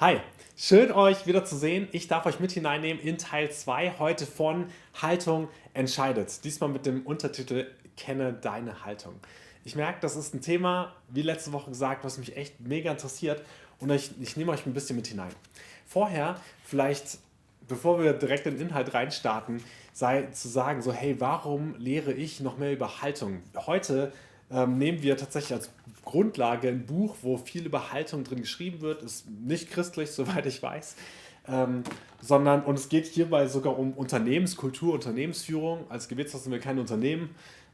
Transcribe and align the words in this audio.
Hi, 0.00 0.20
schön 0.56 0.92
euch 0.92 1.26
wieder 1.26 1.44
zu 1.44 1.56
sehen. 1.56 1.88
Ich 1.90 2.06
darf 2.06 2.24
euch 2.24 2.38
mit 2.38 2.52
hineinnehmen 2.52 3.02
in 3.02 3.18
Teil 3.18 3.50
2 3.50 3.94
heute 3.98 4.26
von 4.26 4.66
Haltung 5.02 5.48
entscheidet. 5.74 6.44
Diesmal 6.44 6.70
mit 6.70 6.86
dem 6.86 7.04
Untertitel 7.04 7.66
Kenne 7.96 8.32
deine 8.32 8.84
Haltung. 8.84 9.14
Ich 9.64 9.74
merke, 9.74 9.98
das 10.00 10.14
ist 10.14 10.36
ein 10.36 10.40
Thema, 10.40 10.94
wie 11.08 11.22
letzte 11.22 11.52
Woche 11.52 11.70
gesagt, 11.70 12.04
was 12.04 12.16
mich 12.16 12.36
echt 12.36 12.60
mega 12.60 12.92
interessiert 12.92 13.42
und 13.80 13.90
ich, 13.90 14.12
ich 14.20 14.36
nehme 14.36 14.52
euch 14.52 14.66
ein 14.66 14.72
bisschen 14.72 14.94
mit 14.94 15.08
hinein. 15.08 15.32
Vorher 15.84 16.40
vielleicht, 16.62 17.18
bevor 17.66 18.00
wir 18.00 18.12
direkt 18.12 18.46
in 18.46 18.56
den 18.56 18.68
Inhalt 18.68 18.94
reinstarten, 18.94 19.64
sei 19.92 20.26
zu 20.26 20.46
sagen, 20.46 20.80
so 20.80 20.92
hey, 20.92 21.20
warum 21.20 21.74
lehre 21.76 22.12
ich 22.12 22.38
noch 22.38 22.56
mehr 22.56 22.72
über 22.72 23.02
Haltung? 23.02 23.42
Heute 23.66 24.12
ähm, 24.50 24.78
nehmen 24.78 25.02
wir 25.02 25.16
tatsächlich 25.16 25.52
als 25.52 25.70
Grundlage 26.04 26.68
ein 26.68 26.86
Buch, 26.86 27.16
wo 27.22 27.36
viel 27.36 27.66
über 27.66 27.92
Haltung 27.92 28.24
drin 28.24 28.40
geschrieben 28.40 28.80
wird. 28.80 29.02
Ist 29.02 29.28
nicht 29.28 29.70
christlich, 29.70 30.10
soweit 30.12 30.46
ich 30.46 30.62
weiß. 30.62 30.96
Ähm, 31.48 31.82
sondern, 32.20 32.62
und 32.62 32.78
es 32.78 32.88
geht 32.88 33.06
hierbei 33.06 33.46
sogar 33.46 33.78
um 33.78 33.92
Unternehmenskultur, 33.92 34.94
Unternehmensführung. 34.94 35.86
Als 35.88 36.08
Gebetshaus 36.08 36.44
sind 36.44 36.52
wir 36.52 36.60
kein 36.60 36.78
Unternehmen. 36.78 37.30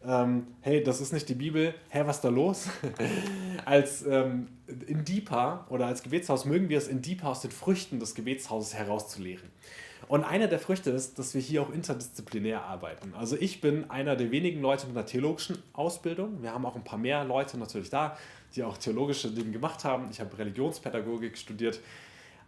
Ähm, 0.06 0.46
hey, 0.60 0.82
das 0.82 1.00
ist 1.00 1.12
nicht 1.12 1.28
die 1.28 1.34
Bibel. 1.34 1.74
Hä, 1.88 2.02
was 2.04 2.16
ist 2.16 2.24
da 2.24 2.28
los? 2.28 2.68
als 3.64 4.04
ähm, 4.06 4.48
in 4.86 5.04
oder 5.68 5.86
als 5.86 6.02
Gebetshaus 6.02 6.44
mögen 6.44 6.68
wir 6.68 6.78
es 6.78 6.88
in 6.88 7.02
Deeper 7.02 7.28
aus 7.28 7.40
den 7.40 7.50
Früchten 7.50 8.00
des 8.00 8.14
Gebetshauses 8.14 8.74
herauszulehren. 8.74 9.48
Und 10.08 10.24
einer 10.24 10.46
der 10.46 10.58
Früchte 10.58 10.90
ist, 10.90 11.18
dass 11.18 11.34
wir 11.34 11.40
hier 11.40 11.62
auch 11.62 11.70
interdisziplinär 11.70 12.62
arbeiten. 12.62 13.14
Also 13.14 13.36
ich 13.36 13.60
bin 13.60 13.90
einer 13.90 14.16
der 14.16 14.30
wenigen 14.30 14.60
Leute 14.60 14.86
mit 14.86 14.96
einer 14.96 15.06
theologischen 15.06 15.58
Ausbildung. 15.72 16.42
Wir 16.42 16.52
haben 16.52 16.66
auch 16.66 16.76
ein 16.76 16.84
paar 16.84 16.98
mehr 16.98 17.24
Leute 17.24 17.58
natürlich 17.58 17.90
da, 17.90 18.16
die 18.54 18.62
auch 18.62 18.76
theologische 18.76 19.30
Dinge 19.30 19.50
gemacht 19.50 19.84
haben. 19.84 20.08
Ich 20.10 20.20
habe 20.20 20.36
Religionspädagogik 20.36 21.38
studiert. 21.38 21.80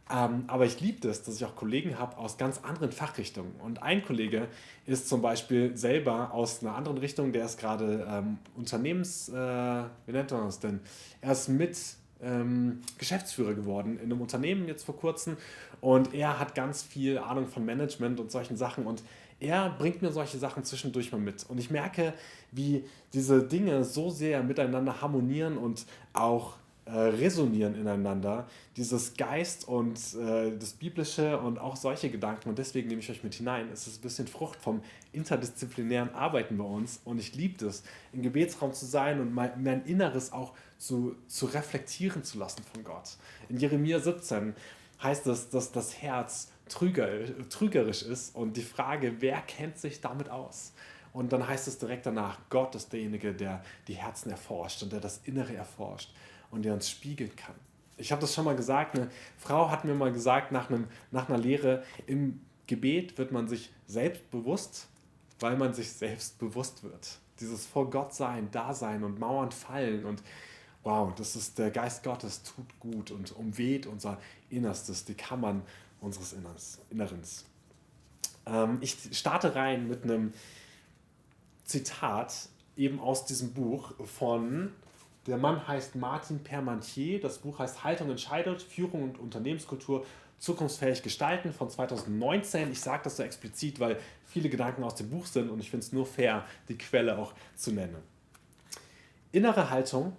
Ähm, 0.09 0.45
aber 0.47 0.67
ich 0.67 0.81
liebe 0.81 1.09
es, 1.09 1.25
dass 1.25 1.35
ich 1.35 1.45
auch 1.45 1.57
Kollegen 1.57 1.99
habe 1.99 2.17
aus 2.19 2.39
ganz 2.39 2.61
anderen 2.63 2.93
Fachrichtungen. 2.93 3.53
Und 3.61 3.83
ein 3.83 4.05
Kollege 4.05 4.47
ist 4.87 5.09
zum 5.09 5.21
Beispiel 5.21 5.77
selber 5.77 6.33
aus 6.33 6.63
einer 6.63 6.77
anderen 6.77 6.99
Richtung, 6.99 7.33
der 7.33 7.47
ist 7.47 7.59
gerade 7.59 8.07
ähm, 8.09 8.39
Unternehmens, 8.55 9.29
äh, 9.29 9.33
wie 9.35 10.13
nennt 10.13 10.31
man 10.31 10.45
das 10.45 10.61
denn? 10.61 10.81
Er 11.21 11.33
ist 11.33 11.49
mit 11.49 11.77
ähm, 12.23 12.81
Geschäftsführer 12.99 13.55
geworden 13.55 13.99
in 13.99 14.05
einem 14.05 14.21
Unternehmen 14.21 14.69
jetzt 14.69 14.85
vor 14.85 14.97
kurzem 14.97 15.37
und 15.81 16.15
er 16.15 16.39
hat 16.39 16.55
ganz 16.55 16.83
viel 16.83 17.19
Ahnung 17.19 17.47
von 17.47 17.65
Management 17.65 18.21
und 18.21 18.31
solchen 18.31 18.57
Sachen 18.57 18.87
und 18.87 19.03
er 19.39 19.71
bringt 19.71 20.01
mir 20.01 20.13
solche 20.13 20.39
Sachen 20.39 20.65
zwischendurch 20.65 21.13
mal 21.13 21.21
mit 21.21 21.45
und 21.49 21.59
ich 21.59 21.71
merke, 21.71 22.15
wie 22.53 22.85
diese 23.13 23.43
Dinge 23.43 23.85
so 23.85 24.11
sehr 24.11 24.43
miteinander 24.43 25.01
harmonieren 25.03 25.59
und 25.59 25.85
auch 26.13 26.55
äh, 26.87 26.93
resonieren 26.93 27.75
ineinander, 27.75 28.47
dieses 28.77 29.17
Geist 29.17 29.67
und 29.67 29.99
äh, 30.15 30.57
das 30.57 30.73
Biblische 30.73 31.37
und 31.37 31.59
auch 31.59 31.75
solche 31.75 32.11
Gedanken. 32.11 32.49
Und 32.49 32.59
deswegen 32.59 32.87
nehme 32.87 33.01
ich 33.01 33.11
euch 33.11 33.25
mit 33.25 33.35
hinein. 33.35 33.69
Es 33.73 33.89
ist 33.89 33.99
ein 33.99 34.03
bisschen 34.03 34.29
Frucht 34.29 34.63
vom 34.63 34.81
interdisziplinären 35.13 36.15
Arbeiten 36.15 36.57
bei 36.57 36.65
uns. 36.65 37.01
Und 37.05 37.19
ich 37.19 37.35
liebe 37.35 37.67
es, 37.67 37.83
im 38.13 38.23
Gebetsraum 38.23 38.73
zu 38.73 38.87
sein 38.87 39.21
und 39.21 39.35
mein, 39.35 39.61
mein 39.65 39.85
Inneres 39.85 40.33
auch 40.33 40.53
zu, 40.79 41.17
zu 41.27 41.47
reflektieren 41.47 42.25
zu 42.25 42.39
lassen 42.39 42.63
von 42.73 42.85
Gott. 42.85 43.17
In 43.49 43.59
Jeremia 43.59 43.99
17 43.99 44.55
heißt 45.03 45.27
es, 45.27 45.51
dass 45.51 45.73
das 45.73 46.01
Herz 46.03 46.49
trügerisch 46.69 48.03
ist 48.03 48.35
und 48.35 48.57
die 48.57 48.63
Frage, 48.63 49.17
wer 49.21 49.41
kennt 49.43 49.79
sich 49.79 50.01
damit 50.01 50.31
aus? 50.31 50.73
Und 51.13 51.33
dann 51.33 51.47
heißt 51.47 51.69
es 51.69 51.79
direkt 51.79 52.05
danach, 52.07 52.39
Gott 52.51 52.75
ist 52.75 52.93
derjenige, 52.93 53.33
der 53.33 53.63
die 53.89 53.95
Herzen 53.95 54.31
erforscht 54.31 54.83
und 54.83 54.93
der 54.93 55.01
das 55.01 55.21
Innere 55.25 55.55
erforscht 55.55 56.13
und 56.51 56.65
der 56.65 56.75
uns 56.75 56.91
spiegeln 56.91 57.35
kann. 57.37 57.55
Ich 57.97 58.13
habe 58.13 58.21
das 58.21 58.35
schon 58.35 58.45
mal 58.45 58.57
gesagt, 58.57 58.97
eine 58.97 59.09
Frau 59.39 59.71
hat 59.71 59.85
mir 59.85 59.95
mal 59.95 60.13
gesagt, 60.13 60.53
nach, 60.53 60.69
einem, 60.69 60.89
nach 61.11 61.29
einer 61.29 61.39
Lehre, 61.39 61.83
im 62.07 62.41
Gebet 62.67 63.17
wird 63.17 63.33
man 63.33 63.49
sich 63.49 63.73
selbst 63.87 64.31
bewusst, 64.31 64.89
weil 65.41 65.57
man 65.57 65.73
sich 65.73 65.91
selbst 65.93 66.39
bewusst 66.39 66.83
wird. 66.83 67.19
Dieses 67.41 67.67
vor 67.67 67.89
Gott 67.89 68.15
sein, 68.15 68.51
Dasein 68.51 69.03
und 69.03 69.19
Mauern 69.19 69.53
fallen 69.53 70.05
und 70.05 70.23
wow, 70.87 71.13
das 71.17 71.35
ist 71.35 71.59
der 71.59 71.71
Geist 71.71 72.05
Gottes, 72.05 72.45
tut 72.45 72.79
gut 72.79 73.11
und 73.11 73.35
umweht 73.35 73.87
unser 73.87 74.19
Innerstes, 74.51 75.05
die 75.05 75.15
Kammern 75.15 75.63
unseres 76.01 76.33
Innerens. 76.91 77.45
Ähm, 78.47 78.79
ich 78.81 78.97
starte 79.11 79.57
rein 79.57 79.89
mit 79.89 80.05
einem 80.05 80.33
Zitat 81.65 82.49
eben 82.77 83.01
aus 83.01 83.27
diesem 83.27 83.53
Buch 83.53 83.95
von 84.05 84.71
der 85.27 85.39
Mann 85.39 85.67
heißt 85.67 85.97
Martin 85.97 86.45
Permantier. 86.45 87.21
Das 87.21 87.39
Buch 87.39 87.59
heißt 87.59 87.83
Haltung 87.83 88.11
entscheidet, 88.11 88.63
Führung 88.63 89.03
und 89.03 89.19
Unternehmenskultur 89.19 90.07
zukunftsfähig 90.39 91.03
gestalten 91.03 91.53
von 91.53 91.69
2019. 91.69 92.71
Ich 92.71 92.81
sage 92.81 93.03
das 93.03 93.17
so 93.17 93.25
explizit, 93.25 93.81
weil 93.81 93.99
viele 94.25 94.49
Gedanken 94.49 94.85
aus 94.85 94.95
dem 94.95 95.11
Buch 95.11 95.27
sind 95.27 95.51
und 95.51 95.59
ich 95.59 95.69
finde 95.69 95.85
es 95.85 95.93
nur 95.93 96.07
fair, 96.07 96.45
die 96.69 96.79
Quelle 96.79 97.19
auch 97.19 97.33
zu 97.57 97.73
nennen. 97.73 97.97
Innere 99.33 99.69
Haltung 99.71 100.13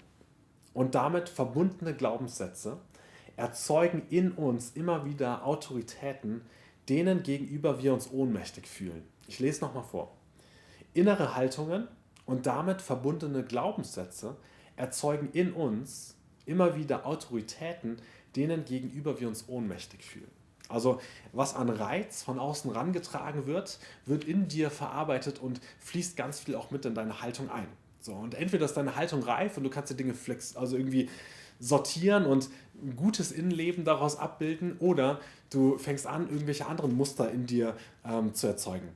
und 0.77 0.93
damit 0.93 1.27
verbundene 1.27 1.95
Glaubenssätze 1.95 2.77
erzeugen 3.35 4.03
in 4.11 4.31
uns 4.31 4.69
immer 4.75 5.05
wieder 5.05 5.43
Autoritäten, 5.43 6.41
denen 6.87 7.23
gegenüber 7.23 7.81
wir 7.81 7.95
uns 7.95 8.11
ohnmächtig 8.11 8.67
fühlen. 8.67 9.01
Ich 9.27 9.39
lese 9.39 9.61
nochmal 9.61 9.85
vor. 9.85 10.15
Innere 10.93 11.33
Haltungen 11.33 11.87
und 12.27 12.45
damit 12.45 12.83
verbundene 12.83 13.43
Glaubenssätze 13.43 14.37
erzeugen 14.75 15.29
in 15.33 15.51
uns 15.51 16.15
immer 16.45 16.75
wieder 16.75 17.07
Autoritäten, 17.07 17.97
denen 18.35 18.63
gegenüber 18.63 19.19
wir 19.19 19.27
uns 19.27 19.49
ohnmächtig 19.49 20.05
fühlen. 20.05 20.29
Also 20.69 21.01
was 21.33 21.55
an 21.55 21.69
Reiz 21.69 22.21
von 22.21 22.37
außen 22.37 22.69
rangetragen 22.69 23.47
wird, 23.47 23.79
wird 24.05 24.25
in 24.25 24.47
dir 24.47 24.69
verarbeitet 24.69 25.39
und 25.39 25.59
fließt 25.79 26.15
ganz 26.15 26.39
viel 26.39 26.53
auch 26.53 26.69
mit 26.69 26.85
in 26.85 26.93
deine 26.93 27.23
Haltung 27.23 27.49
ein. 27.49 27.67
So, 28.07 28.13
und 28.13 28.35
entweder 28.35 28.63
ist 28.63 28.77
deine 28.77 28.95
Haltung 28.95 29.21
reif 29.21 29.57
und 29.57 29.65
du 29.65 29.69
kannst 29.69 29.91
die 29.91 29.97
Dinge 29.97 30.13
flex, 30.13 30.55
also 30.55 30.77
irgendwie 30.77 31.09
sortieren 31.59 32.25
und 32.25 32.49
ein 32.81 32.95
gutes 32.95 33.33
Innenleben 33.33 33.83
daraus 33.83 34.17
abbilden, 34.17 34.77
oder 34.79 35.19
du 35.49 35.77
fängst 35.77 36.07
an, 36.07 36.29
irgendwelche 36.29 36.67
anderen 36.67 36.95
Muster 36.95 37.29
in 37.29 37.45
dir 37.45 37.75
ähm, 38.05 38.33
zu 38.33 38.47
erzeugen. 38.47 38.87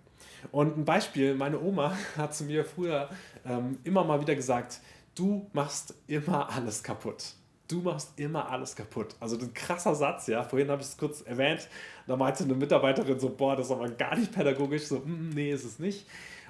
Und 0.54 0.78
ein 0.78 0.86
Beispiel, 0.86 1.36
meine 1.36 1.60
Oma 1.60 1.94
hat 2.18 2.34
zu 2.34 2.46
mir 2.46 2.64
früher 2.64 3.10
ähm, 3.46 3.80
immer 3.84 4.06
mal 4.06 4.22
wieder 4.22 4.34
gesagt, 4.34 4.80
du 5.14 5.46
machst 5.52 5.94
immer 6.08 6.50
alles 6.50 6.82
kaputt. 6.82 7.34
Du 7.68 7.82
machst 7.82 8.14
immer 8.16 8.50
alles 8.50 8.78
kaputt. 8.78 9.16
Also 9.20 9.38
ein 9.38 9.54
krasser 9.54 9.96
Satz, 9.96 10.28
ja. 10.28 10.44
Vorhin 10.44 10.70
habe 10.70 10.82
ich 10.82 10.88
es 10.88 10.98
kurz 10.98 11.20
erwähnt. 11.22 11.68
Da 12.08 12.16
meinte 12.16 12.46
eine 12.46 12.54
Mitarbeiterin 12.54 13.20
so, 13.20 13.30
boah, 13.30 13.58
das 13.58 13.66
ist 13.66 13.72
aber 13.74 13.90
gar 13.90 14.16
nicht 14.18 14.32
pädagogisch. 14.32 14.84
So, 14.84 15.00
mm, 15.00 15.32
nee, 15.34 15.52
ist 15.52 15.66
es 15.66 15.80
nicht. 15.80 16.06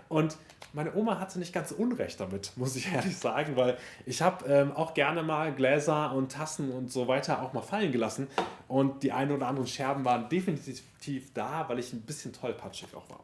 Und 0.09 0.37
meine 0.73 0.93
Oma 0.95 1.19
hatte 1.19 1.39
nicht 1.39 1.53
ganz 1.53 1.71
unrecht 1.71 2.19
damit, 2.19 2.53
muss 2.55 2.75
ich 2.75 2.91
ehrlich 2.93 3.17
sagen, 3.17 3.55
weil 3.55 3.77
ich 4.05 4.21
habe 4.21 4.45
ähm, 4.45 4.71
auch 4.71 4.93
gerne 4.93 5.23
mal 5.23 5.53
Gläser 5.53 6.13
und 6.13 6.31
Tassen 6.31 6.71
und 6.71 6.91
so 6.91 7.07
weiter 7.07 7.41
auch 7.41 7.53
mal 7.53 7.61
fallen 7.61 7.91
gelassen. 7.91 8.27
Und 8.67 9.03
die 9.03 9.11
ein 9.11 9.31
oder 9.31 9.47
anderen 9.47 9.67
Scherben 9.67 10.05
waren 10.05 10.29
definitiv 10.29 11.33
da, 11.33 11.67
weil 11.67 11.79
ich 11.79 11.93
ein 11.93 12.01
bisschen 12.01 12.33
tollpatschig 12.33 12.95
auch 12.95 13.09
war. 13.09 13.23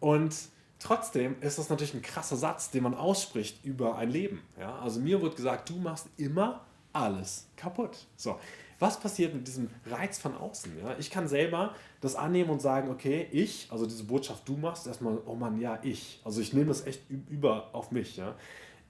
Und 0.00 0.34
Trotzdem 0.82 1.36
ist 1.40 1.60
das 1.60 1.68
natürlich 1.70 1.94
ein 1.94 2.02
krasser 2.02 2.34
Satz, 2.34 2.70
den 2.70 2.82
man 2.82 2.94
ausspricht 2.94 3.64
über 3.64 3.96
ein 3.98 4.10
Leben. 4.10 4.42
Ja? 4.58 4.80
Also 4.80 4.98
mir 4.98 5.22
wird 5.22 5.36
gesagt, 5.36 5.70
du 5.70 5.76
machst 5.76 6.08
immer 6.16 6.64
alles 6.92 7.46
kaputt. 7.56 7.96
So, 8.16 8.40
was 8.82 8.98
passiert 8.98 9.32
mit 9.32 9.46
diesem 9.46 9.70
Reiz 9.86 10.18
von 10.18 10.36
außen? 10.36 10.76
Ja? 10.78 10.96
Ich 10.98 11.10
kann 11.10 11.28
selber 11.28 11.74
das 12.00 12.16
annehmen 12.16 12.50
und 12.50 12.60
sagen, 12.60 12.90
okay, 12.90 13.28
ich, 13.30 13.68
also 13.70 13.86
diese 13.86 14.04
Botschaft, 14.04 14.46
du 14.48 14.56
machst 14.56 14.88
erstmal, 14.88 15.18
oh 15.24 15.36
Mann, 15.36 15.58
ja, 15.60 15.78
ich. 15.82 16.20
Also 16.24 16.40
ich 16.40 16.52
nehme 16.52 16.66
das 16.66 16.84
echt 16.84 17.00
über 17.30 17.70
auf 17.72 17.92
mich. 17.92 18.16
Ja? 18.16 18.34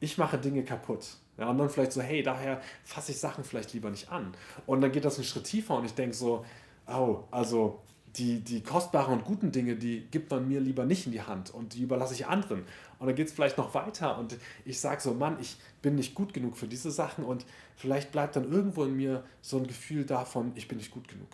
Ich 0.00 0.17
mache 0.17 0.39
Dinge 0.39 0.65
kaputt. 0.65 1.19
Ja, 1.39 1.50
und 1.50 1.59
dann 1.59 1.69
vielleicht 1.69 1.93
so, 1.93 2.00
hey, 2.00 2.23
daher 2.23 2.61
fasse 2.85 3.12
ich 3.12 3.19
Sachen 3.19 3.44
vielleicht 3.44 3.73
lieber 3.75 3.91
nicht 3.91 4.11
an. 4.11 4.35
Und 4.67 4.81
dann 4.81 4.93
geht 4.93 5.05
das 5.05 5.17
einen 5.17 5.25
Schritt 5.25 5.44
tiefer 5.44 5.77
und 5.77 5.85
ich 5.85 5.94
denke 5.94 6.15
so, 6.15 6.44
oh, 6.87 7.25
also 7.31 7.81
die, 8.17 8.41
die 8.41 8.61
kostbaren 8.62 9.14
und 9.14 9.25
guten 9.25 9.53
Dinge, 9.53 9.76
die 9.76 10.06
gibt 10.11 10.31
man 10.31 10.47
mir 10.47 10.61
lieber 10.61 10.85
nicht 10.85 11.06
in 11.06 11.12
die 11.12 11.23
Hand 11.23 11.53
und 11.53 11.75
die 11.75 11.82
überlasse 11.82 12.14
ich 12.14 12.26
anderen. 12.26 12.64
Und 12.99 13.06
dann 13.06 13.17
geht 13.17 13.29
es 13.29 13.32
vielleicht 13.32 13.56
noch 13.56 13.75
weiter 13.75 14.19
und 14.19 14.37
ich 14.64 14.81
sage 14.81 15.00
so, 15.00 15.14
Mann, 15.14 15.38
ich 15.41 15.56
bin 15.81 15.94
nicht 15.94 16.14
gut 16.14 16.35
genug 16.35 16.56
für 16.56 16.67
diese 16.67 16.91
Sachen 16.91 17.25
und 17.25 17.47
vielleicht 17.76 18.12
bleibt 18.12 18.37
dann 18.37 18.50
irgendwo 18.50 18.85
in 18.85 18.97
mir 18.97 19.25
so 19.41 19.56
ein 19.56 19.67
Gefühl 19.67 20.05
davon, 20.05 20.53
ich 20.55 20.69
bin 20.69 20.79
nicht 20.79 20.91
gut 20.91 21.09
genug. 21.09 21.31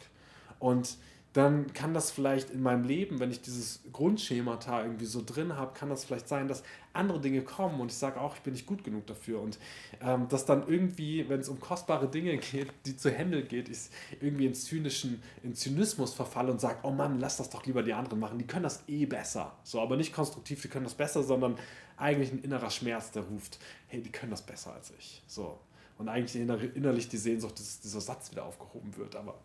Und 0.60 0.96
dann 1.38 1.72
kann 1.72 1.94
das 1.94 2.10
vielleicht 2.10 2.50
in 2.50 2.60
meinem 2.60 2.82
Leben, 2.82 3.20
wenn 3.20 3.30
ich 3.30 3.40
dieses 3.40 3.80
Grundschemata 3.92 4.82
irgendwie 4.82 5.04
so 5.04 5.22
drin 5.24 5.54
habe, 5.54 5.72
kann 5.72 5.88
das 5.88 6.04
vielleicht 6.04 6.26
sein, 6.26 6.48
dass 6.48 6.64
andere 6.92 7.20
Dinge 7.20 7.42
kommen 7.42 7.80
und 7.80 7.92
ich 7.92 7.96
sage 7.96 8.20
auch, 8.20 8.34
ich 8.34 8.40
bin 8.40 8.54
nicht 8.54 8.66
gut 8.66 8.82
genug 8.82 9.06
dafür. 9.06 9.40
Und 9.40 9.56
ähm, 10.00 10.26
dass 10.28 10.46
dann 10.46 10.66
irgendwie, 10.66 11.28
wenn 11.28 11.38
es 11.38 11.48
um 11.48 11.60
kostbare 11.60 12.08
Dinge 12.08 12.36
geht, 12.38 12.72
die 12.86 12.96
zu 12.96 13.08
handeln 13.08 13.46
geht, 13.46 13.68
ich 13.68 13.78
irgendwie 14.20 14.46
in 14.46 14.54
zynischen, 14.54 15.22
in 15.44 15.54
Zynismus 15.54 16.12
verfalle 16.12 16.50
und 16.50 16.60
sage, 16.60 16.80
oh 16.82 16.90
Mann, 16.90 17.20
lass 17.20 17.36
das 17.36 17.50
doch 17.50 17.64
lieber 17.66 17.84
die 17.84 17.92
anderen 17.92 18.18
machen, 18.18 18.38
die 18.38 18.46
können 18.46 18.64
das 18.64 18.82
eh 18.88 19.06
besser. 19.06 19.56
So, 19.62 19.80
aber 19.80 19.96
nicht 19.96 20.12
konstruktiv, 20.12 20.60
die 20.60 20.68
können 20.68 20.86
das 20.86 20.94
besser, 20.94 21.22
sondern 21.22 21.56
eigentlich 21.96 22.32
ein 22.32 22.40
innerer 22.40 22.70
Schmerz, 22.70 23.12
der 23.12 23.22
ruft, 23.22 23.60
hey, 23.86 24.02
die 24.02 24.10
können 24.10 24.32
das 24.32 24.42
besser 24.42 24.72
als 24.72 24.92
ich. 24.98 25.22
So. 25.28 25.60
Und 25.98 26.08
eigentlich 26.08 26.40
innerlich 26.74 27.08
die 27.08 27.16
Sehnsucht, 27.16 27.60
dass 27.60 27.78
dieser 27.80 28.00
Satz 28.00 28.32
wieder 28.32 28.44
aufgehoben 28.44 28.96
wird, 28.96 29.14
aber 29.14 29.36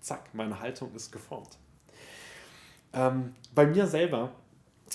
zack, 0.00 0.34
meine 0.34 0.60
Haltung 0.60 0.94
ist 0.94 1.10
geformt. 1.12 1.58
Ähm, 2.92 3.34
bei 3.54 3.66
mir 3.66 3.86
selber 3.86 4.32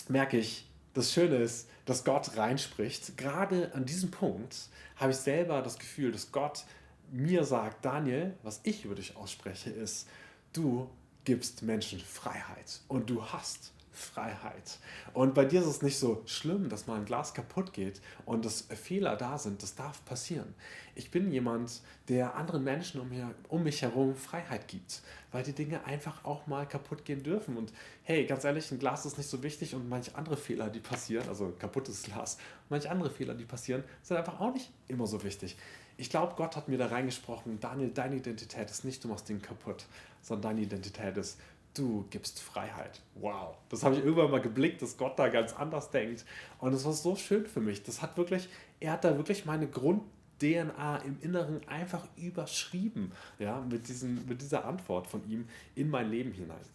merke 0.07 0.37
ich, 0.37 0.67
das 0.93 1.11
Schöne 1.11 1.37
ist, 1.37 1.69
dass 1.85 2.03
Gott 2.03 2.37
reinspricht. 2.37 3.17
Gerade 3.17 3.73
an 3.73 3.85
diesem 3.85 4.11
Punkt 4.11 4.55
habe 4.95 5.11
ich 5.11 5.17
selber 5.17 5.61
das 5.61 5.77
Gefühl, 5.77 6.11
dass 6.11 6.31
Gott 6.31 6.63
mir 7.11 7.43
sagt, 7.43 7.85
Daniel, 7.85 8.35
was 8.43 8.61
ich 8.63 8.85
über 8.85 8.95
dich 8.95 9.15
ausspreche, 9.15 9.69
ist, 9.69 10.07
du 10.53 10.89
gibst 11.25 11.61
Menschen 11.61 11.99
Freiheit 11.99 12.81
und 12.87 13.09
du 13.09 13.25
hast 13.25 13.71
Freiheit. 13.93 14.79
Und 15.13 15.33
bei 15.33 15.45
dir 15.45 15.61
ist 15.61 15.67
es 15.67 15.81
nicht 15.81 15.99
so 15.99 16.23
schlimm, 16.25 16.67
dass 16.69 16.87
mal 16.87 16.97
ein 16.97 17.05
Glas 17.05 17.33
kaputt 17.33 17.73
geht 17.73 18.01
und 18.25 18.43
dass 18.43 18.61
Fehler 18.61 19.15
da 19.15 19.37
sind. 19.37 19.61
Das 19.61 19.75
darf 19.75 20.03
passieren. 20.05 20.53
Ich 20.95 21.11
bin 21.11 21.31
jemand, 21.31 21.81
der 22.09 22.35
anderen 22.35 22.63
Menschen 22.63 22.99
um, 22.99 23.09
mir, 23.09 23.33
um 23.49 23.63
mich 23.63 23.81
herum 23.81 24.15
Freiheit 24.15 24.67
gibt, 24.67 25.01
weil 25.31 25.43
die 25.43 25.53
Dinge 25.53 25.85
einfach 25.85 26.25
auch 26.25 26.47
mal 26.47 26.67
kaputt 26.67 27.05
gehen 27.05 27.23
dürfen. 27.23 27.55
Und 27.55 27.71
hey, 28.03 28.25
ganz 28.25 28.43
ehrlich, 28.43 28.71
ein 28.71 28.79
Glas 28.79 29.05
ist 29.05 29.17
nicht 29.17 29.29
so 29.29 29.41
wichtig 29.43 29.75
und 29.75 29.87
manche 29.89 30.15
andere 30.15 30.37
Fehler, 30.37 30.69
die 30.69 30.79
passieren, 30.79 31.27
also 31.29 31.53
kaputtes 31.57 32.03
Glas, 32.03 32.37
manche 32.69 32.89
andere 32.89 33.09
Fehler, 33.09 33.35
die 33.35 33.45
passieren, 33.45 33.83
sind 34.01 34.17
einfach 34.17 34.39
auch 34.39 34.53
nicht 34.53 34.71
immer 34.87 35.07
so 35.07 35.23
wichtig. 35.23 35.55
Ich 35.97 36.09
glaube, 36.09 36.33
Gott 36.35 36.55
hat 36.55 36.67
mir 36.67 36.77
da 36.77 36.87
reingesprochen, 36.87 37.59
Daniel, 37.59 37.91
deine 37.91 38.15
Identität 38.15 38.69
ist 38.69 38.83
nicht, 38.83 39.03
du 39.03 39.07
machst 39.07 39.29
Dinge 39.29 39.39
kaputt, 39.39 39.85
sondern 40.21 40.55
deine 40.55 40.61
Identität 40.65 41.17
ist, 41.17 41.39
du 41.73 42.05
gibst 42.09 42.41
Freiheit. 42.41 43.01
Wow. 43.15 43.55
Das 43.69 43.83
habe 43.83 43.95
ich 43.95 44.03
irgendwann 44.03 44.31
mal 44.31 44.41
geblickt, 44.41 44.81
dass 44.81 44.97
Gott 44.97 45.17
da 45.17 45.29
ganz 45.29 45.53
anders 45.53 45.89
denkt. 45.89 46.25
Und 46.59 46.73
es 46.73 46.85
war 46.85 46.93
so 46.93 47.15
schön 47.15 47.45
für 47.45 47.61
mich. 47.61 47.83
Das 47.83 48.01
hat 48.01 48.17
wirklich, 48.17 48.49
er 48.79 48.93
hat 48.93 49.03
da 49.03 49.17
wirklich 49.17 49.45
meine 49.45 49.67
Grund-DNA 49.67 50.97
im 50.97 51.17
Inneren 51.21 51.67
einfach 51.67 52.07
überschrieben, 52.17 53.11
ja, 53.39 53.61
mit, 53.61 53.87
diesen, 53.87 54.27
mit 54.27 54.41
dieser 54.41 54.65
Antwort 54.65 55.07
von 55.07 55.27
ihm 55.29 55.47
in 55.75 55.89
mein 55.89 56.09
Leben 56.09 56.31
hinein. 56.31 56.65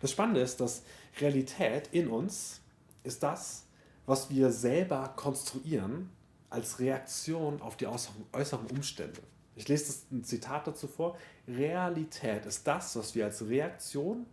Das 0.00 0.10
Spannende 0.10 0.40
ist, 0.40 0.60
dass 0.60 0.82
Realität 1.20 1.88
in 1.92 2.08
uns 2.08 2.60
ist 3.02 3.22
das, 3.22 3.66
was 4.04 4.30
wir 4.30 4.50
selber 4.50 5.12
konstruieren 5.16 6.10
als 6.50 6.78
Reaktion 6.78 7.60
auf 7.60 7.76
die 7.76 7.86
äußeren 7.86 8.66
Umstände. 8.70 9.20
Ich 9.56 9.68
lese 9.68 9.86
das, 9.86 10.06
ein 10.12 10.22
Zitat 10.22 10.66
dazu 10.66 10.86
vor. 10.86 11.16
Realität 11.48 12.46
ist 12.46 12.66
das, 12.66 12.94
was 12.96 13.14
wir 13.14 13.24
als 13.24 13.46
Reaktion 13.48 14.26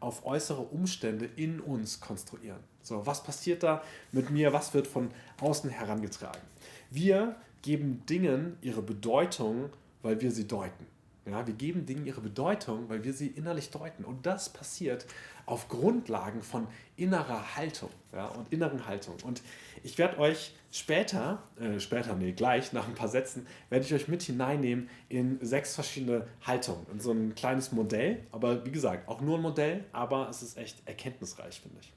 auf 0.00 0.26
äußere 0.26 0.60
Umstände 0.60 1.30
in 1.36 1.60
uns 1.60 2.00
konstruieren. 2.00 2.58
So, 2.82 3.06
was 3.06 3.22
passiert 3.22 3.62
da 3.62 3.82
mit 4.12 4.30
mir? 4.30 4.52
Was 4.52 4.74
wird 4.74 4.86
von 4.86 5.10
außen 5.40 5.70
herangetragen? 5.70 6.42
Wir 6.90 7.36
geben 7.62 8.04
Dingen 8.06 8.58
ihre 8.60 8.82
Bedeutung, 8.82 9.70
weil 10.02 10.20
wir 10.20 10.30
sie 10.30 10.46
deuten. 10.46 10.86
Ja, 11.26 11.46
wir 11.46 11.54
geben 11.54 11.86
Dingen 11.86 12.04
ihre 12.04 12.20
Bedeutung, 12.20 12.88
weil 12.88 13.02
wir 13.02 13.14
sie 13.14 13.28
innerlich 13.28 13.70
deuten. 13.70 14.04
Und 14.04 14.26
das 14.26 14.50
passiert 14.50 15.06
auf 15.46 15.68
Grundlagen 15.68 16.42
von 16.42 16.66
innerer 16.96 17.56
Haltung 17.56 17.90
ja, 18.12 18.26
und 18.26 18.52
inneren 18.52 18.86
Haltung. 18.86 19.16
Und 19.24 19.42
ich 19.82 19.96
werde 19.96 20.18
euch 20.18 20.54
später, 20.70 21.42
äh, 21.58 21.80
später, 21.80 22.14
nee, 22.14 22.32
gleich 22.32 22.72
nach 22.74 22.86
ein 22.86 22.94
paar 22.94 23.08
Sätzen, 23.08 23.46
werde 23.70 23.86
ich 23.86 23.94
euch 23.94 24.06
mit 24.06 24.22
hineinnehmen 24.22 24.90
in 25.08 25.38
sechs 25.40 25.74
verschiedene 25.74 26.26
Haltungen. 26.42 26.86
In 26.92 27.00
so 27.00 27.12
ein 27.12 27.34
kleines 27.34 27.72
Modell, 27.72 28.26
aber 28.30 28.64
wie 28.66 28.72
gesagt, 28.72 29.08
auch 29.08 29.20
nur 29.20 29.38
ein 29.38 29.42
Modell, 29.42 29.84
aber 29.92 30.28
es 30.28 30.42
ist 30.42 30.58
echt 30.58 30.86
erkenntnisreich, 30.86 31.60
finde 31.60 31.78
ich. 31.80 31.92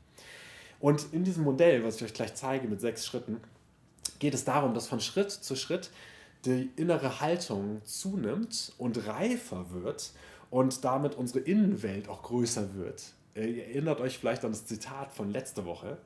Und 0.80 1.12
in 1.12 1.24
diesem 1.24 1.44
Modell, 1.44 1.84
was 1.84 1.98
ich 1.98 2.04
euch 2.04 2.14
gleich 2.14 2.36
zeige 2.36 2.68
mit 2.68 2.80
sechs 2.80 3.06
Schritten, 3.06 3.42
geht 4.20 4.34
es 4.34 4.46
darum, 4.46 4.74
dass 4.74 4.88
von 4.88 5.00
Schritt 5.00 5.32
zu 5.32 5.56
Schritt 5.56 5.90
die 6.46 6.70
innere 6.76 7.22
Haltung 7.22 7.82
zunimmt 7.84 8.74
und 8.78 9.08
reifer 9.08 9.72
wird 9.72 10.12
und 10.50 10.84
damit 10.84 11.16
unsere 11.16 11.40
Innenwelt 11.40 12.08
auch 12.10 12.24
größer 12.24 12.76
wird. 12.76 13.04
Ihr 13.36 13.68
erinnert 13.68 14.02
euch 14.02 14.18
vielleicht 14.18 14.44
an 14.46 14.52
das 14.52 14.66
Zitat 14.66 15.12
von 15.12 15.32
letzter 15.32 15.66
Woche. 15.66 15.98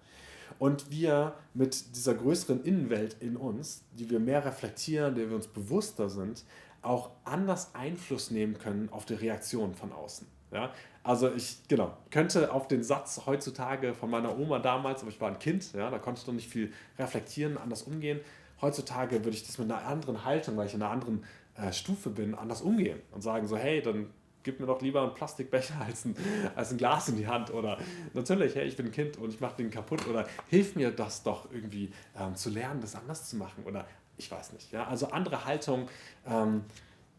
Und 0.60 0.92
wir 0.92 1.34
mit 1.54 1.96
dieser 1.96 2.14
größeren 2.14 2.64
Innenwelt 2.64 3.16
in 3.20 3.38
uns, 3.38 3.84
die 3.94 4.10
wir 4.10 4.20
mehr 4.20 4.44
reflektieren, 4.44 5.16
der 5.16 5.30
wir 5.30 5.36
uns 5.36 5.48
bewusster 5.48 6.10
sind, 6.10 6.44
auch 6.82 7.12
anders 7.24 7.74
Einfluss 7.74 8.32
nehmen 8.32 8.58
können 8.58 8.90
auf 8.90 9.06
die 9.06 9.14
Reaktion 9.14 9.74
von 9.76 9.92
außen. 9.92 10.28
Ja? 10.52 10.74
Also 11.04 11.32
ich, 11.34 11.68
genau, 11.68 11.98
könnte 12.10 12.54
auf 12.54 12.68
den 12.68 12.84
Satz 12.84 13.22
heutzutage 13.26 13.94
von 13.94 14.10
meiner 14.10 14.38
Oma 14.38 14.60
damals, 14.60 15.02
aber 15.02 15.10
ich 15.10 15.22
war 15.22 15.30
ein 15.30 15.40
Kind, 15.40 15.74
ja, 15.74 15.90
da 15.90 15.98
konnte 16.00 16.22
ich 16.22 16.28
noch 16.28 16.34
nicht 16.34 16.50
viel 16.50 16.72
reflektieren, 17.00 17.58
anders 17.58 17.84
umgehen. 17.84 18.20
Heutzutage 18.62 19.24
würde 19.24 19.36
ich 19.36 19.46
das 19.46 19.58
mit 19.58 19.72
einer 19.72 19.86
anderen 19.86 20.24
Haltung, 20.24 20.58
weil 20.58 20.68
ich 20.68 20.74
in 20.74 20.82
einer 20.82 20.92
anderen 20.92 21.24
äh, 21.56 21.74
Stufe 21.74 22.10
bin, 22.10 22.36
anders 22.36 22.62
umgehen 22.62 23.02
und 23.12 23.22
sagen 23.22 23.48
so, 23.48 23.58
hey, 23.58 23.82
dann 23.82 24.08
gib 24.44 24.60
mir 24.60 24.66
doch 24.66 24.82
lieber 24.82 25.02
einen 25.04 25.14
Plastikbecher 25.14 25.76
als 25.86 26.06
ein, 26.06 26.16
als 26.56 26.72
ein 26.72 26.78
Glas 26.78 27.10
in 27.10 27.18
die 27.18 27.28
Hand. 27.28 27.52
Oder 27.54 27.78
natürlich, 28.14 28.56
hey, 28.56 28.68
ich 28.68 28.76
bin 28.76 28.88
ein 28.88 28.92
Kind 28.92 29.18
und 29.18 29.34
ich 29.34 29.40
mache 29.40 29.58
den 29.58 29.70
kaputt. 29.70 30.08
Oder 30.08 30.28
hilf 30.48 30.76
mir 30.76 30.92
das 30.92 31.24
doch 31.24 31.52
irgendwie 31.52 31.92
ähm, 32.18 32.36
zu 32.36 32.50
lernen, 32.50 32.82
das 32.82 32.96
anders 32.96 33.30
zu 33.30 33.36
machen. 33.36 33.64
Oder 33.66 33.86
ich 34.18 34.30
weiß 34.30 34.54
nicht. 34.54 34.72
Ja? 34.72 34.88
Also 34.88 35.08
andere 35.08 35.46
Haltung, 35.46 35.88
ähm, 36.28 36.64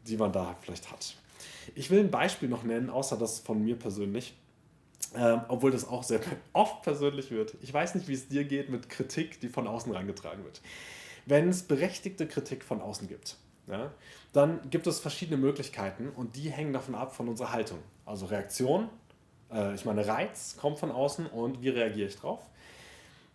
die 0.07 0.17
man 0.17 0.33
da 0.33 0.57
vielleicht 0.61 0.91
hat. 0.91 1.17
Ich 1.75 1.91
will 1.91 2.01
ein 2.01 2.11
Beispiel 2.11 2.49
noch 2.49 2.63
nennen, 2.63 2.91
außer 2.91 3.17
das 3.17 3.39
von 3.39 3.63
mir 3.63 3.79
persönlich. 3.79 4.35
Ähm, 5.15 5.43
obwohl 5.49 5.71
das 5.71 5.87
auch 5.87 6.05
sehr 6.05 6.21
oft 6.55 6.83
persönlich 6.83 7.31
wird. 7.31 7.55
Ich 7.61 7.75
weiß 7.75 7.97
nicht, 7.97 8.09
wie 8.09 8.15
es 8.15 8.29
dir 8.29 8.45
geht 8.45 8.71
mit 8.71 8.89
Kritik, 8.89 9.41
die 9.41 9.49
von 9.49 9.67
außen 9.67 9.93
herangetragen 9.93 10.43
wird. 10.45 10.63
Wenn 11.27 11.49
es 11.49 11.63
berechtigte 11.63 12.27
Kritik 12.27 12.65
von 12.65 12.81
außen 12.81 13.09
gibt, 13.09 13.37
ja, 13.69 13.93
dann 14.33 14.69
gibt 14.71 14.87
es 14.87 14.99
verschiedene 14.99 15.37
Möglichkeiten 15.37 16.11
und 16.11 16.37
die 16.37 16.51
hängen 16.51 16.73
davon 16.73 16.95
ab 16.95 17.15
von 17.15 17.29
unserer 17.29 17.53
Haltung. 17.53 17.79
Also 18.05 18.27
Reaktion, 18.27 18.89
äh, 19.53 19.75
ich 19.75 19.85
meine 19.85 20.07
Reiz 20.07 20.57
kommt 20.61 20.79
von 20.79 20.91
außen 20.91 21.27
und 21.27 21.63
wie 21.63 21.69
reagiere 21.69 22.09
ich 22.09 22.17
drauf. 22.17 22.41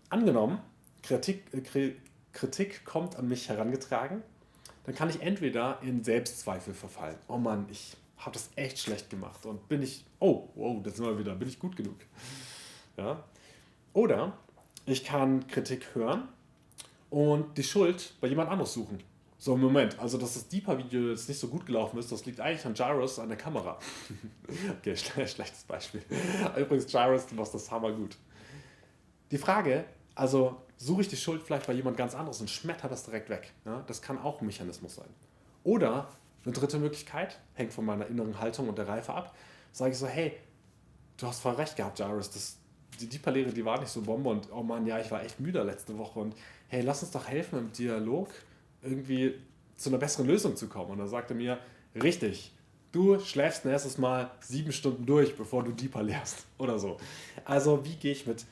Angenommen, 0.10 0.60
Kritik, 1.02 1.44
äh, 1.54 1.94
Kritik 2.34 2.84
kommt 2.86 3.16
an 3.16 3.28
mich 3.28 3.48
herangetragen, 3.48 4.22
dann 4.86 4.96
kann 4.96 5.10
ich 5.10 5.22
entweder 5.22 5.80
in 5.82 6.04
Selbstzweifel 6.04 6.74
verfallen. 6.74 7.18
Oh 7.28 7.38
Mann, 7.38 7.68
ich 7.70 7.96
habe 8.18 8.32
das 8.32 8.50
echt 8.56 8.80
schlecht 8.80 9.10
gemacht 9.10 9.46
und 9.46 9.68
bin 9.70 9.82
ich, 9.82 10.06
oh, 10.20 10.50
wow, 10.56 10.82
da 10.84 10.90
sind 10.90 11.06
wir 11.06 11.18
wieder, 11.20 11.36
bin 11.36 11.48
ich 11.48 11.60
gut 11.60 11.76
genug. 11.76 11.98
Ja? 12.98 13.24
Oder 13.94 14.38
ich 14.86 15.04
kann 15.04 15.48
Kritik 15.48 15.94
hören 15.94 16.28
und 17.10 17.58
die 17.58 17.64
Schuld 17.64 18.14
bei 18.22 18.28
jemand 18.28 18.50
anderes 18.50 18.74
suchen. 18.74 19.00
So, 19.40 19.56
Moment, 19.56 20.00
also 20.00 20.18
dass 20.18 20.34
das 20.34 20.48
Deeper-Video 20.48 21.10
jetzt 21.10 21.30
nicht 21.30 21.40
so 21.40 21.48
gut 21.48 21.66
gelaufen 21.68 22.00
ist, 22.00 22.12
das 22.12 22.26
liegt 22.26 22.40
eigentlich 22.40 22.66
an 22.66 22.74
Gyros 22.74 23.20
an 23.20 23.30
der 23.30 23.38
Kamera. 23.38 23.78
okay, 24.80 24.96
schlechtes 24.96 25.64
Beispiel. 25.64 26.04
Übrigens, 26.58 26.88
Gyros, 26.88 27.28
du 27.28 27.36
machst 27.36 27.54
das 27.54 27.70
hammer 27.70 27.92
gut. 27.92 28.18
Die 29.30 29.38
Frage, 29.38 29.86
also 30.16 30.60
suche 30.78 31.02
ich 31.02 31.08
die 31.08 31.18
Schuld 31.18 31.44
vielleicht 31.44 31.68
bei 31.68 31.74
jemand 31.74 31.98
ganz 31.98 32.16
anderes 32.16 32.42
und 32.42 32.50
schmetter 32.50 32.90
das 32.90 33.04
direkt 33.04 33.30
weg. 33.30 33.54
Ja? 33.66 33.84
Das 33.86 34.02
kann 34.02 34.18
auch 34.18 34.42
ein 34.42 34.48
Mechanismus 34.48 34.96
sein. 34.96 35.10
Oder 35.64 36.08
eine 36.44 36.54
dritte 36.54 36.80
Möglichkeit, 36.80 37.40
hängt 37.54 37.74
von 37.74 37.86
meiner 37.86 38.08
inneren 38.08 38.40
Haltung 38.40 38.70
und 38.70 38.78
der 38.78 38.88
Reife 38.88 39.14
ab, 39.14 39.36
sage 39.72 39.92
ich 39.92 39.98
so, 39.98 40.08
hey, 40.08 40.34
du 41.18 41.28
hast 41.28 41.42
voll 41.42 41.54
recht 41.56 41.76
gehabt, 41.76 41.98
Gyros, 41.98 42.32
das, 42.32 42.58
die 42.98 43.08
Deeper-Lehre, 43.08 43.52
die 43.52 43.66
war 43.66 43.80
nicht 43.80 43.90
so 43.90 44.02
Bombe 44.02 44.30
und 44.30 44.50
oh 44.52 44.64
Mann, 44.64 44.86
ja, 44.86 45.00
ich 45.00 45.10
war 45.12 45.24
echt 45.24 45.40
müde 45.40 45.64
letzte 45.64 45.98
Woche 45.98 46.20
und 46.20 46.36
hey, 46.68 46.82
lass 46.82 47.04
uns 47.04 47.12
doch 47.12 47.28
helfen 47.28 47.60
im 47.60 47.72
Dialog 47.72 48.30
irgendwie 48.82 49.36
zu 49.76 49.90
einer 49.90 49.98
besseren 49.98 50.28
Lösung 50.28 50.56
zu 50.56 50.68
kommen. 50.68 50.92
Und 50.92 51.00
er 51.00 51.08
sagte 51.08 51.34
mir, 51.34 51.60
richtig, 51.96 52.52
du 52.92 53.20
schläfst 53.20 53.66
nächstes 53.66 53.98
Mal 53.98 54.32
sieben 54.40 54.72
Stunden 54.72 55.06
durch, 55.06 55.36
bevor 55.36 55.64
du 55.64 55.72
Deeper 55.72 56.04
lehrst 56.04 56.46
oder 56.58 56.80
so. 56.80 56.98
Also 57.46 57.86
wie 57.86 57.96
gehe 57.96 58.12
ich 58.12 58.26
mit 58.26 58.46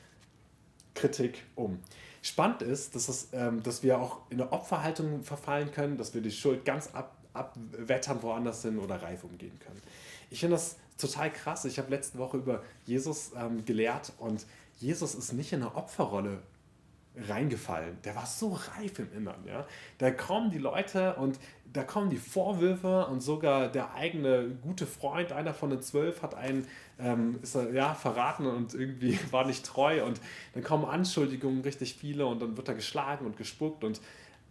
Kritik 0.94 1.42
um? 1.54 1.80
Spannend 2.22 2.62
ist, 2.62 2.94
dass, 2.94 3.08
es, 3.08 3.28
ähm, 3.32 3.62
dass 3.62 3.82
wir 3.82 4.00
auch 4.00 4.20
in 4.30 4.40
eine 4.40 4.50
Opferhaltung 4.50 5.22
verfallen 5.22 5.70
können, 5.70 5.96
dass 5.96 6.14
wir 6.14 6.22
die 6.22 6.32
Schuld 6.32 6.64
ganz 6.64 6.88
ab, 6.92 7.16
abwettern 7.32 8.22
woanders 8.22 8.62
hin 8.62 8.78
oder 8.78 9.00
reif 9.00 9.22
umgehen 9.22 9.58
können. 9.60 9.80
Ich 10.30 10.40
finde 10.40 10.56
das 10.56 10.76
total 10.98 11.32
krass. 11.32 11.64
Ich 11.64 11.78
habe 11.78 11.90
letzte 11.90 12.18
Woche 12.18 12.38
über 12.38 12.62
Jesus 12.84 13.32
ähm, 13.36 13.64
gelehrt 13.64 14.12
und 14.18 14.46
Jesus 14.78 15.14
ist 15.14 15.32
nicht 15.32 15.52
in 15.52 15.62
einer 15.62 15.76
Opferrolle 15.76 16.38
reingefallen. 17.28 17.96
Der 18.04 18.14
war 18.14 18.26
so 18.26 18.58
reif 18.76 18.98
im 18.98 19.12
Innern. 19.16 19.42
Ja? 19.46 19.66
Da 19.98 20.10
kommen 20.10 20.50
die 20.50 20.58
Leute 20.58 21.14
und 21.14 21.38
da 21.72 21.82
kommen 21.82 22.10
die 22.10 22.18
Vorwürfe 22.18 23.06
und 23.06 23.20
sogar 23.20 23.68
der 23.68 23.94
eigene 23.94 24.50
gute 24.62 24.86
Freund, 24.86 25.32
einer 25.32 25.54
von 25.54 25.70
den 25.70 25.82
zwölf, 25.82 26.22
hat 26.22 26.34
einen 26.34 26.66
ähm, 26.98 27.38
ist 27.42 27.56
ja, 27.72 27.94
verraten 27.94 28.46
und 28.46 28.74
irgendwie 28.74 29.18
war 29.30 29.46
nicht 29.46 29.64
treu 29.64 30.04
und 30.04 30.20
dann 30.54 30.62
kommen 30.62 30.84
Anschuldigungen 30.84 31.62
richtig 31.62 31.94
viele 31.94 32.26
und 32.26 32.40
dann 32.40 32.56
wird 32.56 32.68
er 32.68 32.74
geschlagen 32.74 33.26
und 33.26 33.36
gespuckt 33.36 33.84
und 33.84 34.00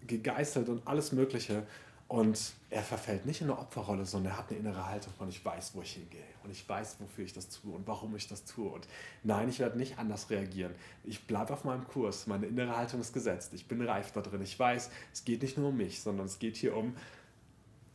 gegeißelt 0.07 0.69
und 0.69 0.87
alles 0.87 1.11
Mögliche. 1.11 1.63
Und 2.07 2.53
er 2.75 2.83
verfällt 2.83 3.25
nicht 3.25 3.39
in 3.39 3.49
eine 3.49 3.57
Opferrolle, 3.57 4.05
sondern 4.05 4.33
er 4.33 4.37
hat 4.37 4.49
eine 4.49 4.59
innere 4.59 4.85
Haltung 4.85 5.13
von, 5.13 5.29
ich 5.29 5.43
weiß, 5.43 5.75
wo 5.75 5.81
ich 5.81 5.93
hingehe 5.93 6.19
und 6.43 6.51
ich 6.51 6.67
weiß, 6.67 6.97
wofür 6.99 7.23
ich 7.23 7.31
das 7.31 7.47
tue 7.47 7.73
und 7.73 7.87
warum 7.87 8.13
ich 8.17 8.27
das 8.27 8.43
tue. 8.43 8.69
Und 8.69 8.85
nein, 9.23 9.47
ich 9.47 9.59
werde 9.59 9.77
nicht 9.77 9.97
anders 9.97 10.29
reagieren. 10.29 10.75
Ich 11.05 11.25
bleibe 11.25 11.53
auf 11.53 11.63
meinem 11.63 11.87
Kurs. 11.87 12.27
Meine 12.27 12.47
innere 12.47 12.75
Haltung 12.75 12.99
ist 12.99 13.13
gesetzt. 13.13 13.53
Ich 13.53 13.69
bin 13.69 13.81
reif 13.81 14.11
da 14.11 14.19
drin. 14.19 14.41
Ich 14.41 14.59
weiß, 14.59 14.91
es 15.13 15.23
geht 15.23 15.41
nicht 15.41 15.57
nur 15.57 15.69
um 15.69 15.77
mich, 15.77 16.01
sondern 16.01 16.25
es 16.25 16.37
geht 16.37 16.57
hier 16.57 16.75
um 16.75 16.97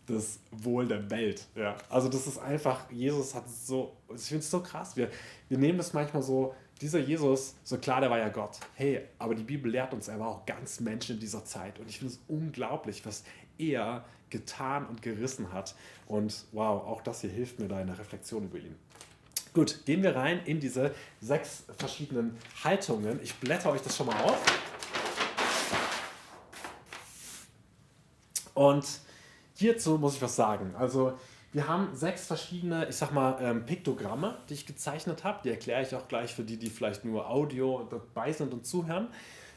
das 0.07 0.41
Wohl 0.51 0.89
der 0.89 1.11
Welt. 1.11 1.47
Ja. 1.57 1.77
Also 1.91 2.09
das 2.09 2.27
ist 2.27 2.39
einfach, 2.39 2.91
Jesus 2.91 3.35
hat 3.35 3.51
so, 3.51 3.95
ich 4.15 4.23
finde 4.23 4.39
es 4.39 4.51
so 4.51 4.63
krass. 4.63 4.97
Wir, 4.97 5.11
wir 5.51 5.59
nehmen 5.59 5.77
das 5.77 5.93
manchmal 5.93 6.23
so, 6.23 6.55
dieser 6.81 7.01
Jesus, 7.01 7.55
so 7.65 7.77
klar, 7.77 8.01
der 8.01 8.09
war 8.09 8.19
ja 8.19 8.31
Gott. 8.31 8.59
Hey, 8.77 9.03
aber 9.19 9.35
die 9.35 9.45
Bibel 9.45 9.71
lehrt 9.71 9.93
uns, 9.93 10.09
er 10.09 10.19
war 10.19 10.29
auch 10.29 10.47
ganz 10.47 10.81
Mensch 10.81 11.11
in 11.11 11.21
dieser 11.21 11.45
Zeit. 11.45 11.79
Und 11.79 11.91
ich 11.91 11.99
finde 11.99 12.15
es 12.15 12.21
unglaublich, 12.29 13.05
was 13.05 13.25
er 13.59 14.07
getan 14.31 14.87
und 14.87 15.03
gerissen 15.03 15.53
hat. 15.53 15.75
Und 16.07 16.45
wow, 16.53 16.83
auch 16.87 17.03
das 17.03 17.21
hier 17.21 17.31
hilft 17.31 17.59
mir 17.59 17.69
da 17.69 17.81
in 17.81 17.89
der 17.89 17.99
Reflexion 17.99 18.45
über 18.45 18.59
ihn. 18.59 18.77
Gut, 19.53 19.85
gehen 19.85 20.03
wir 20.03 20.15
rein 20.15 20.41
in 20.45 20.61
diese 20.61 20.95
sechs 21.21 21.65
verschiedenen 21.77 22.37
Haltungen. 22.63 23.21
Ich 23.23 23.35
blätter 23.35 23.73
euch 23.73 23.83
das 23.83 23.97
schon 23.97 24.07
mal 24.07 24.23
auf. 24.23 24.39
Und 28.55 28.87
hierzu 29.55 29.99
muss 29.99 30.17
ich 30.17 30.23
was 30.23 30.37
sagen. 30.37 30.75
Also 30.77 31.19
wir 31.53 31.67
haben 31.67 31.97
sechs 31.97 32.27
verschiedene, 32.27 32.89
ich 32.89 32.97
sag 32.97 33.13
mal, 33.13 33.39
ähm, 33.41 33.67
Piktogramme, 33.67 34.39
die 34.49 34.55
ich 34.55 34.67
gezeichnet 34.67 35.25
habe. 35.25 35.41
Die 35.43 35.51
erkläre 35.51 35.83
ich 35.83 35.95
auch 35.97 36.07
gleich 36.07 36.33
für 36.33 36.45
die, 36.45 36.57
die 36.57 36.71
vielleicht 36.71 37.05
nur 37.05 37.29
Audio 37.29 37.89
dabei 37.91 38.33
sind 38.33 38.53
und 38.53 38.65
zuhören. 38.65 39.09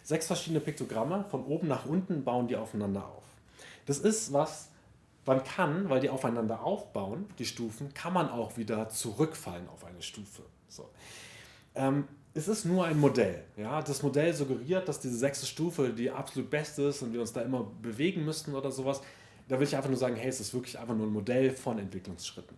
Sechs 0.01 0.25
verschiedene 0.25 0.59
Piktogramme, 0.59 1.25
von 1.29 1.45
oben 1.45 1.67
nach 1.67 1.85
unten 1.85 2.23
bauen 2.23 2.47
die 2.47 2.55
aufeinander 2.55 3.05
auf. 3.05 3.23
Das 3.85 3.99
ist 3.99 4.33
was, 4.33 4.69
man 5.25 5.43
kann, 5.43 5.89
weil 5.89 5.99
die 5.99 6.09
aufeinander 6.09 6.63
aufbauen, 6.63 7.25
die 7.39 7.45
Stufen, 7.45 7.93
kann 7.93 8.13
man 8.13 8.29
auch 8.29 8.57
wieder 8.57 8.89
zurückfallen 8.89 9.67
auf 9.69 9.85
eine 9.85 10.01
Stufe. 10.01 10.43
So. 10.67 10.89
Ähm, 11.75 12.07
es 12.33 12.47
ist 12.47 12.65
nur 12.65 12.85
ein 12.85 12.99
Modell. 12.99 13.43
Ja? 13.55 13.81
Das 13.81 14.01
Modell 14.03 14.33
suggeriert, 14.33 14.87
dass 14.87 14.99
diese 14.99 15.17
sechste 15.17 15.45
Stufe 15.45 15.89
die 15.89 16.09
absolut 16.09 16.49
beste 16.49 16.83
ist 16.83 17.01
und 17.01 17.13
wir 17.13 17.21
uns 17.21 17.31
da 17.31 17.41
immer 17.41 17.63
bewegen 17.81 18.25
müssten 18.25 18.55
oder 18.55 18.71
sowas. 18.71 19.01
Da 19.47 19.59
will 19.59 19.67
ich 19.67 19.75
einfach 19.75 19.89
nur 19.89 19.97
sagen, 19.97 20.15
hey, 20.15 20.29
es 20.29 20.39
ist 20.39 20.53
wirklich 20.53 20.79
einfach 20.79 20.95
nur 20.95 21.07
ein 21.07 21.13
Modell 21.13 21.51
von 21.51 21.77
Entwicklungsschritten. 21.77 22.57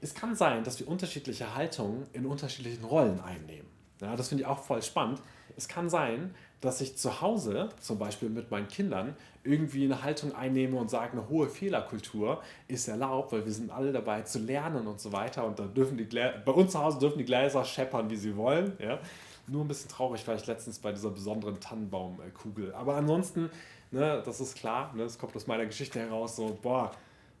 Es 0.00 0.14
kann 0.14 0.34
sein, 0.34 0.64
dass 0.64 0.80
wir 0.80 0.88
unterschiedliche 0.88 1.54
Haltungen 1.54 2.06
in 2.12 2.26
unterschiedlichen 2.26 2.84
Rollen 2.84 3.20
einnehmen. 3.20 3.68
Ja, 4.00 4.16
das 4.16 4.28
finde 4.28 4.42
ich 4.42 4.48
auch 4.48 4.64
voll 4.64 4.82
spannend. 4.82 5.20
Es 5.56 5.68
kann 5.68 5.88
sein, 5.88 6.34
dass 6.62 6.80
ich 6.80 6.96
zu 6.96 7.20
Hause, 7.20 7.68
zum 7.80 7.98
Beispiel 7.98 8.30
mit 8.30 8.50
meinen 8.50 8.68
Kindern, 8.68 9.16
irgendwie 9.42 9.84
eine 9.84 10.02
Haltung 10.04 10.32
einnehme 10.32 10.78
und 10.78 10.88
sage, 10.88 11.12
eine 11.12 11.28
hohe 11.28 11.48
Fehlerkultur 11.48 12.40
ist 12.68 12.86
erlaubt, 12.86 13.32
weil 13.32 13.44
wir 13.44 13.52
sind 13.52 13.70
alle 13.72 13.92
dabei 13.92 14.22
zu 14.22 14.38
lernen 14.38 14.86
und 14.86 15.00
so 15.00 15.12
weiter. 15.12 15.44
Und 15.44 15.58
dann 15.58 15.74
dürfen 15.74 15.98
die 15.98 16.04
Glä 16.06 16.32
bei 16.44 16.52
uns 16.52 16.72
zu 16.72 16.78
Hause 16.78 17.00
dürfen 17.00 17.18
die 17.18 17.24
Gläser 17.24 17.64
scheppern, 17.64 18.08
wie 18.08 18.16
sie 18.16 18.36
wollen. 18.36 18.76
Ja? 18.78 19.00
Nur 19.48 19.64
ein 19.64 19.68
bisschen 19.68 19.90
traurig 19.90 20.26
war 20.28 20.36
ich 20.36 20.46
letztens 20.46 20.78
bei 20.78 20.92
dieser 20.92 21.10
besonderen 21.10 21.58
Tannenbaumkugel. 21.58 22.72
Aber 22.74 22.94
ansonsten, 22.94 23.50
ne, 23.90 24.22
das 24.24 24.40
ist 24.40 24.56
klar, 24.56 24.92
ne, 24.94 25.02
das 25.02 25.18
kommt 25.18 25.34
aus 25.34 25.48
meiner 25.48 25.66
Geschichte 25.66 25.98
heraus, 25.98 26.36
so, 26.36 26.56
boah, 26.62 26.92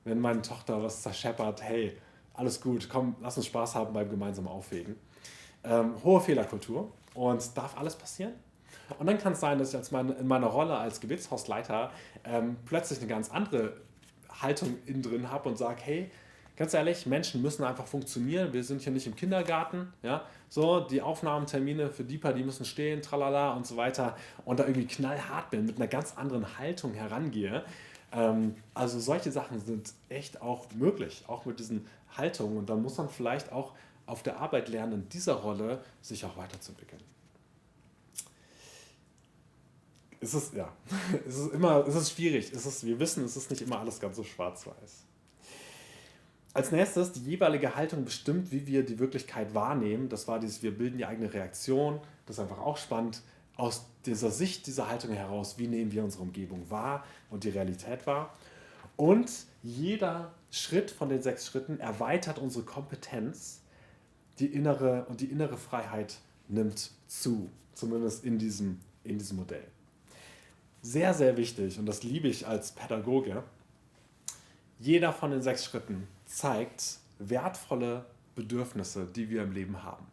wenn 0.02 0.18
meine 0.18 0.42
Tochter 0.42 0.82
was 0.82 1.00
zerscheppert, 1.02 1.62
hey, 1.62 1.96
alles 2.34 2.60
gut, 2.60 2.88
komm, 2.90 3.14
lass 3.20 3.36
uns 3.36 3.46
Spaß 3.46 3.76
haben 3.76 3.92
beim 3.92 4.10
gemeinsamen 4.10 4.48
Aufwägen. 4.48 4.96
Ähm, 5.62 5.94
hohe 6.02 6.20
Fehlerkultur 6.20 6.90
und 7.14 7.56
darf 7.56 7.78
alles 7.78 7.94
passieren? 7.94 8.32
Und 8.98 9.06
dann 9.06 9.18
kann 9.18 9.32
es 9.32 9.40
sein, 9.40 9.58
dass 9.58 9.70
ich 9.70 9.76
als 9.76 9.90
meine, 9.90 10.12
in 10.14 10.26
meiner 10.26 10.48
Rolle 10.48 10.76
als 10.76 11.00
Gebetshausleiter 11.00 11.90
ähm, 12.24 12.56
plötzlich 12.66 12.98
eine 12.98 13.08
ganz 13.08 13.30
andere 13.30 13.74
Haltung 14.40 14.76
innen 14.86 15.02
drin 15.02 15.30
habe 15.30 15.48
und 15.48 15.58
sage, 15.58 15.80
hey, 15.82 16.10
ganz 16.56 16.74
ehrlich, 16.74 17.06
Menschen 17.06 17.42
müssen 17.42 17.64
einfach 17.64 17.86
funktionieren. 17.86 18.52
Wir 18.52 18.64
sind 18.64 18.82
hier 18.82 18.92
nicht 18.92 19.06
im 19.06 19.16
Kindergarten. 19.16 19.92
Ja? 20.02 20.22
So, 20.48 20.80
die 20.80 21.02
Aufnahmetermine 21.02 21.90
für 21.90 22.04
DIPA, 22.04 22.32
die 22.32 22.44
müssen 22.44 22.64
stehen, 22.64 23.02
tralala 23.02 23.52
und 23.54 23.66
so 23.66 23.76
weiter. 23.76 24.16
Und 24.44 24.60
da 24.60 24.64
irgendwie 24.64 24.86
knallhart 24.86 25.50
bin, 25.50 25.66
mit 25.66 25.76
einer 25.76 25.88
ganz 25.88 26.16
anderen 26.16 26.58
Haltung 26.58 26.94
herangehe. 26.94 27.64
Ähm, 28.12 28.56
also 28.74 29.00
solche 29.00 29.32
Sachen 29.32 29.60
sind 29.60 29.92
echt 30.08 30.42
auch 30.42 30.66
möglich, 30.74 31.24
auch 31.26 31.46
mit 31.46 31.58
diesen 31.58 31.86
Haltungen. 32.16 32.58
Und 32.58 32.68
dann 32.68 32.82
muss 32.82 32.98
man 32.98 33.08
vielleicht 33.08 33.52
auch 33.52 33.72
auf 34.06 34.22
der 34.22 34.38
Arbeit 34.38 34.68
lernen, 34.68 34.92
in 34.92 35.08
dieser 35.08 35.34
Rolle 35.34 35.80
sich 36.00 36.24
auch 36.24 36.36
weiterzuentwickeln 36.36 37.00
es 40.22 40.34
ist, 40.34 40.54
ja, 40.54 40.72
es 41.26 41.36
ist 41.36 41.52
immer, 41.52 41.86
es 41.86 41.94
ist 41.94 42.12
schwierig. 42.12 42.52
Wir 42.52 42.98
wissen, 42.98 43.24
es 43.24 43.36
ist 43.36 43.50
nicht 43.50 43.62
immer 43.62 43.80
alles 43.80 44.00
ganz 44.00 44.16
so 44.16 44.24
schwarz-weiß. 44.24 45.04
Als 46.54 46.70
nächstes, 46.70 47.12
die 47.12 47.20
jeweilige 47.20 47.74
Haltung 47.74 48.04
bestimmt, 48.04 48.52
wie 48.52 48.66
wir 48.66 48.84
die 48.84 48.98
Wirklichkeit 48.98 49.54
wahrnehmen. 49.54 50.08
Das 50.08 50.28
war 50.28 50.38
dieses, 50.38 50.62
wir 50.62 50.76
bilden 50.76 50.98
die 50.98 51.06
eigene 51.06 51.32
Reaktion. 51.32 52.00
Das 52.26 52.36
ist 52.36 52.40
einfach 52.40 52.58
auch 52.58 52.76
spannend. 52.76 53.22
Aus 53.56 53.86
dieser 54.06 54.30
Sicht 54.30 54.66
dieser 54.66 54.88
Haltung 54.88 55.12
heraus, 55.12 55.58
wie 55.58 55.66
nehmen 55.66 55.92
wir 55.92 56.04
unsere 56.04 56.22
Umgebung 56.22 56.70
wahr 56.70 57.04
und 57.30 57.44
die 57.44 57.50
Realität 57.50 58.06
wahr. 58.06 58.34
Und 58.96 59.30
jeder 59.62 60.32
Schritt 60.50 60.90
von 60.90 61.08
den 61.08 61.22
sechs 61.22 61.46
Schritten 61.46 61.80
erweitert 61.80 62.38
unsere 62.38 62.64
Kompetenz, 62.64 63.60
die 64.38 64.46
innere 64.46 65.06
und 65.06 65.20
die 65.20 65.26
innere 65.26 65.56
Freiheit 65.56 66.16
nimmt 66.48 66.92
zu, 67.06 67.50
zumindest 67.72 68.24
in 68.24 68.38
diesem, 68.38 68.80
in 69.04 69.18
diesem 69.18 69.38
Modell 69.38 69.66
sehr, 70.82 71.14
sehr 71.14 71.36
wichtig, 71.36 71.78
und 71.78 71.86
das 71.86 72.02
liebe 72.02 72.28
ich 72.28 72.46
als 72.46 72.72
Pädagoge, 72.72 73.44
jeder 74.78 75.12
von 75.12 75.30
den 75.30 75.42
sechs 75.42 75.64
Schritten 75.64 76.08
zeigt 76.26 76.98
wertvolle 77.20 78.04
Bedürfnisse, 78.34 79.06
die 79.06 79.30
wir 79.30 79.42
im 79.42 79.52
Leben 79.52 79.82
haben. 79.84 80.06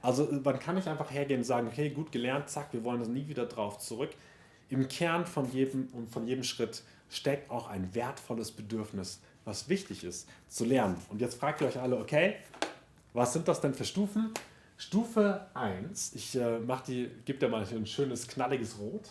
Also 0.00 0.28
man 0.42 0.58
kann 0.58 0.76
nicht 0.76 0.88
einfach 0.88 1.10
hergehen 1.10 1.40
und 1.40 1.44
sagen, 1.44 1.68
okay, 1.68 1.90
gut 1.90 2.10
gelernt, 2.10 2.48
zack, 2.48 2.72
wir 2.72 2.84
wollen 2.84 3.00
das 3.00 3.08
nie 3.08 3.28
wieder 3.28 3.46
drauf 3.46 3.78
zurück. 3.78 4.10
Im 4.70 4.88
Kern 4.88 5.26
von 5.26 5.50
jedem 5.50 5.88
von 6.08 6.26
jedem 6.26 6.44
Schritt 6.44 6.82
steckt 7.10 7.50
auch 7.50 7.68
ein 7.68 7.94
wertvolles 7.94 8.50
Bedürfnis, 8.50 9.20
was 9.44 9.68
wichtig 9.68 10.04
ist, 10.04 10.28
zu 10.48 10.64
lernen. 10.64 10.96
Und 11.10 11.20
jetzt 11.20 11.36
fragt 11.36 11.60
ihr 11.60 11.68
euch 11.68 11.78
alle, 11.78 11.98
okay, 11.98 12.36
was 13.12 13.32
sind 13.32 13.46
das 13.46 13.60
denn 13.60 13.74
für 13.74 13.84
Stufen? 13.84 14.32
Stufe 14.76 15.46
1, 15.54 16.14
ich 16.14 16.34
äh, 16.36 16.58
gebe 17.24 17.38
dir 17.38 17.48
mal 17.48 17.64
ein 17.64 17.86
schönes 17.86 18.26
knalliges 18.26 18.78
Rot. 18.78 19.08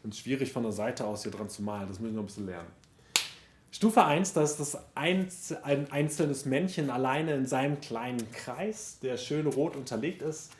Finde 0.00 0.14
es 0.14 0.20
schwierig 0.20 0.52
von 0.52 0.62
der 0.62 0.72
Seite 0.72 1.04
aus 1.06 1.22
hier 1.22 1.32
dran 1.32 1.48
zu 1.48 1.62
malen. 1.62 1.88
Das 1.88 2.00
müssen 2.00 2.14
wir 2.14 2.16
noch 2.16 2.24
ein 2.24 2.26
bisschen 2.26 2.46
lernen. 2.46 2.68
Stufe 3.72 4.04
1, 4.04 4.32
das 4.32 4.52
ist 4.52 4.60
das 4.60 4.78
Einz 4.96 5.54
ein 5.62 5.90
einzelnes 5.92 6.44
Männchen 6.44 6.90
alleine 6.90 7.34
in 7.34 7.46
seinem 7.46 7.80
kleinen 7.80 8.30
Kreis, 8.32 8.98
der 9.00 9.16
schön 9.16 9.46
rot 9.46 9.76
unterlegt 9.76 10.22
ist. 10.22 10.50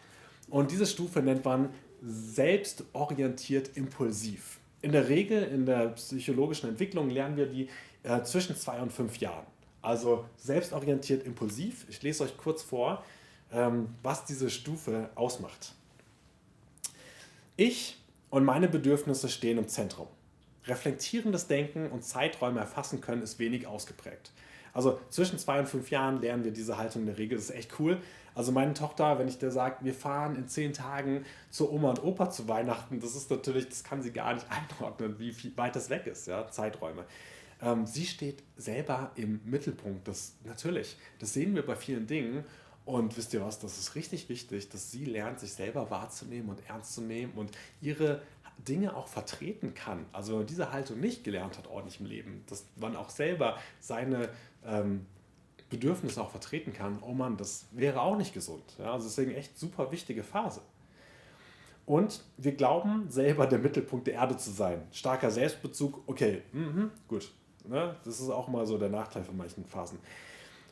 Und 0.49 0.71
diese 0.71 0.87
Stufe 0.87 1.21
nennt 1.21 1.45
man 1.45 1.71
selbstorientiert 2.03 3.77
impulsiv. 3.77 4.59
In 4.83 4.93
der 4.93 5.09
Regel 5.09 5.43
in 5.43 5.67
der 5.67 5.89
psychologischen 5.89 6.69
Entwicklung 6.69 7.11
lernen 7.11 7.37
wir 7.37 7.47
die 7.47 7.69
äh, 8.03 8.23
zwischen 8.23 8.57
zwei 8.57 8.81
und 8.81 8.93
fünf 8.93 9.19
Jahren. 9.19 9.47
Also 9.83 10.25
selbstorientiert 10.37 11.27
impulsiv. 11.27 11.87
Ich 11.89 12.03
lese 12.03 12.25
euch 12.25 12.37
kurz 12.37 12.63
vor, 12.63 13.05
ähm, 13.53 13.89
was 14.03 14.25
diese 14.25 14.51
Stufe 14.51 15.11
ausmacht. 15.15 15.75
Ich 17.57 18.00
und 18.31 18.45
meine 18.45 18.69
Bedürfnisse 18.69 19.29
stehen 19.29 19.59
im 19.59 19.69
Zentrum. 19.69 20.09
Reflektierendes 20.67 21.47
Denken 21.47 21.91
und 21.91 22.05
Zeiträume 22.05 22.61
erfassen 22.61 23.01
können 23.01 23.23
ist 23.23 23.39
wenig 23.39 23.67
ausgeprägt. 23.67 24.33
Also 24.73 25.01
zwischen 25.09 25.39
zwei 25.39 25.59
und 25.59 25.69
fünf 25.69 25.91
Jahren 25.91 26.21
lernen 26.21 26.45
wir 26.45 26.53
diese 26.53 26.79
Haltung 26.79 27.03
in 27.03 27.07
der 27.07 27.19
Regel. 27.19 27.37
Das 27.37 27.51
ist 27.51 27.57
echt 27.57 27.79
cool. 27.81 28.01
Also 28.35 28.53
meine 28.53 28.75
Tochter, 28.75 29.19
wenn 29.19 29.27
ich 29.27 29.39
der 29.39 29.51
sage, 29.51 29.77
wir 29.81 29.95
fahren 29.95 30.37
in 30.37 30.47
zehn 30.47 30.73
Tagen 30.73 31.25
zur 31.51 31.73
Oma 31.73 31.91
und 31.91 32.05
Opa 32.05 32.31
zu 32.31 32.47
Weihnachten, 32.47 33.01
das 33.01 33.17
ist 33.17 33.31
natürlich, 33.31 33.69
das 33.69 33.83
kann 33.83 34.03
sie 34.03 34.13
gar 34.13 34.35
nicht 34.35 34.47
einordnen, 34.81 35.19
wie 35.19 35.35
weit 35.57 35.75
das 35.75 35.91
weg 35.91 36.07
ist, 36.07 36.29
ja, 36.29 36.49
Zeiträume. 36.49 37.05
Ähm, 37.61 37.87
sie 37.87 38.07
steht 38.07 38.43
selber 38.57 39.11
im 39.17 39.41
Mittelpunkt. 39.45 40.07
Das 40.07 40.37
natürlich, 40.45 40.97
das 41.19 41.33
sehen 41.33 41.55
wir 41.55 41.67
bei 41.67 41.75
vielen 41.75 42.07
Dingen. 42.07 42.45
Und 42.85 43.17
wisst 43.17 43.35
ihr 43.35 43.43
was, 43.45 43.59
das 43.59 43.79
ist 43.79 43.95
richtig 43.95 44.29
wichtig, 44.29 44.69
dass 44.69 44.91
sie 44.91 45.05
lernt, 45.05 45.39
sich 45.39 45.53
selber 45.53 45.91
wahrzunehmen 45.91 46.49
und 46.49 46.61
ernst 46.69 46.95
zu 46.95 47.03
nehmen 47.03 47.35
und 47.35 47.51
ihre 47.81 48.23
Dinge 48.67 48.97
auch 48.97 49.07
vertreten 49.07 49.75
kann. 49.75 50.07
Also 50.13 50.33
wenn 50.33 50.39
man 50.41 50.47
diese 50.47 50.73
Haltung 50.73 51.01
nicht 51.01 51.25
gelernt 51.25 51.57
hat, 51.59 51.67
ordentlich 51.69 52.01
im 52.01 52.07
Leben, 52.07 52.45
dass 52.49 52.65
man 52.77 52.97
auch 52.97 53.11
selber 53.11 53.57
seine 53.79 54.31
ähm, 54.65 55.07
Bedürfnisse 55.71 56.21
auch 56.21 56.31
vertreten 56.31 56.73
kann, 56.73 56.99
oh 57.01 57.13
Mann, 57.13 57.37
das 57.37 57.67
wäre 57.71 58.01
auch 58.01 58.17
nicht 58.17 58.35
gesund. 58.35 58.65
Ja, 58.79 58.93
also 58.93 59.07
deswegen 59.07 59.33
echt 59.33 59.59
super 59.59 59.93
wichtige 59.93 60.23
Phase. 60.23 60.61
Und 61.87 62.23
wir 62.37 62.53
glauben, 62.53 63.09
selber 63.09 63.47
der 63.47 63.59
Mittelpunkt 63.59 64.07
der 64.07 64.15
Erde 64.15 64.37
zu 64.37 64.51
sein. 64.51 64.87
Starker 64.93 65.31
Selbstbezug, 65.31 66.03
okay, 66.07 66.43
mhm, 66.53 66.91
gut. 67.09 67.33
Ne? 67.67 67.97
Das 68.05 68.21
ist 68.21 68.31
auch 68.31 68.49
mal 68.49 68.67
so 68.67 68.79
der 68.79 68.91
Nachteil 68.91 69.25
von 69.25 69.37
manchen 69.37 69.65
Phasen. 69.65 69.99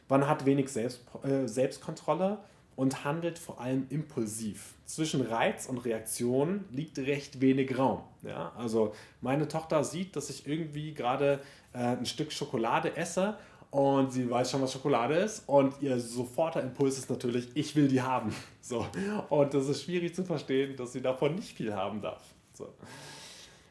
Man 0.08 0.26
hat 0.26 0.46
wenig 0.46 0.68
Selbst, 0.68 1.02
äh, 1.22 1.46
Selbstkontrolle 1.46 2.38
und 2.76 3.04
handelt 3.04 3.38
vor 3.38 3.60
allem 3.60 3.86
impulsiv. 3.90 4.74
Zwischen 4.84 5.20
Reiz 5.20 5.66
und 5.66 5.78
Reaktion 5.78 6.64
liegt 6.70 6.98
recht 6.98 7.40
wenig 7.40 7.76
Raum. 7.76 8.02
Ja? 8.22 8.52
Also 8.56 8.94
meine 9.20 9.48
Tochter 9.48 9.82
sieht, 9.82 10.14
dass 10.14 10.30
ich 10.30 10.46
irgendwie 10.46 10.94
gerade 10.94 11.40
äh, 11.72 11.78
ein 11.78 12.06
Stück 12.06 12.32
Schokolade 12.32 12.96
esse 12.96 13.36
und 13.70 14.12
sie 14.12 14.30
weiß 14.30 14.50
schon, 14.50 14.62
was 14.62 14.72
Schokolade 14.72 15.16
ist 15.16 15.42
und 15.48 15.74
ihr 15.82 15.98
soforter 15.98 16.62
Impuls 16.62 16.98
ist 16.98 17.10
natürlich, 17.10 17.48
ich 17.54 17.74
will 17.76 17.88
die 17.88 18.00
haben. 18.00 18.32
So. 18.60 18.86
Und 19.30 19.54
das 19.54 19.66
ist 19.66 19.84
schwierig 19.84 20.14
zu 20.14 20.24
verstehen, 20.24 20.76
dass 20.76 20.92
sie 20.92 21.00
davon 21.00 21.36
nicht 21.36 21.56
viel 21.56 21.74
haben 21.74 22.02
darf. 22.02 22.22
So. 22.52 22.68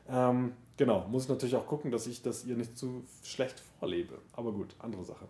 Ähm, 0.09 0.53
genau, 0.75 1.07
muss 1.07 1.23
ich 1.23 1.29
natürlich 1.29 1.55
auch 1.55 1.67
gucken, 1.67 1.91
dass 1.91 2.07
ich 2.07 2.23
das 2.23 2.43
ihr 2.45 2.55
nicht 2.55 2.75
zu 2.75 3.03
schlecht 3.23 3.61
vorlebe. 3.79 4.17
Aber 4.33 4.51
gut, 4.51 4.75
andere 4.79 5.05
Sache. 5.05 5.27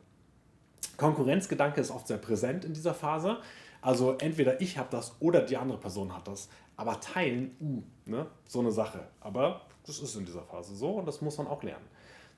Konkurrenzgedanke 0.98 1.80
ist 1.80 1.92
oft 1.92 2.08
sehr 2.08 2.18
präsent 2.18 2.66
in 2.66 2.74
dieser 2.74 2.94
Phase. 2.94 3.38
Also 3.82 4.14
entweder 4.18 4.60
ich 4.60 4.78
habe 4.78 4.90
das 4.92 5.16
oder 5.20 5.42
die 5.42 5.58
andere 5.58 5.78
Person 5.78 6.14
hat 6.16 6.28
das. 6.28 6.50
Aber 6.76 7.00
teilen, 7.00 7.56
uh, 7.62 7.84
ne? 8.06 8.28
so 8.48 8.60
eine 8.60 8.72
Sache. 8.72 9.08
Aber 9.20 9.62
das 9.86 10.00
ist 10.00 10.16
in 10.16 10.26
dieser 10.26 10.44
Phase 10.44 10.76
so 10.76 10.92
und 10.92 11.08
das 11.08 11.22
muss 11.22 11.38
man 11.38 11.48
auch 11.48 11.64
lernen. 11.64 11.86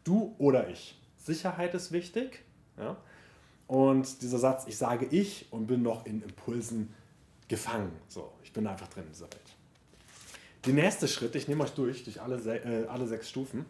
Du 0.03 0.35
oder 0.37 0.69
ich. 0.69 0.99
Sicherheit 1.17 1.73
ist 1.73 1.91
wichtig. 1.91 2.43
Ja? 2.77 2.97
Und 3.67 4.21
dieser 4.21 4.39
Satz, 4.39 4.65
ich 4.67 4.77
sage 4.77 5.05
ich 5.05 5.47
und 5.51 5.67
bin 5.67 5.81
noch 5.81 6.05
in 6.05 6.21
Impulsen 6.21 6.93
gefangen. 7.47 7.91
So, 8.07 8.31
ich 8.43 8.53
bin 8.53 8.65
einfach 8.67 8.87
drin 8.87 9.03
in 9.05 9.11
dieser 9.11 9.25
Welt. 9.25 9.55
Der 10.65 10.73
nächste 10.73 11.07
Schritt, 11.07 11.35
ich 11.35 11.47
nehme 11.47 11.63
euch 11.63 11.71
durch, 11.71 12.03
durch 12.03 12.21
alle, 12.21 12.35
äh, 12.37 12.87
alle 12.87 13.07
sechs 13.07 13.29
Stufen, 13.29 13.65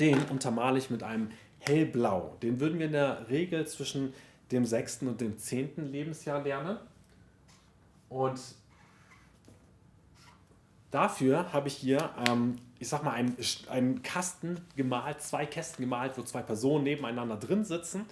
den 0.00 0.22
untermale 0.30 0.78
ich 0.78 0.90
mit 0.90 1.02
einem 1.02 1.30
hellblau. 1.68 2.36
Den 2.42 2.58
würden 2.60 2.78
wir 2.78 2.86
in 2.86 2.92
der 2.92 3.28
Regel 3.28 3.66
zwischen 3.66 4.14
dem 4.50 4.64
sechsten 4.64 5.06
und 5.06 5.20
dem 5.20 5.38
zehnten 5.38 5.92
Lebensjahr 5.92 6.42
lernen. 6.42 6.78
Und 8.08 8.40
dafür 10.90 11.52
habe 11.52 11.68
ich 11.68 11.74
hier, 11.74 12.10
ähm, 12.28 12.56
ich 12.78 12.88
sag 12.88 13.04
mal, 13.04 13.12
einen, 13.12 13.36
einen 13.68 14.02
Kasten 14.02 14.60
gemalt, 14.74 15.20
zwei 15.20 15.46
Kästen 15.46 15.84
gemalt, 15.84 16.16
wo 16.16 16.22
zwei 16.22 16.42
Personen 16.42 16.84
nebeneinander 16.84 17.36
drin 17.36 17.64
sitzen. 17.64 18.06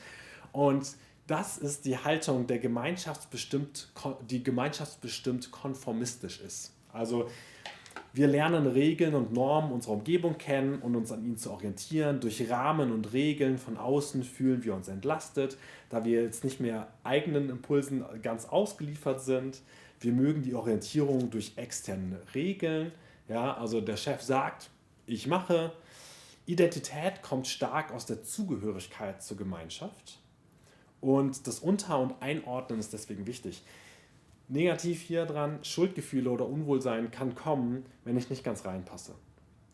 Und 0.53 0.97
das 1.27 1.59
ist 1.59 1.87
die 1.87 1.99
Haltung, 1.99 2.47
der 2.47 2.59
gemeinschaftsbestimmt, 2.59 3.89
die 4.31 4.45
gemeinschaftsbestimmt 4.45 5.51
konformistisch 5.51 6.41
ist. 6.41 6.73
Also 6.93 7.29
wir 8.13 8.29
lernen 8.29 8.67
Regeln 8.67 9.15
und 9.15 9.33
Normen 9.33 9.73
unserer 9.73 9.93
Umgebung 9.95 10.39
kennen 10.39 10.81
und 10.81 10.97
uns 10.97 11.13
an 11.13 11.25
ihnen 11.25 11.37
zu 11.37 11.51
orientieren. 11.51 12.21
Durch 12.21 12.51
Rahmen 12.51 12.93
und 12.93 13.13
Regeln 13.13 13.59
von 13.59 13.77
außen 13.77 14.25
fühlen 14.25 14.65
wir 14.65 14.75
uns 14.75 14.89
entlastet, 14.89 15.59
da 15.91 16.05
wir 16.05 16.23
jetzt 16.23 16.45
nicht 16.45 16.61
mehr 16.61 16.89
eigenen 17.05 17.51
Impulsen 17.51 18.05
ganz 18.23 18.47
ausgeliefert 18.47 19.23
sind. 19.23 19.61
Wir 20.01 20.13
mögen 20.13 20.43
die 20.43 20.55
Orientierung 20.55 21.31
durch 21.31 21.53
externe 21.57 22.21
Regeln. 22.35 22.93
Ja, 23.29 23.57
also 23.57 23.81
der 23.81 23.97
Chef 23.97 24.23
sagt, 24.23 24.71
ich 25.07 25.27
mache. 25.27 25.73
Identität 26.47 27.23
kommt 27.23 27.49
stark 27.49 27.93
aus 27.93 28.07
der 28.07 28.23
Zugehörigkeit 28.23 29.23
zur 29.23 29.37
Gemeinschaft. 29.37 30.21
Und 31.01 31.47
das 31.47 31.59
Unter- 31.59 31.99
und 31.99 32.15
Einordnen 32.21 32.79
ist 32.79 32.93
deswegen 32.93 33.27
wichtig. 33.27 33.63
Negativ 34.49 35.01
hier 35.03 35.27
dran, 35.27 35.59
Schuldgefühle 35.63 36.31
oder 36.31 36.47
Unwohlsein 36.47 37.11
kann 37.11 37.35
kommen, 37.35 37.85
wenn 38.05 38.17
ich 38.17 38.31
nicht 38.31 38.45
ganz 38.45 38.65
reinpasse. 38.65 39.15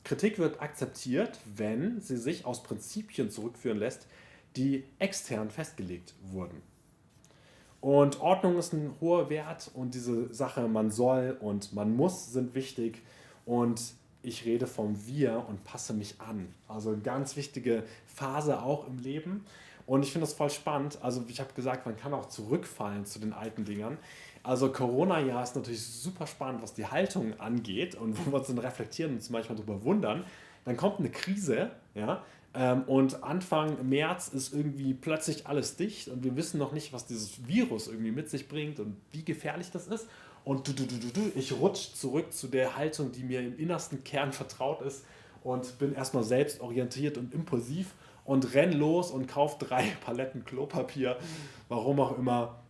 Kritik 0.05 0.39
wird 0.39 0.61
akzeptiert, 0.61 1.39
wenn 1.55 2.01
sie 2.01 2.17
sich 2.17 2.45
aus 2.45 2.63
Prinzipien 2.63 3.31
zurückführen 3.31 3.79
lässt, 3.79 4.07
die 4.57 4.85
extern 4.99 5.51
festgelegt 5.51 6.15
wurden. 6.23 6.63
Und 7.81 8.21
Ordnung 8.21 8.59
ist 8.59 8.73
ein 8.73 8.95
hoher 9.01 9.29
Wert 9.29 9.71
und 9.75 9.95
diese 9.95 10.33
Sache, 10.33 10.69
man 10.69 10.91
soll 10.91 11.37
und 11.41 11.73
man 11.73 11.95
muss, 11.95 12.33
sind 12.33 12.55
wichtig. 12.55 13.03
Und 13.45 13.83
ich 14.23 14.45
rede 14.45 14.69
vom 14.69 15.07
Wir 15.07 15.45
und 15.49 15.65
passe 15.65 15.93
mich 15.93 16.21
an. 16.21 16.55
Also 16.69 16.91
eine 16.91 17.03
ganz 17.03 17.37
wichtige 17.37 17.83
Phase 18.07 18.63
auch 18.63 18.87
im 18.87 18.99
Leben. 18.99 19.45
Und 19.85 20.05
ich 20.05 20.13
finde 20.13 20.27
das 20.27 20.35
voll 20.35 20.51
spannend. 20.51 20.99
Also 21.03 21.25
ich 21.27 21.41
habe 21.41 21.53
gesagt, 21.55 21.87
man 21.87 21.97
kann 21.97 22.15
auch 22.15 22.27
zurückfallen 22.27 23.05
zu 23.05 23.19
den 23.19 23.33
alten 23.33 23.65
Dingern. 23.65 23.99
Also 24.43 24.73
Corona-Jahr 24.73 25.43
ist 25.43 25.55
natürlich 25.55 25.85
super 25.85 26.27
spannend, 26.27 26.63
was 26.63 26.75
die 26.75 26.87
Haltung 26.87 27.39
angeht 27.39 27.95
und 27.95 28.19
wo 28.19 28.33
wir 28.33 28.39
uns 28.39 28.49
dann 28.49 28.59
reflektieren 28.59 29.13
und 29.13 29.19
uns 29.19 29.31
manchmal 29.31 29.57
darüber 29.57 29.85
wundern. 29.85 30.25
Dann 30.65 30.77
kommt 30.77 30.99
eine 30.99 31.11
Krise, 31.11 31.71
ja, 31.95 32.23
ähm, 32.55 32.83
und 32.83 33.23
Anfang 33.23 33.89
März 33.89 34.29
ist 34.29 34.53
irgendwie 34.53 34.95
plötzlich 34.95 35.47
alles 35.47 35.77
dicht 35.77 36.09
und 36.09 36.23
wir 36.23 36.37
wissen 36.37 36.59
noch 36.59 36.73
nicht, 36.73 36.93
was 36.93 37.07
dieses 37.07 37.47
Virus 37.47 37.89
irgendwie 37.89 38.11
mit 38.11 38.29
sich 38.29 38.49
bringt 38.49 38.79
und 38.79 38.97
wie 39.11 39.25
gefährlich 39.25 39.71
das 39.71 39.87
ist. 39.87 40.07
Und 40.45 40.67
du, 40.67 40.73
du, 40.73 40.85
du, 40.85 40.99
du, 40.99 41.33
ich 41.35 41.53
rutsche 41.53 41.95
zurück 41.95 42.33
zu 42.33 42.49
der 42.49 42.77
Haltung, 42.77 43.13
die 43.13 43.23
mir 43.23 43.41
im 43.41 43.59
innersten 43.59 44.05
Kern 44.05 44.33
vertraut 44.33 44.83
ist 44.83 45.05
und 45.45 45.79
bin 45.79 45.95
erstmal 45.95 46.25
selbstorientiert 46.25 47.17
und 47.17 47.33
impulsiv 47.33 47.95
und 48.25 48.53
renn 48.55 48.73
los 48.73 49.11
und 49.11 49.29
kauf 49.29 49.59
drei 49.59 49.85
Paletten 50.05 50.45
Klopapier, 50.45 51.17
warum 51.69 52.01
auch 52.01 52.19
immer 52.19 52.62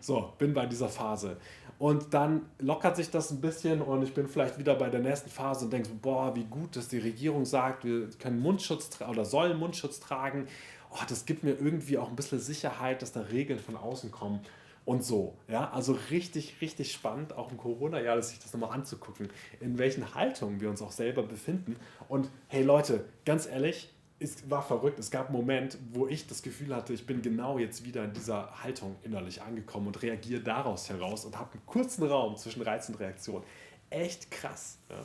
so, 0.00 0.32
bin 0.38 0.54
bei 0.54 0.66
dieser 0.66 0.88
Phase. 0.88 1.36
Und 1.78 2.12
dann 2.12 2.46
lockert 2.58 2.96
sich 2.96 3.10
das 3.10 3.30
ein 3.30 3.40
bisschen 3.40 3.80
und 3.82 4.02
ich 4.02 4.12
bin 4.12 4.26
vielleicht 4.26 4.58
wieder 4.58 4.74
bei 4.74 4.88
der 4.88 5.00
nächsten 5.00 5.30
Phase 5.30 5.66
und 5.66 5.72
denke, 5.72 5.90
boah, 6.02 6.34
wie 6.34 6.44
gut, 6.44 6.74
dass 6.74 6.88
die 6.88 6.98
Regierung 6.98 7.44
sagt, 7.44 7.84
wir 7.84 8.08
können 8.18 8.40
Mundschutz 8.40 8.98
oder 9.08 9.24
sollen 9.24 9.56
Mundschutz 9.58 10.00
tragen. 10.00 10.48
Oh, 10.90 11.04
das 11.08 11.24
gibt 11.24 11.44
mir 11.44 11.52
irgendwie 11.52 11.98
auch 11.98 12.08
ein 12.08 12.16
bisschen 12.16 12.40
Sicherheit, 12.40 13.02
dass 13.02 13.12
da 13.12 13.20
Regeln 13.20 13.60
von 13.60 13.76
außen 13.76 14.10
kommen 14.10 14.40
und 14.84 15.04
so. 15.04 15.36
Ja, 15.46 15.70
also 15.70 15.96
richtig, 16.10 16.60
richtig 16.60 16.90
spannend, 16.90 17.34
auch 17.34 17.52
im 17.52 17.58
Corona-Jahr, 17.58 18.20
sich 18.22 18.40
das 18.40 18.52
nochmal 18.54 18.72
anzugucken, 18.72 19.28
in 19.60 19.78
welchen 19.78 20.14
Haltungen 20.14 20.60
wir 20.60 20.70
uns 20.70 20.82
auch 20.82 20.92
selber 20.92 21.22
befinden. 21.22 21.76
Und 22.08 22.28
hey 22.48 22.64
Leute, 22.64 23.04
ganz 23.24 23.46
ehrlich, 23.46 23.92
es 24.20 24.50
war 24.50 24.62
verrückt. 24.62 24.98
Es 24.98 25.10
gab 25.10 25.28
einen 25.28 25.36
Moment, 25.36 25.78
wo 25.92 26.06
ich 26.06 26.26
das 26.26 26.42
Gefühl 26.42 26.74
hatte, 26.74 26.92
ich 26.92 27.06
bin 27.06 27.22
genau 27.22 27.58
jetzt 27.58 27.84
wieder 27.84 28.04
in 28.04 28.12
dieser 28.12 28.62
Haltung 28.62 28.96
innerlich 29.02 29.42
angekommen 29.42 29.86
und 29.86 30.02
reagiere 30.02 30.40
daraus 30.40 30.88
heraus 30.88 31.24
und 31.24 31.38
habe 31.38 31.52
einen 31.52 31.66
kurzen 31.66 32.04
Raum 32.04 32.36
zwischen 32.36 32.62
Reiz 32.62 32.88
und 32.88 32.98
Reaktion. 32.98 33.42
Echt 33.90 34.30
krass. 34.30 34.78
Ja. 34.90 34.96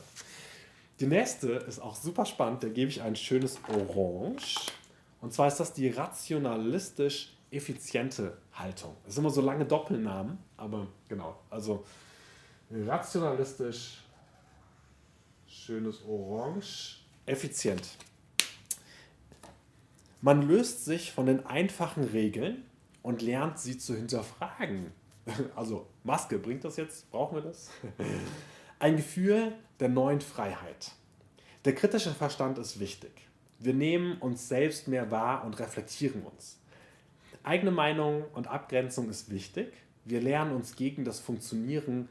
Die 1.00 1.06
nächste 1.06 1.52
ist 1.52 1.80
auch 1.80 1.94
super 1.94 2.24
spannend. 2.24 2.62
Da 2.62 2.68
gebe 2.68 2.90
ich 2.90 3.02
ein 3.02 3.16
schönes 3.16 3.58
Orange. 3.68 4.56
Und 5.20 5.32
zwar 5.32 5.48
ist 5.48 5.58
das 5.58 5.72
die 5.72 5.88
rationalistisch 5.88 7.36
effiziente 7.50 8.36
Haltung. 8.52 8.96
Das 9.04 9.14
sind 9.14 9.22
immer 9.22 9.32
so 9.32 9.40
lange 9.40 9.64
Doppelnamen, 9.64 10.38
aber 10.56 10.88
genau. 11.08 11.38
Also 11.50 11.84
rationalistisch, 12.70 14.02
schönes 15.46 16.04
Orange, 16.04 16.98
effizient. 17.26 17.96
Man 20.24 20.40
löst 20.40 20.86
sich 20.86 21.12
von 21.12 21.26
den 21.26 21.44
einfachen 21.44 22.02
Regeln 22.04 22.62
und 23.02 23.20
lernt 23.20 23.58
sie 23.58 23.76
zu 23.76 23.94
hinterfragen. 23.94 24.90
Also 25.54 25.86
Maske, 26.02 26.38
bringt 26.38 26.64
das 26.64 26.76
jetzt? 26.76 27.10
Brauchen 27.10 27.36
wir 27.36 27.42
das? 27.42 27.70
Ein 28.78 28.96
Gefühl 28.96 29.54
der 29.80 29.90
neuen 29.90 30.22
Freiheit. 30.22 30.92
Der 31.66 31.74
kritische 31.74 32.10
Verstand 32.10 32.58
ist 32.58 32.80
wichtig. 32.80 33.10
Wir 33.58 33.74
nehmen 33.74 34.16
uns 34.18 34.48
selbst 34.48 34.88
mehr 34.88 35.10
wahr 35.10 35.44
und 35.44 35.58
reflektieren 35.58 36.22
uns. 36.22 36.58
Eigene 37.42 37.70
Meinung 37.70 38.24
und 38.34 38.48
Abgrenzung 38.48 39.10
ist 39.10 39.30
wichtig. 39.30 39.72
Wir 40.06 40.22
lernen 40.22 40.52
uns 40.52 40.76
gegen 40.76 41.04
das 41.04 41.20
Funktionieren 41.20 42.08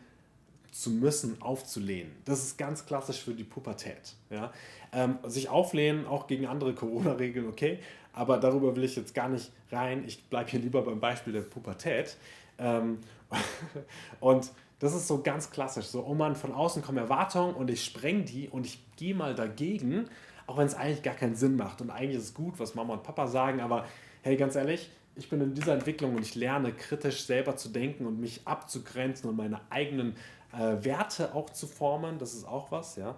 zu 0.74 0.90
müssen, 0.90 1.40
aufzulehnen. 1.42 2.12
Das 2.26 2.44
ist 2.44 2.58
ganz 2.58 2.86
klassisch 2.86 3.24
für 3.24 3.34
die 3.34 3.44
Pubertät. 3.44 4.16
Ja? 4.30 4.52
Ähm, 4.92 5.20
sich 5.24 5.50
auflehnen, 5.50 6.08
auch 6.08 6.26
gegen 6.28 6.48
andere 6.48 6.74
Corona-Regeln, 6.74 7.48
okay, 7.48 7.80
aber 8.14 8.38
darüber 8.38 8.76
will 8.76 8.84
ich 8.84 8.96
jetzt 8.96 9.14
gar 9.14 9.28
nicht 9.28 9.52
rein. 9.72 10.04
Ich 10.06 10.24
bleibe 10.30 10.50
hier 10.50 10.60
lieber 10.60 10.82
beim 10.84 11.00
Beispiel 11.00 11.34
der 11.34 11.42
Pubertät. 11.42 12.16
Ähm, 12.60 13.00
und 14.20 14.52
das 14.80 14.94
ist 14.94 15.08
so 15.08 15.22
ganz 15.22 15.50
klassisch. 15.50 15.86
So, 15.86 16.06
oh 16.06 16.14
Mann, 16.14 16.36
von 16.36 16.52
außen 16.52 16.84
kommen 16.84 17.00
Erwartungen 17.00 17.56
und 17.56 17.70
ich 17.70 17.84
spreng 17.84 18.26
die 18.26 18.50
und 18.50 18.66
ich 18.66 18.80
gehe 18.96 19.16
mal 19.16 19.34
dagegen, 19.34 20.08
auch 20.46 20.58
wenn 20.58 20.68
es 20.68 20.76
eigentlich 20.76 21.04
gar 21.04 21.16
keinen 21.16 21.36
Sinn 21.36 21.56
macht. 21.56 21.82
Und 21.82 21.90
eigentlich 21.90 22.18
ist 22.18 22.26
es 22.26 22.34
gut, 22.34 22.60
was 22.60 22.76
Mama 22.76 22.94
und 22.94 23.04
Papa 23.04 23.28
sagen, 23.28 23.62
aber 23.62 23.86
hey, 24.22 24.38
ganz 24.38 24.56
ehrlich, 24.56 24.92
ich 25.16 25.30
bin 25.30 25.42
in 25.42 25.54
dieser 25.54 25.74
Entwicklung 25.74 26.16
und 26.16 26.22
ich 26.22 26.36
lerne 26.36 26.74
kritisch 26.74 27.24
selber 27.26 27.56
zu 27.56 27.70
denken 27.70 28.06
und 28.06 28.20
mich 28.20 28.42
abzugrenzen 28.46 29.30
und 29.30 29.38
meine 29.38 29.62
eigenen 29.70 30.16
äh, 30.52 30.84
Werte 30.84 31.34
auch 31.34 31.50
zu 31.50 31.68
formen. 31.68 32.18
Das 32.18 32.34
ist 32.34 32.46
auch 32.46 32.72
was, 32.72 32.96
ja. 32.96 33.16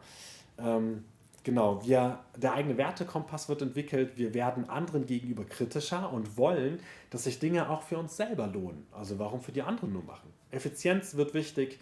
Ähm, 0.57 1.03
Genau, 1.45 1.85
wir, 1.85 2.21
der 2.35 2.53
eigene 2.53 2.75
Wertekompass 2.75 3.47
wird 3.49 3.61
entwickelt, 3.61 4.17
wir 4.17 4.33
werden 4.33 4.67
anderen 4.67 5.05
gegenüber 5.05 5.45
kritischer 5.45 6.11
und 6.11 6.37
wollen, 6.37 6.79
dass 7.11 7.25
sich 7.25 7.37
Dinge 7.37 7.69
auch 7.69 7.83
für 7.83 7.99
uns 7.99 8.17
selber 8.17 8.47
lohnen. 8.47 8.87
Also 8.91 9.19
warum 9.19 9.41
für 9.41 9.51
die 9.51 9.61
anderen 9.61 9.93
nur 9.93 10.01
machen? 10.01 10.33
Effizienz 10.49 11.13
wird 11.13 11.35
wichtig, 11.35 11.77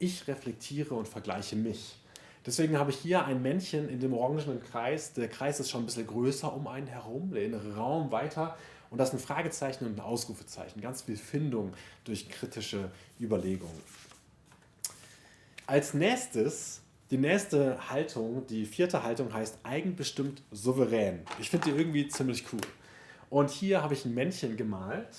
ich 0.00 0.26
reflektiere 0.26 0.96
und 0.96 1.06
vergleiche 1.06 1.54
mich. 1.54 1.96
Deswegen 2.44 2.76
habe 2.76 2.90
ich 2.90 2.96
hier 2.96 3.24
ein 3.24 3.40
Männchen 3.40 3.88
in 3.88 4.00
dem 4.00 4.14
orangenen 4.14 4.60
Kreis. 4.60 5.12
Der 5.12 5.28
Kreis 5.28 5.60
ist 5.60 5.70
schon 5.70 5.84
ein 5.84 5.86
bisschen 5.86 6.08
größer 6.08 6.52
um 6.52 6.66
einen 6.66 6.88
herum, 6.88 7.30
der 7.32 7.44
innere 7.44 7.76
Raum 7.76 8.10
weiter. 8.10 8.58
Und 8.90 8.98
das 8.98 9.10
ist 9.10 9.14
ein 9.14 9.20
Fragezeichen 9.20 9.86
und 9.86 9.96
ein 9.96 10.00
Ausrufezeichen. 10.00 10.80
Ganz 10.80 11.02
viel 11.02 11.16
Findung 11.16 11.72
durch 12.02 12.28
kritische 12.28 12.90
Überlegungen. 13.20 13.80
Als 15.68 15.94
nächstes 15.94 16.80
die 17.10 17.18
nächste 17.18 17.90
Haltung, 17.90 18.46
die 18.46 18.64
vierte 18.64 19.02
Haltung 19.02 19.32
heißt 19.32 19.58
eigenbestimmt 19.62 20.42
souverän. 20.50 21.20
Ich 21.38 21.50
finde 21.50 21.70
die 21.70 21.76
irgendwie 21.76 22.08
ziemlich 22.08 22.44
cool. 22.52 22.60
Und 23.30 23.50
hier 23.50 23.82
habe 23.82 23.94
ich 23.94 24.04
ein 24.04 24.14
Männchen 24.14 24.56
gemalt, 24.56 25.16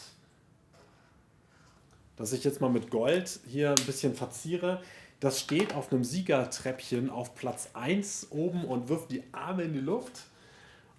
das 2.15 2.33
ich 2.33 2.43
jetzt 2.43 2.61
mal 2.61 2.69
mit 2.69 2.89
Gold 2.89 3.39
hier 3.45 3.71
ein 3.71 3.85
bisschen 3.85 4.15
verziere. 4.15 4.81
das 5.19 5.39
steht 5.39 5.73
auf 5.73 5.91
einem 5.91 6.03
Siegertreppchen 6.03 7.09
auf 7.09 7.35
Platz 7.35 7.69
1 7.73 8.27
oben 8.31 8.65
und 8.65 8.89
wirft 8.89 9.11
die 9.11 9.23
Arme 9.31 9.63
in 9.63 9.73
die 9.73 9.79
Luft. 9.79 10.25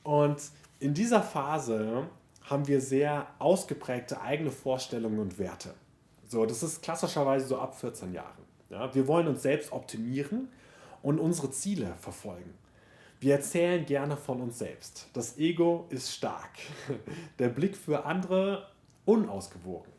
Und 0.02 0.40
in 0.78 0.94
dieser 0.94 1.22
Phase 1.22 2.06
haben 2.42 2.66
wir 2.66 2.80
sehr 2.80 3.26
ausgeprägte 3.38 4.20
eigene 4.20 4.50
Vorstellungen 4.50 5.18
und 5.18 5.38
Werte. 5.38 5.74
So, 6.28 6.46
das 6.46 6.62
ist 6.62 6.82
klassischerweise 6.82 7.46
so 7.46 7.58
ab 7.58 7.78
14 7.78 8.12
Jahren. 8.12 8.44
Ja, 8.70 8.92
wir 8.94 9.06
wollen 9.06 9.28
uns 9.28 9.42
selbst 9.42 9.72
optimieren 9.72 10.48
und 11.06 11.20
unsere 11.20 11.52
Ziele 11.52 11.94
verfolgen. 12.00 12.52
Wir 13.20 13.34
erzählen 13.34 13.86
gerne 13.86 14.16
von 14.16 14.40
uns 14.40 14.58
selbst. 14.58 15.08
Das 15.12 15.38
Ego 15.38 15.86
ist 15.88 16.12
stark. 16.12 16.50
Der 17.38 17.48
Blick 17.48 17.76
für 17.76 18.04
andere 18.04 18.66
unausgewogen. 19.04 19.92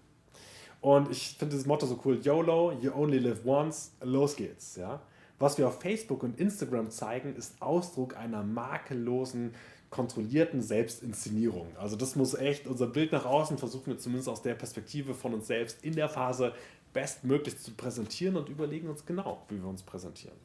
Und 0.82 1.10
ich 1.10 1.38
finde 1.40 1.56
das 1.56 1.66
Motto 1.66 1.86
so 1.86 1.98
cool: 2.04 2.20
YOLO, 2.22 2.74
you 2.82 2.92
only 2.92 3.20
live 3.20 3.46
once, 3.46 3.94
los 4.02 4.36
geht's. 4.36 4.76
Ja? 4.76 5.02
Was 5.40 5.58
wir 5.58 5.70
auf 5.70 5.80
Facebook 5.80 6.24
und 6.24 6.42
Instagram 6.42 6.92
zeigen, 6.92 7.38
ist 7.38 7.62
Ausdruck 7.62 8.18
einer 8.18 8.44
makellosen, 8.44 9.56
kontrollierten 9.90 10.62
Selbstinszenierung. 10.62 11.68
Also, 11.78 11.96
das 11.96 12.18
muss 12.18 12.34
echt 12.34 12.68
unser 12.68 12.88
Bild 12.88 13.14
nach 13.14 13.24
außen 13.24 13.58
versuchen 13.58 13.88
wir 13.88 13.98
zumindest 13.98 14.28
aus 14.28 14.42
der 14.42 14.56
Perspektive 14.56 15.14
von 15.14 15.34
uns 15.34 15.48
selbst 15.48 15.86
in 15.86 15.96
der 15.96 16.10
Phase 16.10 16.52
bestmöglich 16.92 17.58
zu 17.60 17.72
präsentieren 17.72 18.36
und 18.36 18.50
überlegen 18.50 18.90
uns 18.90 19.06
genau, 19.06 19.46
wie 19.48 19.62
wir 19.62 19.70
uns 19.70 19.84
präsentieren. 19.84 20.36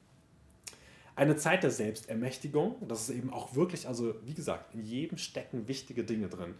Eine 1.14 1.36
Zeit 1.36 1.62
der 1.62 1.70
Selbstermächtigung, 1.70 2.76
das 2.88 3.08
ist 3.08 3.16
eben 3.16 3.32
auch 3.32 3.54
wirklich, 3.54 3.86
also 3.86 4.14
wie 4.24 4.34
gesagt, 4.34 4.74
in 4.74 4.82
jedem 4.82 5.18
stecken 5.18 5.68
wichtige 5.68 6.04
Dinge 6.04 6.28
drin. 6.28 6.54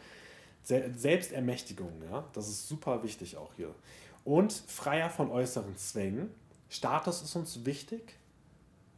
Selbstermächtigung, 0.62 2.02
ja, 2.10 2.28
das 2.34 2.48
ist 2.48 2.68
super 2.68 3.02
wichtig 3.02 3.36
auch 3.36 3.54
hier. 3.54 3.74
Und 4.24 4.52
freier 4.52 5.10
von 5.10 5.30
äußeren 5.30 5.76
Zwängen. 5.76 6.30
Status 6.68 7.22
ist 7.22 7.34
uns 7.34 7.64
wichtig. 7.64 8.16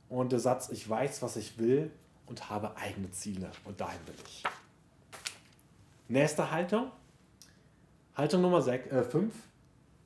Und 0.08 0.32
der 0.32 0.38
Satz, 0.38 0.68
ich 0.68 0.88
weiß, 0.88 1.22
was 1.22 1.36
ich 1.36 1.58
will 1.58 1.90
und 2.26 2.50
habe 2.50 2.76
eigene 2.76 3.10
Ziele 3.10 3.50
und 3.64 3.80
dahin 3.80 4.00
will 4.06 4.14
ich. 4.26 4.42
Nächste 6.08 6.50
Haltung. 6.50 6.90
Haltung 8.14 8.42
Nummer 8.42 8.62
5. 8.62 9.34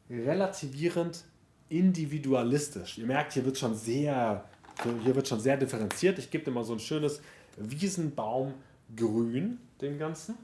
Äh, 0.08 0.14
relativierend 0.14 1.24
individualistisch. 1.68 2.98
Ihr 2.98 3.06
merkt, 3.06 3.32
hier 3.32 3.44
wird 3.44 3.58
schon 3.58 3.74
sehr 3.74 4.48
hier 5.02 5.14
wird 5.14 5.28
schon 5.28 5.40
sehr 5.40 5.56
differenziert. 5.56 6.18
Ich 6.18 6.30
gebe 6.30 6.44
dir 6.44 6.50
mal 6.50 6.64
so 6.64 6.72
ein 6.72 6.80
schönes 6.80 7.20
Wiesenbaumgrün, 7.56 9.58
dem 9.80 9.98
Ganzen. 9.98 10.36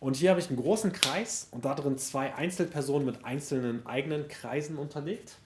Und 0.00 0.16
hier 0.16 0.30
habe 0.30 0.40
ich 0.40 0.48
einen 0.48 0.56
großen 0.56 0.92
Kreis 0.92 1.48
und 1.50 1.66
da 1.66 1.74
drin 1.74 1.98
zwei 1.98 2.34
Einzelpersonen 2.34 3.04
mit 3.04 3.24
einzelnen 3.24 3.86
eigenen 3.86 4.28
Kreisen 4.28 4.78
unterlegt 4.78 5.36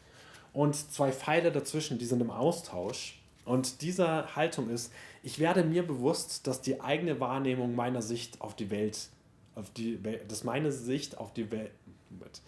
und 0.53 0.77
zwei 0.77 1.11
Pfeile 1.11 1.51
dazwischen, 1.51 1.99
die 1.99 2.05
sind 2.05 2.21
im 2.21 2.31
Austausch. 2.31 3.21
Und 3.45 3.83
diese 3.83 4.37
Haltung 4.37 4.71
ist, 4.71 4.93
ich 5.25 5.41
werde 5.41 5.65
mir 5.65 5.85
bewusst, 5.85 6.47
dass 6.47 6.63
die 6.63 6.81
eigene 6.81 7.19
Wahrnehmung 7.19 7.75
meiner 7.75 8.01
Sicht 8.01 8.41
auf 8.41 8.55
die 8.55 8.71
Welt, 8.71 9.09
auf 9.57 9.71
die, 9.71 9.99
dass 10.29 10.45
meine 10.45 10.71
Sicht 10.71 11.19
auf 11.19 11.35
die 11.35 11.51
Welt, 11.51 11.73
wird. 12.21 12.41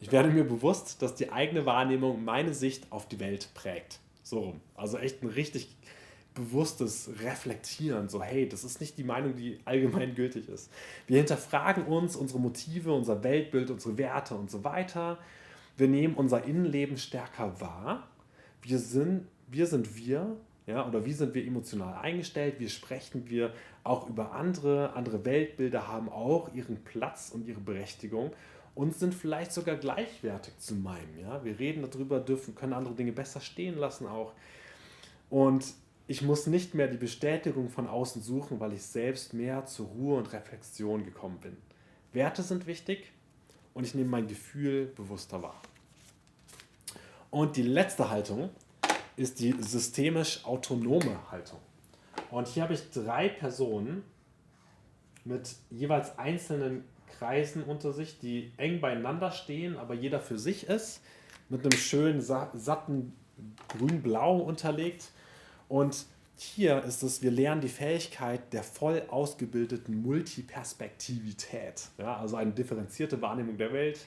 Ich 0.00 0.12
werde 0.12 0.28
mir 0.28 0.44
bewusst, 0.44 1.00
dass 1.02 1.14
die 1.14 1.32
eigene 1.32 1.64
Wahrnehmung 1.66 2.24
meine 2.24 2.52
Sicht 2.52 2.90
auf 2.90 3.08
die 3.08 3.20
Welt 3.20 3.48
prägt. 3.54 4.00
So 4.22 4.40
rum. 4.40 4.60
Also 4.74 4.98
echt 4.98 5.22
ein 5.22 5.28
richtig 5.28 5.76
bewusstes 6.34 7.10
Reflektieren. 7.22 8.08
So, 8.08 8.22
hey, 8.22 8.48
das 8.48 8.64
ist 8.64 8.80
nicht 8.80 8.98
die 8.98 9.04
Meinung, 9.04 9.36
die 9.36 9.60
allgemein 9.64 10.14
gültig 10.14 10.48
ist. 10.48 10.70
Wir 11.06 11.18
hinterfragen 11.18 11.84
uns, 11.84 12.16
unsere 12.16 12.40
Motive, 12.40 12.92
unser 12.92 13.22
Weltbild, 13.22 13.70
unsere 13.70 13.96
Werte 13.96 14.34
und 14.34 14.50
so 14.50 14.64
weiter. 14.64 15.18
Wir 15.76 15.88
nehmen 15.88 16.14
unser 16.14 16.44
Innenleben 16.44 16.96
stärker 16.96 17.60
wahr. 17.60 18.08
Wir 18.62 18.78
sind 18.78 19.26
wir, 19.48 19.66
sind 19.66 19.96
wir 19.96 20.36
ja, 20.66 20.86
oder 20.86 21.04
wie 21.04 21.12
sind 21.12 21.34
wir 21.34 21.46
emotional 21.46 21.98
eingestellt? 22.00 22.54
Wie 22.58 22.68
sprechen 22.68 23.28
wir 23.28 23.52
auch 23.82 24.08
über 24.08 24.32
andere? 24.32 24.94
Andere 24.94 25.24
Weltbilder 25.24 25.88
haben 25.88 26.08
auch 26.08 26.54
ihren 26.54 26.82
Platz 26.84 27.30
und 27.30 27.46
ihre 27.46 27.60
Berechtigung 27.60 28.32
und 28.74 28.94
sind 28.94 29.14
vielleicht 29.14 29.52
sogar 29.52 29.76
gleichwertig 29.76 30.58
zu 30.58 30.74
meinem. 30.74 31.18
Ja? 31.20 31.44
Wir 31.44 31.58
reden 31.58 31.88
darüber, 31.88 32.20
dürfen, 32.20 32.54
können 32.54 32.72
andere 32.72 32.94
Dinge 32.94 33.12
besser 33.12 33.40
stehen 33.40 33.78
lassen 33.78 34.06
auch. 34.06 34.32
Und 35.30 35.64
ich 36.06 36.22
muss 36.22 36.46
nicht 36.46 36.74
mehr 36.74 36.88
die 36.88 36.98
Bestätigung 36.98 37.70
von 37.70 37.86
außen 37.86 38.20
suchen, 38.20 38.60
weil 38.60 38.72
ich 38.72 38.82
selbst 38.82 39.32
mehr 39.32 39.64
zur 39.66 39.86
Ruhe 39.86 40.18
und 40.18 40.32
Reflexion 40.32 41.04
gekommen 41.04 41.38
bin. 41.40 41.56
Werte 42.12 42.42
sind 42.42 42.66
wichtig 42.66 43.10
und 43.72 43.84
ich 43.84 43.94
nehme 43.94 44.10
mein 44.10 44.26
Gefühl 44.26 44.86
bewusster 44.86 45.42
wahr. 45.42 45.60
Und 47.30 47.56
die 47.56 47.62
letzte 47.62 48.10
Haltung 48.10 48.50
ist 49.16 49.40
die 49.40 49.54
systemisch 49.60 50.44
autonome 50.44 51.30
Haltung. 51.30 51.58
Und 52.30 52.48
hier 52.48 52.64
habe 52.64 52.74
ich 52.74 52.90
drei 52.90 53.28
Personen 53.28 54.04
mit 55.24 55.54
jeweils 55.70 56.18
einzelnen 56.18 56.84
Kreisen 57.18 57.62
unter 57.62 57.92
sich, 57.92 58.18
die 58.18 58.52
eng 58.56 58.80
beieinander 58.80 59.30
stehen, 59.30 59.76
aber 59.76 59.94
jeder 59.94 60.20
für 60.20 60.38
sich 60.38 60.66
ist, 60.66 61.00
mit 61.48 61.62
einem 61.62 61.78
schönen, 61.78 62.20
satten 62.20 63.12
Grün-Blau 63.68 64.38
unterlegt. 64.38 65.10
Und 65.68 66.06
hier 66.36 66.82
ist 66.82 67.02
es, 67.02 67.22
wir 67.22 67.30
lernen 67.30 67.60
die 67.60 67.68
Fähigkeit 67.68 68.52
der 68.52 68.62
voll 68.62 69.02
ausgebildeten 69.08 70.02
Multiperspektivität, 70.02 71.88
ja, 71.98 72.16
also 72.16 72.36
eine 72.36 72.52
differenzierte 72.52 73.20
Wahrnehmung 73.22 73.56
der 73.56 73.72
Welt. 73.72 74.00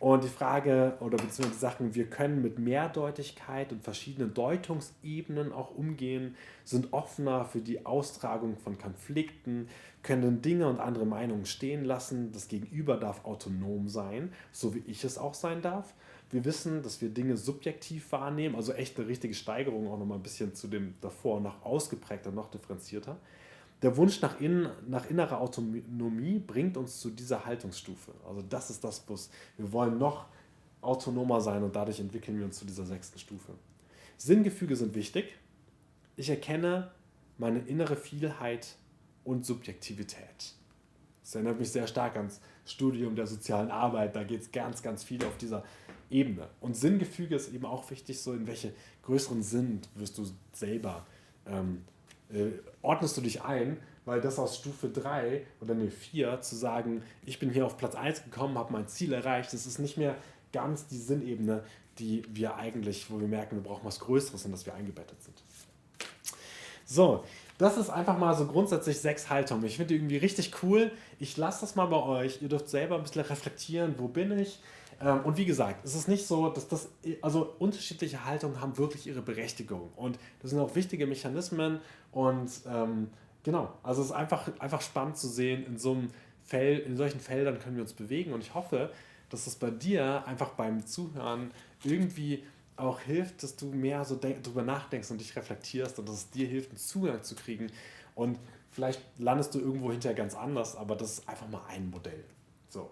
Und 0.00 0.22
die 0.22 0.28
Frage 0.28 0.96
oder 1.00 1.16
beziehungsweise 1.16 1.58
Sachen, 1.58 1.94
wir 1.96 2.06
können 2.06 2.40
mit 2.40 2.60
Mehrdeutigkeit 2.60 3.72
und 3.72 3.82
verschiedenen 3.82 4.32
Deutungsebenen 4.32 5.52
auch 5.52 5.74
umgehen, 5.74 6.36
sind 6.64 6.92
offener 6.92 7.44
für 7.44 7.60
die 7.60 7.84
Austragung 7.84 8.56
von 8.56 8.78
Konflikten, 8.78 9.68
können 10.04 10.40
Dinge 10.40 10.68
und 10.68 10.78
andere 10.78 11.04
Meinungen 11.04 11.46
stehen 11.46 11.84
lassen. 11.84 12.30
Das 12.30 12.46
Gegenüber 12.46 12.96
darf 12.96 13.24
autonom 13.24 13.88
sein, 13.88 14.32
so 14.52 14.72
wie 14.72 14.82
ich 14.86 15.02
es 15.02 15.18
auch 15.18 15.34
sein 15.34 15.62
darf. 15.62 15.94
Wir 16.30 16.44
wissen, 16.44 16.82
dass 16.82 17.00
wir 17.00 17.08
Dinge 17.08 17.36
subjektiv 17.36 18.12
wahrnehmen, 18.12 18.54
also 18.54 18.74
echt 18.74 18.98
eine 18.98 19.08
richtige 19.08 19.34
Steigerung, 19.34 19.88
auch 19.88 19.98
nochmal 19.98 20.18
ein 20.18 20.22
bisschen 20.22 20.54
zu 20.54 20.68
dem 20.68 20.94
davor 21.00 21.40
noch 21.40 21.64
ausgeprägter, 21.64 22.30
noch 22.30 22.50
differenzierter. 22.50 23.16
Der 23.82 23.96
Wunsch 23.96 24.20
nach, 24.20 24.40
innen, 24.40 24.68
nach 24.88 25.08
innerer 25.08 25.40
Autonomie 25.40 26.40
bringt 26.40 26.76
uns 26.76 27.00
zu 27.00 27.10
dieser 27.10 27.44
Haltungsstufe. 27.44 28.12
Also 28.26 28.42
das 28.42 28.70
ist 28.70 28.82
das, 28.82 29.04
was 29.08 29.30
wir 29.56 29.72
wollen 29.72 29.98
noch 29.98 30.26
autonomer 30.80 31.40
sein 31.40 31.62
und 31.62 31.74
dadurch 31.76 32.00
entwickeln 32.00 32.38
wir 32.38 32.44
uns 32.44 32.58
zu 32.58 32.64
dieser 32.64 32.84
sechsten 32.84 33.18
Stufe. 33.18 33.52
Sinngefüge 34.16 34.74
sind 34.74 34.94
wichtig. 34.94 35.36
Ich 36.16 36.28
erkenne 36.28 36.90
meine 37.36 37.60
innere 37.60 37.94
Vielheit 37.94 38.76
und 39.24 39.46
Subjektivität. 39.46 40.54
Das 41.22 41.34
erinnert 41.34 41.58
mich 41.58 41.70
sehr 41.70 41.86
stark 41.86 42.16
ans 42.16 42.40
Studium 42.64 43.14
der 43.14 43.26
sozialen 43.26 43.70
Arbeit. 43.70 44.16
Da 44.16 44.24
geht 44.24 44.40
es 44.40 44.50
ganz, 44.50 44.82
ganz 44.82 45.04
viel 45.04 45.24
auf 45.24 45.36
dieser 45.36 45.62
Ebene. 46.10 46.48
Und 46.60 46.76
Sinngefüge 46.76 47.36
ist 47.36 47.52
eben 47.52 47.66
auch 47.66 47.90
wichtig, 47.90 48.20
so 48.20 48.32
in 48.32 48.46
welche 48.46 48.72
größeren 49.02 49.42
Sinn 49.42 49.82
wirst 49.94 50.18
du 50.18 50.26
selber, 50.52 51.06
ähm, 51.46 51.84
äh, 52.32 52.50
ordnest 52.82 53.16
du 53.16 53.20
dich 53.20 53.42
ein, 53.42 53.78
weil 54.04 54.20
das 54.20 54.38
aus 54.38 54.56
Stufe 54.56 54.88
3 54.88 55.44
oder 55.60 55.74
eine 55.74 55.90
4 55.90 56.40
zu 56.40 56.56
sagen, 56.56 57.02
ich 57.26 57.38
bin 57.38 57.50
hier 57.50 57.66
auf 57.66 57.76
Platz 57.76 57.94
1 57.94 58.24
gekommen, 58.24 58.56
habe 58.56 58.72
mein 58.72 58.88
Ziel 58.88 59.12
erreicht, 59.12 59.52
das 59.52 59.66
ist 59.66 59.78
nicht 59.78 59.98
mehr 59.98 60.16
ganz 60.52 60.86
die 60.86 60.96
Sinnebene, 60.96 61.62
die 61.98 62.24
wir 62.28 62.56
eigentlich, 62.56 63.10
wo 63.10 63.20
wir 63.20 63.28
merken, 63.28 63.56
wir 63.56 63.62
brauchen 63.62 63.84
was 63.84 64.00
Größeres, 64.00 64.44
in 64.44 64.52
das 64.52 64.64
wir 64.64 64.74
eingebettet 64.74 65.22
sind. 65.22 65.42
So, 66.86 67.24
das 67.58 67.76
ist 67.76 67.90
einfach 67.90 68.16
mal 68.16 68.34
so 68.34 68.46
grundsätzlich 68.46 68.98
sechs 68.98 69.28
Haltungen. 69.28 69.64
Ich 69.66 69.76
finde 69.76 69.88
die 69.88 69.96
irgendwie 69.96 70.16
richtig 70.16 70.62
cool. 70.62 70.90
Ich 71.18 71.36
lasse 71.36 71.60
das 71.62 71.74
mal 71.74 71.86
bei 71.86 72.02
euch. 72.02 72.40
Ihr 72.40 72.48
dürft 72.48 72.70
selber 72.70 72.96
ein 72.96 73.02
bisschen 73.02 73.22
reflektieren, 73.22 73.96
wo 73.98 74.08
bin 74.08 74.38
ich. 74.38 74.60
Ähm, 75.00 75.20
und 75.24 75.36
wie 75.36 75.44
gesagt, 75.44 75.84
es 75.84 75.94
ist 75.94 76.08
nicht 76.08 76.26
so, 76.26 76.48
dass 76.48 76.68
das, 76.68 76.88
also 77.22 77.54
unterschiedliche 77.58 78.24
Haltungen 78.24 78.60
haben 78.60 78.76
wirklich 78.78 79.06
ihre 79.06 79.22
Berechtigung. 79.22 79.92
Und 79.96 80.18
das 80.40 80.50
sind 80.50 80.60
auch 80.60 80.74
wichtige 80.74 81.06
Mechanismen. 81.06 81.80
Und 82.12 82.50
ähm, 82.66 83.08
genau, 83.42 83.72
also 83.82 84.02
es 84.02 84.08
ist 84.08 84.14
einfach, 84.14 84.48
einfach 84.58 84.82
spannend 84.82 85.16
zu 85.16 85.28
sehen, 85.28 85.64
in 85.66 85.78
so 85.78 85.92
einem 85.92 86.08
Feld, 86.44 86.86
in 86.86 86.96
solchen 86.96 87.20
Feldern 87.20 87.58
können 87.58 87.76
wir 87.76 87.82
uns 87.82 87.92
bewegen. 87.92 88.32
Und 88.32 88.42
ich 88.42 88.54
hoffe, 88.54 88.90
dass 89.30 89.44
das 89.44 89.56
bei 89.56 89.70
dir 89.70 90.26
einfach 90.26 90.50
beim 90.50 90.84
Zuhören 90.86 91.50
irgendwie 91.84 92.42
auch 92.76 93.00
hilft, 93.00 93.42
dass 93.42 93.56
du 93.56 93.66
mehr 93.66 94.04
so 94.04 94.14
darüber 94.16 94.62
nachdenkst 94.62 95.10
und 95.10 95.20
dich 95.20 95.34
reflektierst 95.36 95.98
und 95.98 96.08
dass 96.08 96.16
es 96.16 96.30
dir 96.30 96.46
hilft, 96.46 96.70
einen 96.70 96.78
Zugang 96.78 97.22
zu 97.22 97.34
kriegen. 97.34 97.70
Und 98.14 98.38
vielleicht 98.70 99.00
landest 99.18 99.54
du 99.54 99.58
irgendwo 99.58 99.90
hinterher 99.90 100.16
ganz 100.16 100.34
anders, 100.34 100.76
aber 100.76 100.96
das 100.96 101.14
ist 101.14 101.28
einfach 101.28 101.48
mal 101.48 101.62
ein 101.68 101.90
Modell. 101.90 102.24
So. 102.68 102.90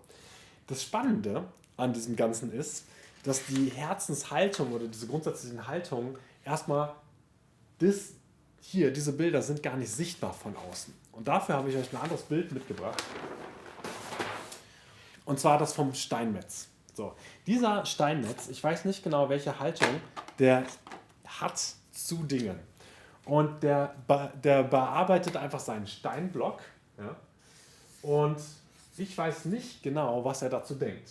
Das 0.66 0.83
Spannende 0.83 1.47
an 1.77 1.93
diesem 1.93 2.17
Ganzen 2.17 2.53
ist, 2.53 2.85
dass 3.25 3.45
die 3.47 3.71
Herzenshaltung 3.71 4.73
oder 4.73 4.87
diese 4.87 5.07
grundsätzlichen 5.07 5.67
Haltungen 5.67 6.17
erstmal 6.45 6.95
das 7.79 8.12
hier, 8.61 8.93
diese 8.93 9.12
Bilder 9.12 9.43
sind 9.43 9.62
gar 9.62 9.77
nicht 9.77 9.91
sichtbar 9.91 10.33
von 10.33 10.57
außen. 10.57 10.93
Und 11.12 11.29
dafür 11.29 11.57
habe 11.57 11.71
ich 11.71 11.77
euch 11.77 11.93
ein 11.93 12.01
anderes 12.01 12.23
Bild 12.23 12.53
mitgebracht. 12.53 13.03
Und 15.25 15.41
zwar 15.41 15.59
das 15.59 15.73
vom 15.73 15.95
Steinmetz. 15.95 16.69
So, 16.95 17.15
dieser 17.47 17.85
Steinmetz, 17.85 18.49
ich 18.49 18.62
weiß 18.62 18.85
nicht 18.87 19.03
genau, 19.03 19.29
welche 19.29 19.59
Haltung 19.59 20.01
der 20.39 20.65
hat 21.27 21.61
zu 21.93 22.17
Dingen. 22.25 22.59
Und 23.25 23.62
der, 23.62 23.95
der 24.43 24.62
bearbeitet 24.62 25.37
einfach 25.37 25.61
seinen 25.61 25.87
Steinblock. 25.87 26.61
Ja? 26.99 27.17
Und 28.03 28.41
ich 28.97 29.17
weiß 29.17 29.47
nicht 29.47 29.83
genau, 29.83 30.25
was 30.25 30.43
er 30.43 30.49
dazu 30.49 30.75
denkt. 30.75 31.11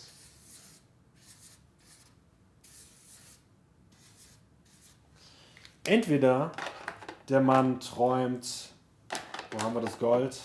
Entweder 5.86 6.50
der 7.28 7.40
Mann 7.40 7.78
träumt, 7.78 8.72
wo 9.52 9.62
haben 9.62 9.74
wir 9.74 9.82
das 9.82 9.96
Gold? 10.00 10.40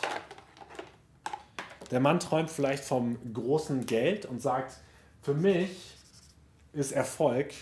Der 1.89 1.99
Mann 1.99 2.19
träumt 2.19 2.51
vielleicht 2.51 2.83
vom 2.83 3.17
großen 3.33 3.87
Geld 3.87 4.27
und 4.27 4.39
sagt, 4.39 4.77
für 5.23 5.33
mich 5.33 5.97
ist 6.73 6.91
Erfolg, 6.91 7.53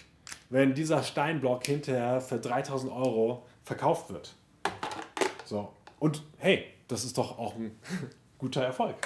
wenn 0.49 0.73
dieser 0.73 1.03
Steinblock 1.03 1.65
hinterher 1.65 2.19
für 2.19 2.37
3000 2.39 2.91
Euro 2.91 3.45
verkauft 3.63 4.09
wird. 4.09 4.35
So. 5.45 5.71
Und 5.99 6.23
hey, 6.37 6.65
das 6.89 7.05
ist 7.05 7.17
doch 7.17 7.39
auch 7.39 7.55
ein 7.55 7.79
guter 8.37 8.61
Erfolg. 8.61 8.97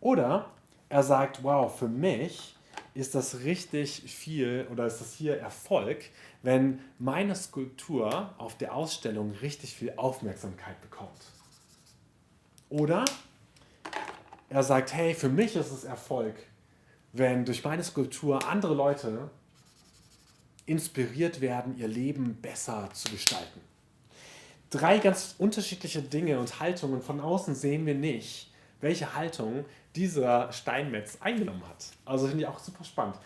Oder 0.00 0.50
er 0.88 1.04
sagt, 1.04 1.44
wow, 1.44 1.72
für 1.72 1.88
mich 1.88 2.53
ist 2.94 3.16
das 3.16 3.40
richtig 3.40 4.02
viel 4.06 4.68
oder 4.70 4.86
ist 4.86 5.00
das 5.00 5.14
hier 5.14 5.38
Erfolg, 5.38 6.04
wenn 6.42 6.78
meine 6.98 7.34
Skulptur 7.34 8.32
auf 8.38 8.56
der 8.56 8.74
Ausstellung 8.74 9.32
richtig 9.42 9.74
viel 9.74 9.92
Aufmerksamkeit 9.96 10.80
bekommt. 10.80 11.10
Oder 12.68 13.04
er 14.48 14.62
sagt, 14.62 14.94
hey, 14.94 15.14
für 15.14 15.28
mich 15.28 15.56
ist 15.56 15.72
es 15.72 15.82
Erfolg, 15.82 16.36
wenn 17.12 17.44
durch 17.44 17.64
meine 17.64 17.82
Skulptur 17.82 18.46
andere 18.48 18.74
Leute 18.74 19.30
inspiriert 20.66 21.40
werden, 21.40 21.76
ihr 21.76 21.88
Leben 21.88 22.36
besser 22.40 22.88
zu 22.92 23.10
gestalten. 23.10 23.60
Drei 24.70 24.98
ganz 24.98 25.34
unterschiedliche 25.38 26.02
Dinge 26.02 26.38
und 26.38 26.60
Haltungen. 26.60 27.02
Von 27.02 27.20
außen 27.20 27.54
sehen 27.54 27.86
wir 27.86 27.94
nicht, 27.94 28.50
welche 28.80 29.14
Haltung 29.14 29.64
dieser 29.96 30.52
Steinmetz 30.52 31.18
eingenommen 31.20 31.62
hat. 31.68 31.86
Also 32.04 32.26
finde 32.26 32.44
ich 32.44 32.48
auch 32.48 32.58
super 32.58 32.84
spannend. 32.84 33.16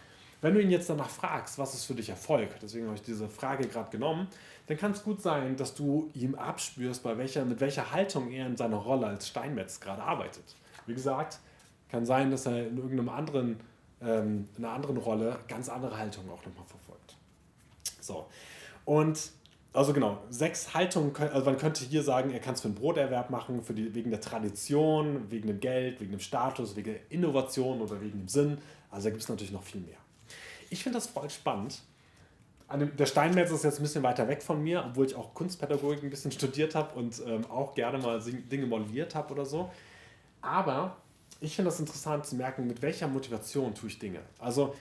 Wenn 0.40 0.54
du 0.54 0.62
ihn 0.62 0.70
jetzt 0.70 0.88
danach 0.88 1.08
fragst, 1.08 1.58
was 1.58 1.74
ist 1.74 1.84
für 1.84 1.94
dich 1.94 2.10
Erfolg, 2.10 2.50
deswegen 2.62 2.86
habe 2.86 2.94
ich 2.94 3.02
diese 3.02 3.28
Frage 3.28 3.66
gerade 3.66 3.90
genommen, 3.90 4.28
dann 4.66 4.76
kann 4.76 4.92
es 4.92 5.02
gut 5.02 5.20
sein, 5.20 5.56
dass 5.56 5.74
du 5.74 6.10
ihm 6.14 6.34
abspürst, 6.34 7.02
bei 7.02 7.16
welcher, 7.18 7.44
mit 7.44 7.60
welcher 7.60 7.90
Haltung 7.90 8.30
er 8.30 8.46
in 8.46 8.56
seiner 8.56 8.76
Rolle 8.76 9.06
als 9.06 9.26
Steinmetz 9.26 9.80
gerade 9.80 10.02
arbeitet. 10.02 10.44
Wie 10.86 10.94
gesagt, 10.94 11.40
kann 11.90 12.06
sein, 12.06 12.30
dass 12.30 12.46
er 12.46 12.68
in 12.68 12.76
irgendeinem 12.76 13.08
anderen, 13.08 13.60
ähm, 14.00 14.48
in 14.56 14.64
einer 14.64 14.74
anderen 14.74 14.98
Rolle 14.98 15.38
ganz 15.48 15.68
andere 15.68 15.96
Haltung 15.96 16.24
auch 16.30 16.44
nochmal 16.44 16.66
verfolgt. 16.66 17.16
So. 18.00 18.26
Und 18.84 19.32
also 19.72 19.92
genau, 19.92 20.18
sechs 20.30 20.74
Haltungen, 20.74 21.14
also 21.16 21.44
man 21.44 21.58
könnte 21.58 21.84
hier 21.84 22.02
sagen, 22.02 22.30
er 22.30 22.40
kann 22.40 22.54
es 22.54 22.62
für 22.62 22.68
einen 22.68 22.74
Broterwerb 22.74 23.30
machen, 23.30 23.62
für 23.62 23.74
die, 23.74 23.94
wegen 23.94 24.10
der 24.10 24.20
Tradition, 24.20 25.30
wegen 25.30 25.46
dem 25.46 25.60
Geld, 25.60 26.00
wegen 26.00 26.10
dem 26.10 26.20
Status, 26.20 26.74
wegen 26.74 26.92
der 26.92 27.00
Innovation 27.10 27.80
oder 27.80 28.00
wegen 28.00 28.18
dem 28.18 28.28
Sinn. 28.28 28.58
Also 28.90 29.04
da 29.04 29.10
gibt 29.10 29.22
es 29.22 29.28
natürlich 29.28 29.52
noch 29.52 29.62
viel 29.62 29.80
mehr. 29.82 29.98
Ich 30.70 30.82
finde 30.82 30.98
das 30.98 31.06
voll 31.06 31.28
spannend. 31.30 31.80
Der 32.98 33.06
Steinmetz 33.06 33.50
ist 33.50 33.64
jetzt 33.64 33.78
ein 33.78 33.82
bisschen 33.82 34.02
weiter 34.02 34.28
weg 34.28 34.42
von 34.42 34.62
mir, 34.62 34.84
obwohl 34.84 35.06
ich 35.06 35.14
auch 35.14 35.32
Kunstpädagogik 35.32 36.02
ein 36.02 36.10
bisschen 36.10 36.32
studiert 36.32 36.74
habe 36.74 36.94
und 36.98 37.22
ähm, 37.26 37.46
auch 37.50 37.74
gerne 37.74 37.98
mal 37.98 38.20
Dinge 38.20 38.66
modelliert 38.66 39.14
habe 39.14 39.32
oder 39.32 39.46
so. 39.46 39.70
Aber 40.42 40.96
ich 41.40 41.56
finde 41.56 41.70
das 41.70 41.80
interessant 41.80 42.26
zu 42.26 42.36
merken, 42.36 42.66
mit 42.66 42.82
welcher 42.82 43.08
Motivation 43.08 43.74
tue 43.74 43.88
ich 43.88 43.98
Dinge. 43.98 44.20
Also 44.38 44.74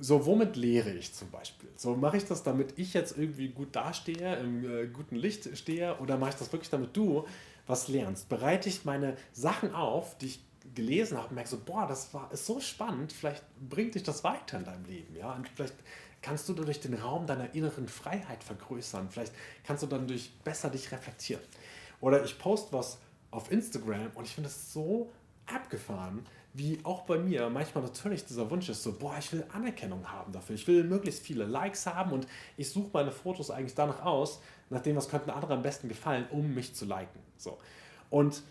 so, 0.00 0.26
womit 0.26 0.56
lehre 0.56 0.90
ich 0.90 1.14
zum 1.14 1.30
Beispiel? 1.30 1.70
So, 1.76 1.96
mache 1.96 2.18
ich 2.18 2.24
das, 2.24 2.42
damit 2.42 2.78
ich 2.78 2.94
jetzt 2.94 3.16
irgendwie 3.16 3.48
gut 3.48 3.74
dastehe, 3.74 4.36
im 4.36 4.64
äh, 4.64 4.86
guten 4.86 5.16
Licht 5.16 5.56
stehe, 5.56 5.98
oder 5.98 6.16
mache 6.16 6.30
ich 6.30 6.36
das 6.36 6.52
wirklich, 6.52 6.70
damit 6.70 6.96
du 6.96 7.26
was 7.66 7.88
lernst? 7.88 8.28
Bereite 8.28 8.68
ich 8.68 8.84
meine 8.84 9.16
Sachen 9.32 9.74
auf, 9.74 10.16
die 10.18 10.26
ich 10.26 10.40
gelesen 10.74 11.16
habe, 11.16 11.28
und 11.28 11.34
merke 11.34 11.50
so, 11.50 11.58
boah, 11.58 11.86
das 11.86 12.12
war, 12.12 12.30
ist 12.32 12.46
so 12.46 12.60
spannend, 12.60 13.12
vielleicht 13.12 13.44
bringt 13.68 13.94
dich 13.94 14.02
das 14.02 14.24
weiter 14.24 14.58
in 14.58 14.64
deinem 14.64 14.84
Leben, 14.84 15.16
ja? 15.16 15.32
Und 15.32 15.48
vielleicht 15.48 15.74
kannst 16.22 16.48
du 16.48 16.52
dadurch 16.52 16.80
den 16.80 16.94
Raum 16.94 17.26
deiner 17.26 17.54
inneren 17.54 17.88
Freiheit 17.88 18.44
vergrößern, 18.44 19.08
vielleicht 19.10 19.32
kannst 19.64 19.82
du 19.82 19.86
dann 19.86 20.06
durch 20.06 20.32
besser 20.44 20.70
dich 20.70 20.90
reflektieren. 20.92 21.42
Oder 22.00 22.24
ich 22.24 22.38
poste 22.38 22.72
was 22.72 22.98
auf 23.30 23.50
Instagram 23.50 24.10
und 24.14 24.24
ich 24.24 24.34
finde 24.34 24.48
es 24.48 24.72
so 24.72 25.10
abgefahren, 25.46 26.26
wie 26.58 26.80
auch 26.82 27.02
bei 27.02 27.18
mir 27.18 27.48
manchmal 27.48 27.84
natürlich 27.84 28.24
dieser 28.24 28.50
Wunsch 28.50 28.68
ist, 28.68 28.82
so, 28.82 28.92
boah, 28.98 29.14
ich 29.18 29.32
will 29.32 29.44
Anerkennung 29.52 30.10
haben 30.10 30.32
dafür. 30.32 30.56
Ich 30.56 30.66
will 30.66 30.82
möglichst 30.82 31.22
viele 31.22 31.44
Likes 31.44 31.86
haben 31.86 32.12
und 32.12 32.26
ich 32.56 32.68
suche 32.68 32.90
meine 32.92 33.12
Fotos 33.12 33.50
eigentlich 33.50 33.74
danach 33.74 34.04
aus, 34.04 34.40
nach 34.68 34.80
dem, 34.80 34.96
was 34.96 35.08
könnten 35.08 35.30
andere 35.30 35.54
am 35.54 35.62
besten 35.62 35.88
gefallen, 35.88 36.26
um 36.30 36.54
mich 36.54 36.74
zu 36.74 36.84
liken. 36.84 37.20
So. 37.36 37.58
Und 38.10 38.42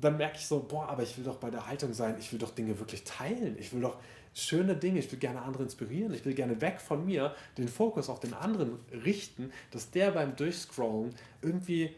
dann 0.00 0.16
merke 0.16 0.38
ich 0.38 0.46
so, 0.46 0.60
boah, 0.60 0.88
aber 0.88 1.04
ich 1.04 1.16
will 1.16 1.24
doch 1.24 1.36
bei 1.36 1.50
der 1.50 1.66
Haltung 1.66 1.92
sein, 1.92 2.16
ich 2.18 2.32
will 2.32 2.38
doch 2.38 2.50
Dinge 2.50 2.78
wirklich 2.78 3.04
teilen. 3.04 3.56
Ich 3.58 3.72
will 3.72 3.80
doch 3.80 3.98
schöne 4.34 4.74
Dinge, 4.74 4.98
ich 4.98 5.10
will 5.12 5.18
gerne 5.18 5.42
andere 5.42 5.62
inspirieren, 5.62 6.12
ich 6.14 6.24
will 6.24 6.34
gerne 6.34 6.60
weg 6.60 6.80
von 6.80 7.04
mir 7.04 7.34
den 7.58 7.68
Fokus 7.68 8.08
auf 8.08 8.20
den 8.20 8.34
anderen 8.34 8.78
richten, 9.04 9.52
dass 9.70 9.90
der 9.90 10.12
beim 10.12 10.36
Durchscrollen 10.36 11.14
irgendwie 11.42 11.94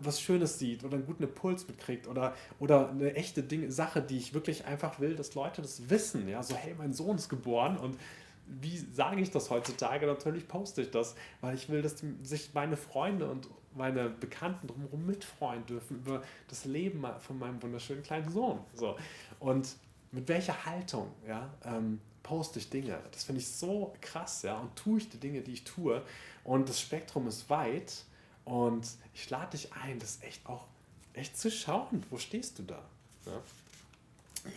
was 0.00 0.20
Schönes 0.20 0.58
sieht 0.58 0.84
oder 0.84 0.94
einen 0.94 1.06
guten 1.06 1.22
Impuls 1.22 1.66
mitkriegt 1.68 2.06
oder, 2.06 2.34
oder 2.58 2.90
eine 2.90 3.14
echte 3.14 3.42
Ding, 3.42 3.70
Sache, 3.70 4.02
die 4.02 4.18
ich 4.18 4.34
wirklich 4.34 4.64
einfach 4.64 5.00
will, 5.00 5.16
dass 5.16 5.34
Leute 5.34 5.62
das 5.62 5.88
wissen. 5.90 6.28
Ja, 6.28 6.42
so, 6.42 6.54
hey, 6.54 6.74
mein 6.76 6.92
Sohn 6.92 7.16
ist 7.16 7.28
geboren 7.28 7.76
und 7.76 7.98
wie 8.46 8.76
sage 8.76 9.20
ich 9.20 9.30
das 9.30 9.50
heutzutage? 9.50 10.06
Natürlich 10.06 10.46
poste 10.48 10.82
ich 10.82 10.90
das, 10.90 11.14
weil 11.40 11.54
ich 11.54 11.68
will, 11.68 11.82
dass 11.82 11.96
die, 11.96 12.14
sich 12.22 12.52
meine 12.52 12.76
Freunde 12.76 13.30
und 13.30 13.48
meine 13.74 14.08
Bekannten 14.08 14.66
drumherum 14.66 15.06
mitfreuen 15.06 15.64
dürfen 15.66 15.96
über 15.96 16.22
das 16.48 16.64
Leben 16.64 17.04
von 17.20 17.38
meinem 17.38 17.62
wunderschönen 17.62 18.02
kleinen 18.02 18.30
Sohn. 18.30 18.60
So. 18.74 18.96
Und 19.40 19.76
mit 20.12 20.28
welcher 20.28 20.64
Haltung 20.64 21.10
ja, 21.26 21.50
ähm, 21.64 22.00
poste 22.22 22.58
ich 22.58 22.70
Dinge? 22.70 22.98
Das 23.10 23.24
finde 23.24 23.40
ich 23.40 23.48
so 23.48 23.92
krass, 24.00 24.42
ja, 24.42 24.58
und 24.58 24.76
tue 24.76 24.98
ich 24.98 25.08
die 25.08 25.18
Dinge, 25.18 25.40
die 25.40 25.52
ich 25.52 25.64
tue. 25.64 26.02
Und 26.44 26.68
das 26.68 26.80
Spektrum 26.80 27.26
ist 27.26 27.50
weit 27.50 28.04
und 28.44 28.86
ich 29.14 29.28
lade 29.30 29.52
dich 29.52 29.72
ein, 29.72 29.98
das 29.98 30.22
echt 30.22 30.46
auch 30.46 30.66
echt 31.14 31.38
zu 31.38 31.50
schauen. 31.50 32.04
Wo 32.10 32.18
stehst 32.18 32.58
du 32.58 32.62
da? 32.64 32.82
Ja? 33.26 34.52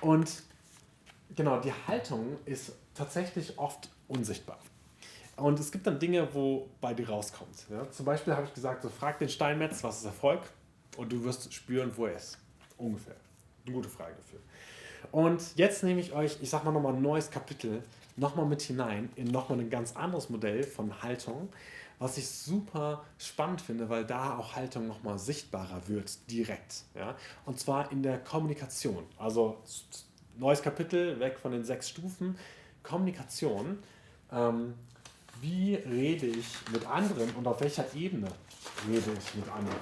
Und 0.00 0.42
genau, 1.34 1.60
die 1.60 1.72
Haltung 1.86 2.36
ist 2.44 2.72
tatsächlich 2.94 3.58
oft 3.58 3.88
unsichtbar. 4.06 4.58
Und 5.36 5.58
es 5.60 5.70
gibt 5.70 5.86
dann 5.86 5.98
Dinge, 5.98 6.28
wo 6.34 6.68
bei 6.80 6.94
dir 6.94 7.08
rauskommt. 7.08 7.66
Ja? 7.70 7.88
Zum 7.90 8.04
Beispiel 8.04 8.34
habe 8.34 8.46
ich 8.46 8.54
gesagt, 8.54 8.82
so 8.82 8.88
frag 8.88 9.18
den 9.18 9.28
Steinmetz, 9.28 9.82
was 9.84 9.98
ist 9.98 10.04
Erfolg? 10.04 10.40
Und 10.96 11.12
du 11.12 11.22
wirst 11.24 11.52
spüren, 11.52 11.92
wo 11.96 12.06
er 12.06 12.16
ist. 12.16 12.38
Ungefähr. 12.76 13.16
Eine 13.64 13.74
gute 13.74 13.88
Frage 13.88 14.14
dafür. 14.16 14.40
Und 15.12 15.56
jetzt 15.56 15.84
nehme 15.84 16.00
ich 16.00 16.12
euch, 16.12 16.38
ich 16.42 16.50
sag 16.50 16.64
mal 16.64 16.72
nochmal 16.72 16.94
ein 16.94 17.02
neues 17.02 17.30
Kapitel, 17.30 17.82
nochmal 18.16 18.46
mit 18.46 18.62
hinein 18.62 19.10
in 19.14 19.28
nochmal 19.28 19.60
ein 19.60 19.70
ganz 19.70 19.94
anderes 19.94 20.28
Modell 20.28 20.64
von 20.64 21.02
Haltung 21.02 21.48
was 21.98 22.16
ich 22.16 22.28
super 22.28 23.04
spannend 23.18 23.60
finde, 23.60 23.88
weil 23.88 24.04
da 24.04 24.38
auch 24.38 24.54
Haltung 24.54 24.86
nochmal 24.86 25.18
sichtbarer 25.18 25.88
wird, 25.88 26.30
direkt. 26.30 26.84
Ja? 26.94 27.16
Und 27.44 27.58
zwar 27.58 27.90
in 27.90 28.02
der 28.02 28.18
Kommunikation. 28.18 29.04
Also 29.18 29.58
neues 30.36 30.62
Kapitel, 30.62 31.18
weg 31.20 31.38
von 31.38 31.52
den 31.52 31.64
sechs 31.64 31.88
Stufen. 31.88 32.38
Kommunikation. 32.82 33.78
Ähm, 34.32 34.74
wie 35.40 35.74
rede 35.74 36.26
ich 36.26 36.46
mit 36.72 36.84
anderen 36.86 37.30
und 37.36 37.46
auf 37.46 37.60
welcher 37.60 37.84
Ebene 37.94 38.28
rede 38.88 39.12
ich 39.18 39.34
mit 39.34 39.48
anderen? 39.48 39.76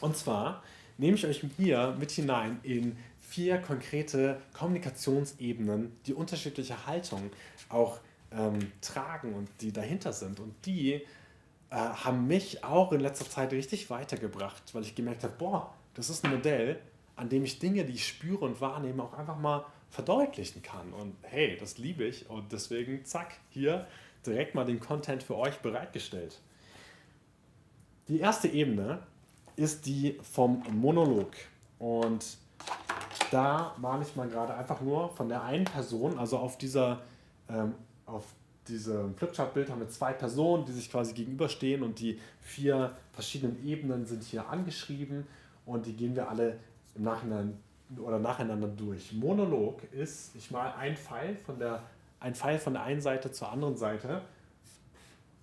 Und 0.00 0.16
zwar 0.16 0.62
nehme 0.98 1.16
ich 1.16 1.26
euch 1.26 1.44
hier 1.56 1.96
mit 1.98 2.10
hinein 2.12 2.60
in 2.62 2.96
vier 3.18 3.58
konkrete 3.58 4.40
Kommunikationsebenen, 4.52 5.96
die 6.06 6.14
unterschiedliche 6.14 6.86
Haltung 6.86 7.30
auch 7.68 7.98
ähm, 8.32 8.72
tragen 8.80 9.34
und 9.34 9.48
die 9.60 9.72
dahinter 9.72 10.12
sind. 10.12 10.40
Und 10.40 10.54
die 10.66 10.94
äh, 10.94 11.02
haben 11.70 12.26
mich 12.26 12.64
auch 12.64 12.92
in 12.92 13.00
letzter 13.00 13.28
Zeit 13.28 13.52
richtig 13.52 13.90
weitergebracht, 13.90 14.74
weil 14.74 14.82
ich 14.82 14.94
gemerkt 14.94 15.24
habe, 15.24 15.34
boah, 15.38 15.74
das 15.94 16.10
ist 16.10 16.24
ein 16.24 16.30
Modell, 16.30 16.80
an 17.16 17.28
dem 17.28 17.44
ich 17.44 17.58
Dinge, 17.58 17.84
die 17.84 17.94
ich 17.94 18.06
spüre 18.06 18.44
und 18.44 18.60
wahrnehme, 18.60 19.02
auch 19.02 19.14
einfach 19.14 19.38
mal 19.38 19.66
verdeutlichen 19.90 20.62
kann. 20.62 20.92
Und 20.92 21.16
hey, 21.22 21.56
das 21.58 21.78
liebe 21.78 22.04
ich 22.04 22.30
und 22.30 22.52
deswegen, 22.52 23.04
zack, 23.04 23.34
hier 23.50 23.86
direkt 24.24 24.54
mal 24.54 24.64
den 24.64 24.80
Content 24.80 25.22
für 25.22 25.36
euch 25.36 25.58
bereitgestellt. 25.58 26.40
Die 28.08 28.20
erste 28.20 28.48
Ebene 28.48 29.00
ist 29.56 29.86
die 29.86 30.18
vom 30.22 30.62
Monolog. 30.72 31.32
Und 31.78 32.38
da 33.30 33.74
war 33.78 34.00
ich 34.00 34.16
mal 34.16 34.28
gerade 34.28 34.54
einfach 34.54 34.80
nur 34.80 35.10
von 35.10 35.28
der 35.28 35.42
einen 35.42 35.64
Person, 35.64 36.18
also 36.18 36.38
auf 36.38 36.58
dieser 36.58 37.02
ähm, 37.48 37.74
auf 38.10 38.24
diesem 38.68 39.14
Flipchart-Bild 39.14 39.70
haben 39.70 39.80
wir 39.80 39.88
zwei 39.88 40.12
Personen, 40.12 40.64
die 40.64 40.72
sich 40.72 40.90
quasi 40.90 41.14
gegenüberstehen 41.14 41.82
und 41.82 41.98
die 42.00 42.18
vier 42.40 42.96
verschiedenen 43.12 43.64
Ebenen 43.66 44.06
sind 44.06 44.22
hier 44.22 44.48
angeschrieben 44.48 45.26
und 45.66 45.86
die 45.86 45.94
gehen 45.94 46.14
wir 46.14 46.28
alle 46.28 46.58
im 46.94 47.02
Nachhinein 47.02 47.58
oder 47.98 48.18
nacheinander 48.18 48.68
durch. 48.68 49.12
Monolog 49.12 49.82
ist, 49.92 50.34
ich 50.36 50.50
mal 50.50 50.72
ein 50.78 50.96
Pfeil 50.96 51.36
von 51.44 51.58
der, 51.58 51.82
ein 52.20 52.34
Pfeil 52.34 52.58
von 52.58 52.74
der 52.74 52.82
einen 52.82 53.00
Seite 53.00 53.32
zur 53.32 53.50
anderen 53.50 53.76
Seite 53.76 54.22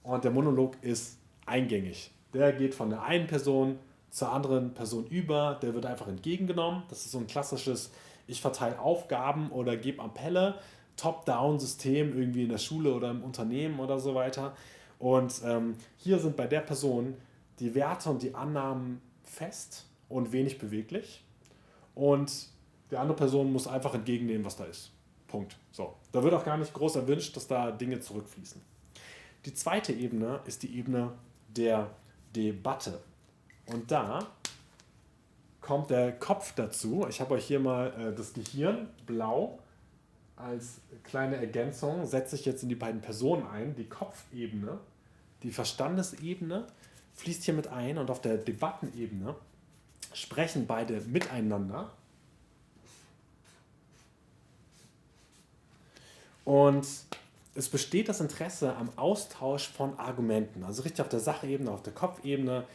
und 0.04 0.24
der 0.24 0.32
Monolog 0.32 0.76
ist 0.82 1.18
eingängig. 1.46 2.12
Der 2.34 2.54
geht 2.54 2.76
von 2.76 2.90
der 2.90 3.04
einen 3.04 3.28
Person 3.28 3.80
zur 4.10 4.32
anderen 4.32 4.74
Person 4.74 5.06
über, 5.08 5.60
der 5.62 5.74
wird 5.74 5.86
einfach 5.86 6.08
entgegengenommen. 6.08 6.84
Das 6.90 7.06
ist 7.06 7.12
so 7.12 7.18
ein 7.18 7.28
klassisches, 7.28 7.92
ich 8.26 8.42
verteile 8.42 8.80
Aufgaben 8.80 9.52
oder 9.52 9.76
gebe 9.76 10.02
Appelle, 10.02 10.56
Top-Down-System 10.98 12.18
irgendwie 12.18 12.44
in 12.44 12.50
der 12.50 12.58
Schule 12.58 12.94
oder 12.94 13.12
im 13.12 13.24
Unternehmen 13.24 13.80
oder 13.80 14.00
so 14.00 14.16
weiter. 14.16 14.56
Und 15.00 15.42
ähm, 15.46 15.76
hier 15.98 16.20
sind 16.20 16.36
bei 16.36 16.48
der 16.48 16.62
Person 16.62 17.16
die 17.60 17.74
Werte 17.76 18.10
und 18.10 18.22
die 18.22 18.34
Annahmen 18.36 19.02
fest 19.24 19.86
und 20.10 20.32
wenig 20.32 20.58
beweglich. 20.58 21.24
Und 21.96 22.50
die 22.92 22.98
andere 22.98 23.16
Person 23.16 23.52
muss 23.52 23.68
einfach 23.68 23.94
entgegennehmen, 23.94 24.46
was 24.46 24.56
da 24.56 24.66
ist. 24.66 24.92
Punkt. 25.28 25.58
So. 25.72 25.94
Da 26.12 26.24
wird 26.24 26.34
auch 26.34 26.46
gar 26.46 26.58
nicht 26.58 26.74
groß 26.74 26.96
erwünscht, 26.98 27.36
dass 27.36 27.48
da 27.48 27.72
Dinge 27.72 28.00
zurückfließen. 28.00 28.62
Die 29.46 29.54
zweite 29.54 29.94
Ebene 29.94 30.40
ist 30.46 30.64
die 30.64 30.78
Ebene 30.78 31.12
der 31.50 31.92
Debatte. 32.36 33.02
Und 33.66 33.92
da 33.92 34.20
kommt 35.62 35.90
der 35.90 36.14
Kopf 36.14 36.54
dazu. 36.56 37.06
Ich 37.10 37.20
habe 37.20 37.36
euch 37.36 37.46
hier 37.46 37.60
mal 37.60 37.94
äh, 38.00 38.16
das 38.16 38.34
Gehirn 38.34 38.90
blau 39.06 39.60
als 40.38 40.80
kleine 41.04 41.36
Ergänzung. 41.36 42.06
Setze 42.06 42.36
ich 42.36 42.46
jetzt 42.46 42.64
in 42.64 42.70
die 42.70 42.76
beiden 42.76 43.02
Personen 43.02 43.46
ein. 43.48 43.76
Die 43.76 43.90
Kopfebene, 43.90 44.80
die 45.44 45.52
Verstandesebene 45.52 46.68
fließt 47.16 47.44
hier 47.44 47.54
mit 47.54 47.68
ein 47.68 47.98
und 47.98 48.10
auf 48.10 48.22
der 48.22 48.38
Debattenebene 48.38 49.36
sprechen 50.14 50.68
beide 50.68 51.02
miteinander. 51.02 51.92
Und 56.46 56.88
es 57.56 57.70
besteht 57.70 58.08
das 58.08 58.22
Interesse 58.22 58.76
am 58.76 58.90
Austausch 58.96 59.68
von 59.68 59.98
Argumenten, 60.00 60.64
also 60.64 60.84
richtig 60.84 61.02
auf 61.02 61.10
der 61.10 61.20
Sachebene, 61.20 61.72
auf 61.72 61.84
der 61.84 61.92
Kopfebene. 61.92 62.66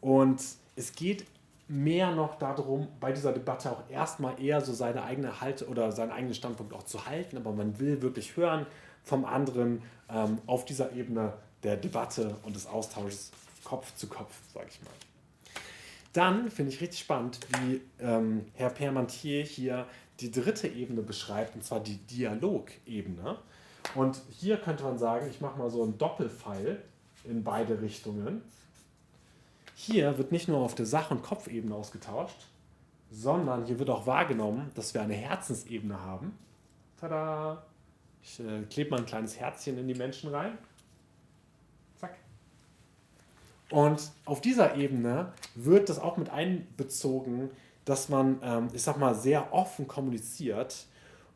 Und 0.00 0.42
es 0.74 0.92
geht 0.92 1.26
mehr 1.68 2.12
noch 2.12 2.38
darum, 2.38 2.88
bei 3.00 3.12
dieser 3.12 3.32
Debatte 3.32 3.70
auch 3.70 3.88
erstmal 3.90 4.40
eher 4.42 4.60
so 4.60 4.72
seine 4.72 5.04
eigene 5.04 5.40
Halte 5.40 5.68
oder 5.68 5.92
seinen 5.92 6.10
eigenen 6.10 6.34
Standpunkt 6.34 6.74
auch 6.74 6.82
zu 6.82 7.06
halten, 7.06 7.36
aber 7.36 7.52
man 7.52 7.78
will 7.78 8.02
wirklich 8.02 8.36
hören 8.36 8.66
vom 9.04 9.24
anderen 9.24 9.82
ähm, 10.08 10.38
auf 10.46 10.64
dieser 10.64 10.92
Ebene 10.92 11.32
der 11.62 11.76
Debatte 11.76 12.36
und 12.42 12.56
des 12.56 12.66
Austausches 12.66 13.30
Kopf 13.64 13.94
zu 13.94 14.08
Kopf, 14.08 14.34
sage 14.52 14.66
ich 14.70 14.82
mal. 14.82 14.90
Dann 16.12 16.50
finde 16.50 16.72
ich 16.72 16.80
richtig 16.80 17.00
spannend, 17.00 17.38
wie 17.60 17.80
ähm, 18.00 18.44
Herr 18.54 18.70
Permantier 18.70 19.44
hier 19.44 19.86
die 20.20 20.30
dritte 20.30 20.68
Ebene 20.68 21.02
beschreibt, 21.02 21.54
und 21.54 21.64
zwar 21.64 21.80
die 21.80 21.96
Dialogebene. 21.96 23.38
Und 23.94 24.20
hier 24.30 24.58
könnte 24.58 24.84
man 24.84 24.98
sagen, 24.98 25.28
ich 25.30 25.40
mache 25.40 25.58
mal 25.58 25.70
so 25.70 25.82
einen 25.82 25.96
Doppelpfeil 25.98 26.82
in 27.24 27.42
beide 27.42 27.80
Richtungen. 27.80 28.42
Hier 29.84 30.16
wird 30.16 30.30
nicht 30.30 30.46
nur 30.46 30.58
auf 30.58 30.76
der 30.76 30.86
Sach- 30.86 31.10
und 31.10 31.24
Kopfebene 31.24 31.74
ausgetauscht, 31.74 32.46
sondern 33.10 33.64
hier 33.64 33.80
wird 33.80 33.90
auch 33.90 34.06
wahrgenommen, 34.06 34.70
dass 34.76 34.94
wir 34.94 35.02
eine 35.02 35.14
Herzensebene 35.14 36.00
haben. 36.00 36.38
Tada! 37.00 37.64
Ich 38.22 38.38
äh, 38.38 38.62
klebe 38.70 38.90
mal 38.90 39.00
ein 39.00 39.06
kleines 39.06 39.40
Herzchen 39.40 39.76
in 39.78 39.88
die 39.88 39.94
Menschen 39.94 40.30
rein. 40.30 40.56
Zack. 41.96 42.14
Und 43.70 44.12
auf 44.24 44.40
dieser 44.40 44.76
Ebene 44.76 45.32
wird 45.56 45.88
das 45.88 45.98
auch 45.98 46.16
mit 46.16 46.30
einbezogen, 46.30 47.50
dass 47.84 48.08
man, 48.08 48.38
ähm, 48.44 48.68
ich 48.72 48.82
sag 48.84 48.98
mal, 48.98 49.16
sehr 49.16 49.52
offen 49.52 49.88
kommuniziert 49.88 50.86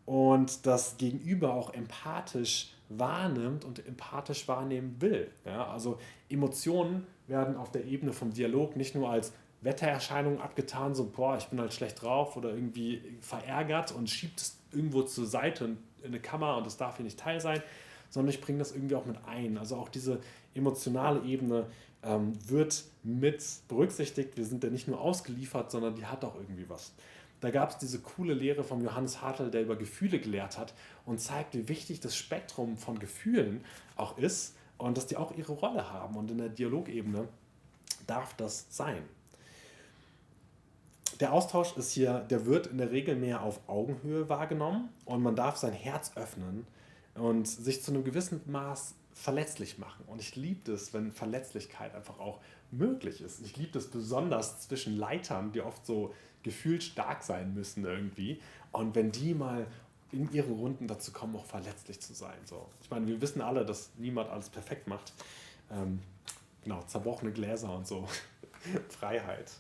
und 0.05 0.65
das 0.67 0.99
Gegenüber 0.99 1.53
auch 1.53 1.75
empathisch 1.75 2.73
wahrnimmt 2.91 3.65
und 3.65 3.85
empathisch 3.85 4.47
wahrnehmen 4.47 4.95
will. 5.01 5.33
Ja, 5.45 5.69
also 5.69 5.99
Emotionen 6.29 7.09
werden 7.27 7.57
auf 7.57 7.71
der 7.71 7.85
Ebene 7.85 8.13
vom 8.13 8.33
Dialog 8.33 8.77
nicht 8.77 8.95
nur 8.95 9.11
als 9.11 9.33
Wettererscheinungen 9.63 10.41
abgetan, 10.41 10.95
so, 10.95 11.11
boah, 11.11 11.37
ich 11.37 11.47
bin 11.47 11.61
halt 11.61 11.73
schlecht 11.73 12.03
drauf 12.03 12.37
oder 12.37 12.51
irgendwie 12.51 13.03
verärgert 13.21 13.93
und 13.93 14.09
schiebt 14.09 14.41
es 14.41 14.59
irgendwo 14.73 15.03
zur 15.03 15.27
Seite 15.27 15.65
in 15.65 15.79
eine 16.05 16.21
Kammer 16.21 16.57
und 16.57 16.67
das 16.67 16.77
darf 16.77 16.97
hier 16.97 17.05
nicht 17.05 17.19
Teil 17.19 17.41
sein, 17.41 17.63
sondern 18.11 18.31
ich 18.33 18.41
bringe 18.41 18.59
das 18.59 18.73
irgendwie 18.73 18.95
auch 18.95 19.07
mit 19.07 19.17
ein. 19.27 19.59
Also 19.59 19.77
auch 19.77 19.89
diese 19.89 20.21
emotionale 20.55 21.23
Ebene 21.25 21.67
ähm, 22.03 22.33
wird 22.49 22.85
mit 23.03 23.43
berücksichtigt. 23.69 24.37
Wir 24.37 24.45
sind 24.45 24.63
ja 24.63 24.71
nicht 24.71 24.89
nur 24.89 25.01
ausgeliefert, 25.01 25.71
sondern 25.71 25.95
die 25.95 26.07
hat 26.07 26.25
auch 26.25 26.37
irgendwie 26.37 26.69
was. 26.69 26.93
Da 27.41 27.51
gab 27.51 27.71
es 27.71 27.79
diese 27.79 28.01
coole 28.01 28.35
Lehre 28.35 28.65
von 28.65 28.83
Johannes 28.83 29.21
Hartl, 29.21 29.51
der 29.51 29.63
über 29.63 29.77
Gefühle 29.77 30.19
gelehrt 30.19 30.59
hat 30.59 30.75
und 31.05 31.21
zeigt, 31.21 31.55
wie 31.55 31.69
wichtig 31.69 32.01
das 32.01 32.17
Spektrum 32.17 32.77
von 32.77 32.99
Gefühlen 32.99 33.65
auch 33.97 34.17
ist 34.17 34.56
und 34.79 34.97
dass 34.97 35.07
die 35.07 35.17
auch 35.17 35.37
ihre 35.37 35.53
Rolle 35.53 35.93
haben. 35.93 36.17
Und 36.17 36.31
in 36.31 36.39
der 36.39 36.49
Dialogebene 36.49 37.29
darf 38.07 38.35
das 38.35 38.67
sein. 38.71 39.03
Der 41.21 41.33
Austausch 41.33 41.77
ist 41.77 41.93
hier, 41.93 42.21
der 42.21 42.45
wird 42.45 42.67
in 42.67 42.79
der 42.79 42.91
Regel 42.91 43.17
mehr 43.17 43.43
auf 43.43 43.61
Augenhöhe 43.69 44.29
wahrgenommen 44.29 44.91
und 45.07 45.23
man 45.23 45.35
darf 45.35 45.57
sein 45.57 45.73
Herz 45.73 46.13
öffnen 46.15 46.67
und 47.15 47.49
sich 47.49 47.83
zu 47.83 47.91
einem 47.91 48.05
gewissen 48.05 48.43
Maß 48.45 48.95
verletzlich 49.15 49.79
machen. 49.79 50.05
Und 50.07 50.21
ich 50.21 50.37
liebe 50.37 50.73
es, 50.73 50.93
wenn 50.93 51.11
Verletzlichkeit 51.11 51.95
einfach 51.95 52.19
auch 52.19 52.41
möglich 52.71 53.23
ist. 53.23 53.41
Ich 53.41 53.57
liebe 53.57 53.79
es 53.79 53.91
besonders 53.91 54.61
zwischen 54.61 54.99
Leitern, 54.99 55.53
die 55.53 55.63
oft 55.63 55.87
so 55.87 56.13
gefühlt 56.43 56.83
stark 56.83 57.23
sein 57.23 57.55
müssen 57.55 57.85
irgendwie. 57.87 58.41
Und 58.73 58.95
wenn 58.95 59.11
die 59.11 59.33
mal 59.33 59.67
in 60.13 60.33
ihre 60.33 60.53
Runden 60.53 60.87
dazu 60.87 61.13
kommen, 61.13 61.37
auch 61.37 61.45
verletzlich 61.45 62.01
zu 62.01 62.15
sein. 62.15 62.39
So. 62.45 62.69
Ich 62.83 62.91
meine, 62.91 63.07
wir 63.07 63.21
wissen 63.21 63.41
alle, 63.41 63.65
dass 63.65 63.91
niemand 63.97 64.31
alles 64.31 64.49
perfekt 64.49 64.87
macht. 64.87 65.13
Ähm, 65.71 66.01
genau, 66.63 66.83
zerbrochene 66.83 67.33
Gläser 67.33 67.75
und 67.75 67.87
so. 67.87 68.09
Freiheit. 68.89 69.53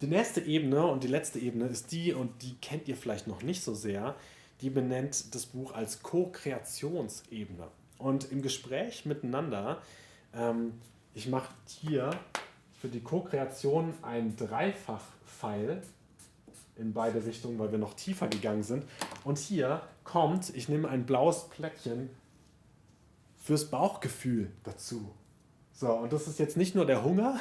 Die 0.00 0.06
nächste 0.06 0.40
Ebene 0.40 0.86
und 0.86 1.02
die 1.02 1.08
letzte 1.08 1.38
Ebene 1.38 1.66
ist 1.66 1.92
die, 1.92 2.12
und 2.12 2.42
die 2.42 2.56
kennt 2.56 2.88
ihr 2.88 2.96
vielleicht 2.96 3.26
noch 3.26 3.42
nicht 3.42 3.62
so 3.62 3.74
sehr, 3.74 4.16
die 4.60 4.70
benennt 4.70 5.34
das 5.34 5.46
Buch 5.46 5.72
als 5.72 6.02
Co-Kreationsebene. 6.02 7.68
Und 7.98 8.30
im 8.30 8.42
Gespräch 8.42 9.06
miteinander, 9.06 9.80
ähm, 10.34 10.72
ich 11.14 11.28
mache 11.28 11.54
hier 11.66 12.10
für 12.80 12.88
die 12.88 13.00
Co-Kreation 13.00 13.94
ein 14.02 14.36
Dreifach-Pfeil 14.36 15.82
in 16.76 16.92
beide 16.92 17.24
Richtungen, 17.24 17.58
weil 17.58 17.70
wir 17.70 17.78
noch 17.78 17.94
tiefer 17.94 18.28
gegangen 18.28 18.62
sind. 18.62 18.84
Und 19.24 19.38
hier 19.38 19.82
kommt, 20.02 20.54
ich 20.54 20.68
nehme 20.68 20.88
ein 20.88 21.06
blaues 21.06 21.48
Plättchen 21.48 22.10
fürs 23.36 23.70
Bauchgefühl 23.70 24.50
dazu. 24.64 25.10
So, 25.72 25.92
und 25.92 26.12
das 26.12 26.28
ist 26.28 26.38
jetzt 26.38 26.56
nicht 26.56 26.76
nur 26.76 26.86
der 26.86 27.02
Hunger, 27.02 27.38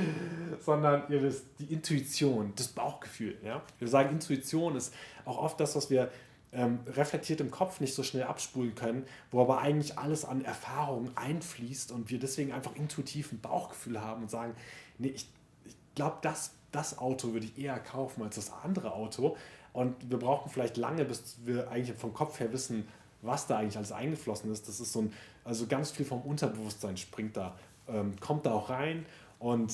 sondern 0.60 1.04
ihr 1.10 1.22
wisst, 1.22 1.46
die 1.58 1.72
Intuition, 1.72 2.52
das 2.54 2.68
Bauchgefühl. 2.68 3.36
Ja? 3.42 3.62
Wir 3.78 3.88
sagen, 3.88 4.10
Intuition 4.10 4.76
ist 4.76 4.92
auch 5.24 5.38
oft 5.38 5.58
das, 5.58 5.74
was 5.74 5.88
wir 5.88 6.10
ähm, 6.52 6.80
reflektiert 6.86 7.40
im 7.40 7.50
Kopf 7.50 7.80
nicht 7.80 7.94
so 7.94 8.02
schnell 8.02 8.24
abspulen 8.24 8.74
können, 8.74 9.06
wo 9.30 9.40
aber 9.40 9.60
eigentlich 9.60 9.98
alles 9.98 10.26
an 10.26 10.44
Erfahrung 10.44 11.10
einfließt 11.16 11.92
und 11.92 12.10
wir 12.10 12.18
deswegen 12.18 12.52
einfach 12.52 12.76
intuitiv 12.76 13.32
ein 13.32 13.40
Bauchgefühl 13.40 14.02
haben 14.02 14.22
und 14.22 14.30
sagen, 14.30 14.54
nee, 14.98 15.08
ich, 15.08 15.26
ich 15.64 15.74
glaube, 15.94 16.18
das, 16.20 16.52
das 16.72 16.98
Auto 16.98 17.32
würde 17.32 17.46
ich 17.46 17.58
eher 17.58 17.78
kaufen 17.78 18.22
als 18.22 18.36
das 18.36 18.52
andere 18.52 18.92
Auto. 18.92 19.36
Und 19.72 20.10
wir 20.10 20.18
brauchen 20.18 20.50
vielleicht 20.50 20.76
lange, 20.76 21.04
bis 21.04 21.36
wir 21.44 21.70
eigentlich 21.70 21.96
vom 21.96 22.12
Kopf 22.12 22.40
her 22.40 22.52
wissen, 22.52 22.86
was 23.22 23.46
da 23.46 23.58
eigentlich 23.58 23.76
alles 23.76 23.92
eingeflossen 23.92 24.52
ist. 24.52 24.68
Das 24.68 24.80
ist 24.80 24.92
so 24.92 25.02
ein, 25.02 25.12
also 25.44 25.66
ganz 25.66 25.90
viel 25.90 26.04
vom 26.04 26.22
Unterbewusstsein 26.22 26.96
springt 26.96 27.36
da, 27.36 27.56
ähm, 27.88 28.18
kommt 28.20 28.46
da 28.46 28.52
auch 28.52 28.68
rein 28.68 29.06
und 29.38 29.72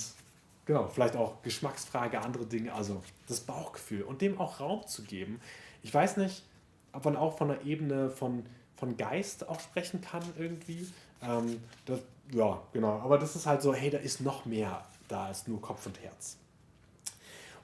genau, 0.67 0.87
vielleicht 0.89 1.17
auch 1.17 1.43
Geschmacksfrage, 1.43 2.21
andere 2.21 2.47
Dinge, 2.47 2.73
also 2.75 3.03
das 3.27 3.41
Bauchgefühl 3.41 4.03
und 4.03 4.21
dem 4.21 4.39
auch 4.39 4.61
Raum 4.61 4.87
zu 4.87 5.03
geben. 5.03 5.41
Ich 5.83 5.93
weiß 5.93 6.19
nicht, 6.19 6.45
ob 6.93 7.05
man 7.05 7.17
auch 7.17 7.37
von 7.39 7.49
der 7.49 7.65
Ebene 7.65 8.11
von, 8.11 8.45
von 8.77 8.97
Geist 8.97 9.49
auch 9.49 9.61
sprechen 9.61 10.01
kann 10.01 10.23
irgendwie. 10.39 10.87
Ähm, 11.23 11.61
das, 11.87 12.01
ja, 12.33 12.61
genau. 12.73 13.01
Aber 13.01 13.19
das 13.19 13.35
ist 13.35 13.47
halt 13.47 13.63
so, 13.63 13.75
hey, 13.75 13.91
da 13.91 13.99
ist 13.99 14.21
noch 14.21 14.45
mehr 14.45 14.85
da 15.09 15.27
als 15.27 15.49
nur 15.49 15.61
Kopf 15.61 15.87
und 15.87 16.01
Herz. 16.03 16.37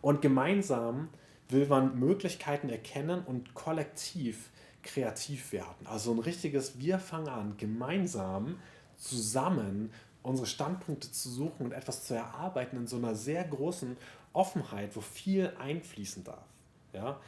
Und 0.04 0.20
gemeinsam 0.20 1.08
will 1.48 1.66
man 1.66 1.98
Möglichkeiten 1.98 2.68
erkennen 2.68 3.22
und 3.24 3.54
kollektiv 3.54 4.50
kreativ 4.82 5.50
werden. 5.52 5.86
Also 5.86 6.12
ein 6.12 6.18
richtiges 6.18 6.78
Wir 6.78 6.98
fangen 6.98 7.30
an, 7.30 7.56
gemeinsam 7.56 8.58
zusammen 8.98 9.90
unsere 10.22 10.46
Standpunkte 10.46 11.10
zu 11.10 11.30
suchen 11.30 11.64
und 11.64 11.72
etwas 11.72 12.04
zu 12.04 12.12
erarbeiten 12.12 12.76
in 12.76 12.86
so 12.86 12.96
einer 12.96 13.14
sehr 13.14 13.44
großen 13.44 13.96
Offenheit, 14.34 14.94
wo 14.94 15.00
viel 15.00 15.50
einfließen 15.58 16.22
darf. 16.22 16.44
Ja? 16.92 17.18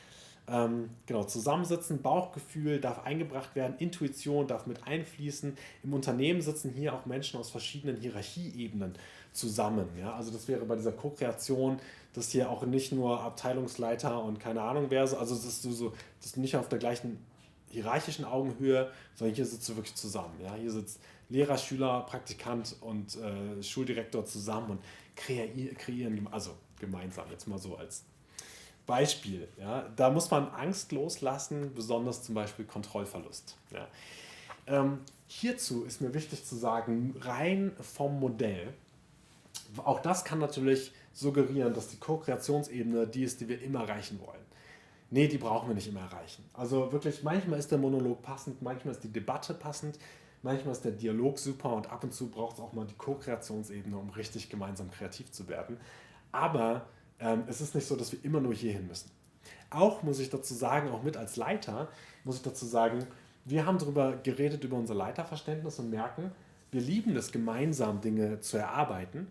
Ähm, 0.49 0.91
genau, 1.07 1.25
zusammensitzen, 1.25 2.03
Bauchgefühl 2.03 2.79
darf 2.79 3.05
eingebracht 3.05 3.57
werden, 3.57 3.77
Intuition 3.79 4.47
darf 4.47 4.67
mit 4.67 4.87
einfließen. 4.87 5.57
Im 5.83 5.95
Unternehmen 5.95 6.41
sitzen 6.41 6.71
hier 6.71 6.93
auch 6.95 7.07
Menschen 7.07 7.41
aus 7.41 7.51
verschiedenen 7.51 7.97
Hierarchieebenen 7.97 8.95
zusammen. 9.33 9.89
Ja? 9.99 10.15
Also 10.15 10.31
das 10.31 10.47
wäre 10.47 10.65
bei 10.65 10.77
dieser 10.77 10.93
Co-Kreation, 10.93 11.79
dass 12.17 12.31
hier 12.31 12.51
auch 12.51 12.65
nicht 12.65 12.93
nur 12.93 13.21
Abteilungsleiter 13.21 14.23
und 14.23 14.41
keine 14.41 14.63
Ahnung 14.63 14.87
wer, 14.89 15.03
also 15.03 15.17
dass 15.17 15.61
du 15.63 15.71
so, 15.71 15.93
dass 16.21 16.33
du 16.33 16.41
nicht 16.41 16.57
auf 16.57 16.69
der 16.69 16.79
gleichen 16.79 17.19
hierarchischen 17.71 18.25
Augenhöhe, 18.25 18.91
sondern 19.15 19.35
hier 19.35 19.45
sitzt 19.45 19.69
du 19.69 19.77
wirklich 19.77 19.95
zusammen. 19.95 20.35
Ja? 20.43 20.55
Hier 20.55 20.71
sitzt 20.71 21.01
Lehrer, 21.29 21.59
Schüler, 21.59 22.07
Praktikant 22.09 22.77
und 22.81 23.17
äh, 23.17 23.63
Schuldirektor 23.63 24.25
zusammen 24.25 24.71
und 24.71 24.81
kreieren, 25.15 25.77
kreieren, 25.77 26.29
also 26.31 26.53
gemeinsam, 26.79 27.31
jetzt 27.31 27.47
mal 27.49 27.59
so 27.59 27.77
als 27.77 28.05
Beispiel. 28.87 29.49
Ja? 29.59 29.91
Da 29.97 30.11
muss 30.11 30.31
man 30.31 30.49
Angst 30.49 30.93
loslassen, 30.93 31.75
besonders 31.75 32.23
zum 32.23 32.35
Beispiel 32.35 32.65
Kontrollverlust. 32.65 33.57
Ja? 33.73 33.89
Ähm, 34.67 35.01
hierzu 35.27 35.85
ist 35.85 36.01
mir 36.01 36.15
wichtig 36.15 36.45
zu 36.45 36.55
sagen, 36.57 37.15
rein 37.21 37.73
vom 37.81 38.19
Modell, 38.19 38.73
auch 39.79 40.01
das 40.01 40.25
kann 40.25 40.39
natürlich 40.39 40.93
suggerieren, 41.17 41.73
dass 41.73 41.89
die 41.89 41.97
Co-Kreationsebene 41.97 43.07
die 43.07 43.25
ist, 43.25 43.41
die 43.41 43.49
wir 43.49 43.61
immer 43.63 43.81
erreichen 43.81 44.21
wollen. 44.21 44.45
Nee, 45.11 45.29
die 45.29 45.39
brauchen 45.39 45.69
wir 45.69 45.75
nicht 45.75 45.89
immer 45.89 46.01
erreichen. 46.01 46.45
Also 46.53 46.93
wirklich, 46.93 47.23
manchmal 47.23 47.59
ist 47.59 47.71
der 47.71 47.79
Monolog 47.79 48.23
passend, 48.23 48.61
manchmal 48.61 48.93
ist 48.93 49.05
die 49.05 49.13
Debatte 49.13 49.55
passend, 49.55 49.99
manchmal 50.43 50.73
ist 50.73 50.85
der 50.85 50.93
Dialog 50.93 51.39
super 51.39 51.73
und 51.75 51.91
ab 51.91 52.05
und 52.05 52.13
zu 52.13 52.29
braucht 52.29 52.57
es 52.57 52.61
auch 52.61 52.73
mal 52.73 52.87
die 52.87 52.97
Co-Kreationsebene, 52.97 53.97
um 53.97 54.11
richtig 54.11 54.51
gemeinsam 54.51 54.91
kreativ 54.91 55.31
zu 55.31 55.49
werden. 55.49 55.79
Aber 56.33 56.87
ähm, 57.19 57.45
es 57.47 57.61
ist 57.61 57.75
nicht 57.75 57.87
so, 57.87 57.97
dass 57.97 58.13
wir 58.13 58.23
immer 58.25 58.41
nur 58.41 58.55
hierhin 58.55 58.87
müssen. 58.87 59.11
Auch 59.71 60.03
muss 60.03 60.19
ich 60.19 60.29
dazu 60.29 60.55
sagen, 60.55 60.91
auch 60.91 61.03
mit 61.03 61.17
als 61.17 61.37
Leiter, 61.37 61.89
muss 62.25 62.37
ich 62.37 62.43
dazu 62.43 62.67
sagen, 62.67 63.07
wir 63.45 63.65
haben 63.65 63.79
darüber 63.79 64.17
geredet, 64.17 64.65
über 64.65 64.77
unser 64.77 64.95
Leiterverständnis 64.95 65.79
und 65.79 65.89
merken, 65.89 66.33
wir 66.73 66.81
lieben 66.81 67.17
es, 67.17 67.31
gemeinsam 67.31 68.01
Dinge 68.01 68.41
zu 68.41 68.59
erarbeiten. 68.59 69.29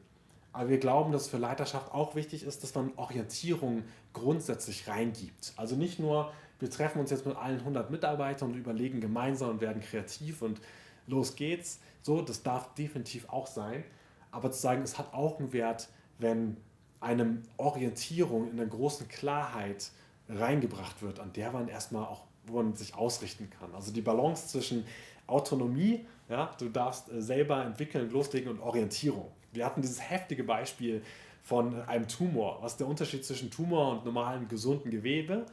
Aber 0.55 0.69
wir 0.69 0.77
glauben, 0.77 1.11
dass 1.11 1.27
für 1.27 1.37
Leiterschaft 1.37 1.93
auch 1.93 2.15
wichtig 2.15 2.43
ist, 2.43 2.63
dass 2.63 2.73
man 2.73 2.93
Orientierung 2.95 3.83
grundsätzlich 4.13 4.87
reingibt. 4.87 5.51
Also 5.57 5.75
nicht 5.75 5.99
nur, 5.99 6.31
wir 6.59 6.69
treffen 6.69 7.01
uns 7.01 7.11
jetzt 7.11 7.25
mit 7.25 7.35
allen 7.35 7.59
100 7.59 7.91
Mitarbeitern 7.91 8.51
und 8.51 8.57
überlegen 8.57 9.01
gemeinsam 9.01 9.49
und 9.49 9.61
werden 9.61 9.81
kreativ 9.81 10.41
und 10.41 10.61
los 11.07 11.35
geht's. 11.35 11.81
So, 12.03 12.21
das 12.21 12.41
darf 12.41 12.73
definitiv 12.73 13.27
auch 13.27 13.47
sein. 13.47 13.83
Aber 14.31 14.49
zu 14.49 14.61
sagen, 14.61 14.81
es 14.81 14.97
hat 14.97 15.13
auch 15.13 15.39
einen 15.39 15.51
Wert, 15.51 15.89
wenn 16.19 16.55
eine 17.01 17.41
Orientierung 17.57 18.49
in 18.49 18.55
der 18.55 18.67
großen 18.67 19.09
Klarheit 19.09 19.91
reingebracht 20.29 21.01
wird, 21.01 21.19
an 21.19 21.33
der 21.33 21.51
man 21.51 21.67
erstmal 21.67 22.05
auch, 22.05 22.21
wo 22.45 22.63
man 22.63 22.75
sich 22.75 22.95
ausrichten 22.95 23.49
kann. 23.59 23.75
Also 23.75 23.91
die 23.91 24.01
Balance 24.01 24.47
zwischen 24.47 24.85
Autonomie, 25.27 26.05
ja, 26.29 26.55
du 26.57 26.69
darfst 26.69 27.11
äh, 27.11 27.21
selber 27.21 27.65
entwickeln, 27.65 28.09
loslegen 28.09 28.49
und 28.49 28.61
Orientierung. 28.61 29.29
Wir 29.55 29.65
hatten 29.65 29.81
dieses 29.81 30.01
heftige 30.09 30.43
Beispiel 30.43 31.01
von 31.43 31.81
einem 31.83 32.07
Tumor. 32.07 32.59
Was 32.61 32.73
ist 32.73 32.79
der 32.79 32.87
Unterschied 32.87 33.23
zwischen 33.23 33.51
Tumor 33.51 33.91
und 33.91 34.05
normalem 34.05 34.47
gesunden 34.47 34.91
Gewebe? 34.91 35.45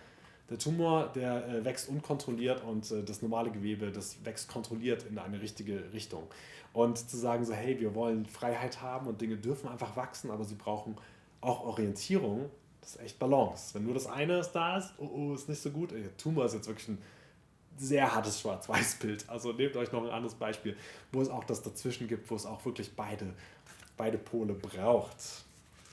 Der 0.51 0.59
Tumor, 0.59 1.11
der 1.15 1.49
äh, 1.49 1.65
wächst 1.65 1.89
unkontrolliert 1.89 2.63
und 2.65 2.91
äh, 2.91 3.03
das 3.03 3.23
normale 3.23 3.51
Gewebe, 3.51 3.91
das 3.91 4.25
wächst 4.25 4.49
kontrolliert 4.49 5.05
in 5.09 5.19
eine 5.19 5.41
richtige 5.41 5.93
Richtung. 5.93 6.25
Und 6.73 6.99
zu 6.99 7.17
sagen 7.17 7.45
so, 7.45 7.53
hey, 7.53 7.79
wir 7.81 7.95
wollen 7.95 8.27
Freiheit 8.27 8.83
haben 8.83 9.07
und 9.07 9.21
Dinge 9.21 9.37
dürfen 9.37 9.69
einfach 9.69 9.97
wachsen, 9.97 10.31
aber 10.31 10.45
sie 10.45 10.55
brauchen 10.55 10.97
auch 11.41 11.65
Orientierung, 11.65 12.51
das 12.81 12.97
ist 12.97 13.01
echt 13.01 13.19
Balance. 13.19 13.75
Wenn 13.75 13.85
nur 13.85 13.95
das 13.95 14.07
eine 14.07 14.39
ist 14.41 14.53
da 14.53 14.79
ist, 14.79 14.93
oh, 14.99 15.09
oh 15.15 15.35
ist 15.35 15.49
nicht 15.49 15.63
so 15.63 15.71
gut. 15.71 15.93
Der 15.93 16.17
Tumor 16.17 16.47
ist 16.47 16.55
jetzt 16.55 16.67
wirklich 16.67 16.89
ein 16.89 16.99
sehr 17.77 18.15
hartes 18.15 18.41
Schwarz-Weiß-Bild. 18.41 19.29
Also 19.29 19.53
nehmt 19.53 19.77
euch 19.77 19.93
noch 19.93 20.05
ein 20.05 20.11
anderes 20.11 20.35
Beispiel, 20.35 20.77
wo 21.13 21.21
es 21.21 21.29
auch 21.29 21.45
das 21.45 21.63
dazwischen 21.63 22.09
gibt, 22.09 22.31
wo 22.31 22.35
es 22.35 22.47
auch 22.47 22.65
wirklich 22.65 22.95
beide, 22.95 23.35
beide 24.03 24.19
Pole 24.19 24.55
braucht. 24.55 25.17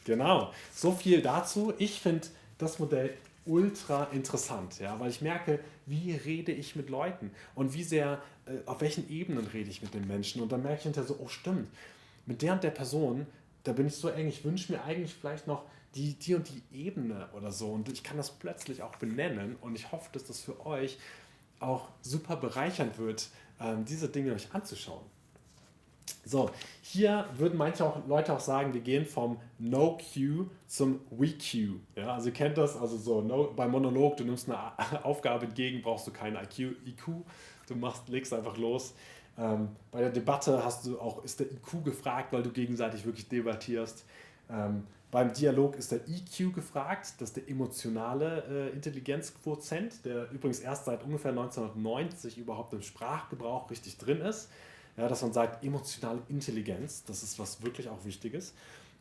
Genau, 0.05 0.51
so 0.73 0.91
viel 0.91 1.21
dazu. 1.21 1.73
Ich 1.77 1.99
finde 1.99 2.27
das 2.57 2.79
Modell 2.79 3.13
ultra 3.45 4.05
interessant, 4.11 4.79
ja, 4.79 4.99
weil 4.99 5.09
ich 5.09 5.21
merke, 5.21 5.59
wie 5.85 6.13
rede 6.13 6.51
ich 6.51 6.75
mit 6.75 6.89
Leuten 6.89 7.31
und 7.55 7.73
wie 7.73 7.83
sehr, 7.83 8.21
äh, 8.45 8.51
auf 8.65 8.81
welchen 8.81 9.09
Ebenen 9.09 9.47
rede 9.47 9.69
ich 9.69 9.81
mit 9.81 9.93
den 9.93 10.07
Menschen. 10.07 10.41
Und 10.41 10.51
dann 10.51 10.61
merke 10.61 10.77
ich 10.77 10.83
hinterher 10.83 11.07
so, 11.07 11.17
oh 11.19 11.27
stimmt, 11.27 11.67
mit 12.25 12.41
der 12.41 12.53
und 12.53 12.63
der 12.63 12.71
Person 12.71 13.25
da 13.63 13.73
bin 13.73 13.87
ich 13.87 13.95
so 13.95 14.09
eng, 14.09 14.27
ich 14.27 14.43
wünsche 14.43 14.71
mir 14.71 14.83
eigentlich 14.83 15.13
vielleicht 15.13 15.47
noch 15.47 15.63
die, 15.95 16.13
die 16.13 16.35
und 16.35 16.49
die 16.49 16.61
Ebene 16.75 17.29
oder 17.33 17.51
so. 17.51 17.71
Und 17.71 17.89
ich 17.89 18.03
kann 18.03 18.17
das 18.17 18.31
plötzlich 18.31 18.81
auch 18.81 18.95
benennen 18.95 19.55
und 19.61 19.75
ich 19.75 19.91
hoffe, 19.91 20.09
dass 20.13 20.25
das 20.25 20.39
für 20.39 20.65
euch 20.65 20.97
auch 21.59 21.89
super 22.01 22.35
bereichernd 22.37 22.97
wird, 22.97 23.29
ähm, 23.59 23.85
diese 23.85 24.07
Dinge 24.07 24.33
euch 24.33 24.53
anzuschauen. 24.53 25.03
So, 26.25 26.49
hier 26.81 27.25
würden 27.37 27.57
manche 27.57 27.85
auch, 27.85 28.07
Leute 28.07 28.33
auch 28.33 28.39
sagen, 28.39 28.73
wir 28.73 28.81
gehen 28.81 29.05
vom 29.05 29.37
No-Q 29.57 30.47
zum 30.67 30.99
We-Q. 31.11 31.79
Ja, 31.95 32.13
also 32.13 32.27
ihr 32.27 32.33
kennt 32.33 32.57
das, 32.57 32.77
also 32.77 32.97
so 32.97 33.21
no, 33.21 33.53
beim 33.55 33.71
Monolog, 33.71 34.17
du 34.17 34.23
nimmst 34.23 34.49
eine 34.49 34.71
Aufgabe 35.03 35.45
entgegen, 35.45 35.81
brauchst 35.81 36.07
du 36.07 36.11
kein 36.11 36.35
IQ, 36.35 36.75
IQ, 36.85 37.07
du 37.67 37.75
machst, 37.75 38.09
legst 38.09 38.33
einfach 38.33 38.57
los. 38.57 38.93
Ähm, 39.37 39.69
bei 39.91 40.01
der 40.01 40.09
Debatte 40.09 40.63
hast 40.63 40.85
du 40.85 40.99
auch, 40.99 41.23
ist 41.23 41.39
der 41.39 41.51
IQ 41.51 41.83
gefragt, 41.85 42.33
weil 42.33 42.43
du 42.43 42.51
gegenseitig 42.51 43.05
wirklich 43.05 43.29
debattierst. 43.29 44.05
Ähm, 44.49 44.83
beim 45.11 45.33
Dialog 45.33 45.75
ist 45.75 45.91
der 45.91 46.01
EQ 46.07 46.53
gefragt, 46.53 47.13
das 47.17 47.29
ist 47.29 47.37
der 47.37 47.49
emotionale 47.49 48.43
äh, 48.49 48.75
Intelligenzquotient, 48.75 50.05
der 50.05 50.29
übrigens 50.31 50.59
erst 50.59 50.85
seit 50.85 51.03
ungefähr 51.03 51.31
1990 51.31 52.37
überhaupt 52.37 52.73
im 52.73 52.83
Sprachgebrauch 52.83 53.71
richtig 53.71 53.97
drin 53.97 54.21
ist. 54.21 54.49
Ja, 54.97 55.07
dass 55.07 55.21
man 55.21 55.33
sagt, 55.33 55.63
emotionale 55.63 56.21
Intelligenz, 56.27 57.03
das 57.05 57.23
ist 57.23 57.39
was 57.39 57.63
wirklich 57.63 57.89
auch 57.89 58.03
Wichtiges. 58.03 58.53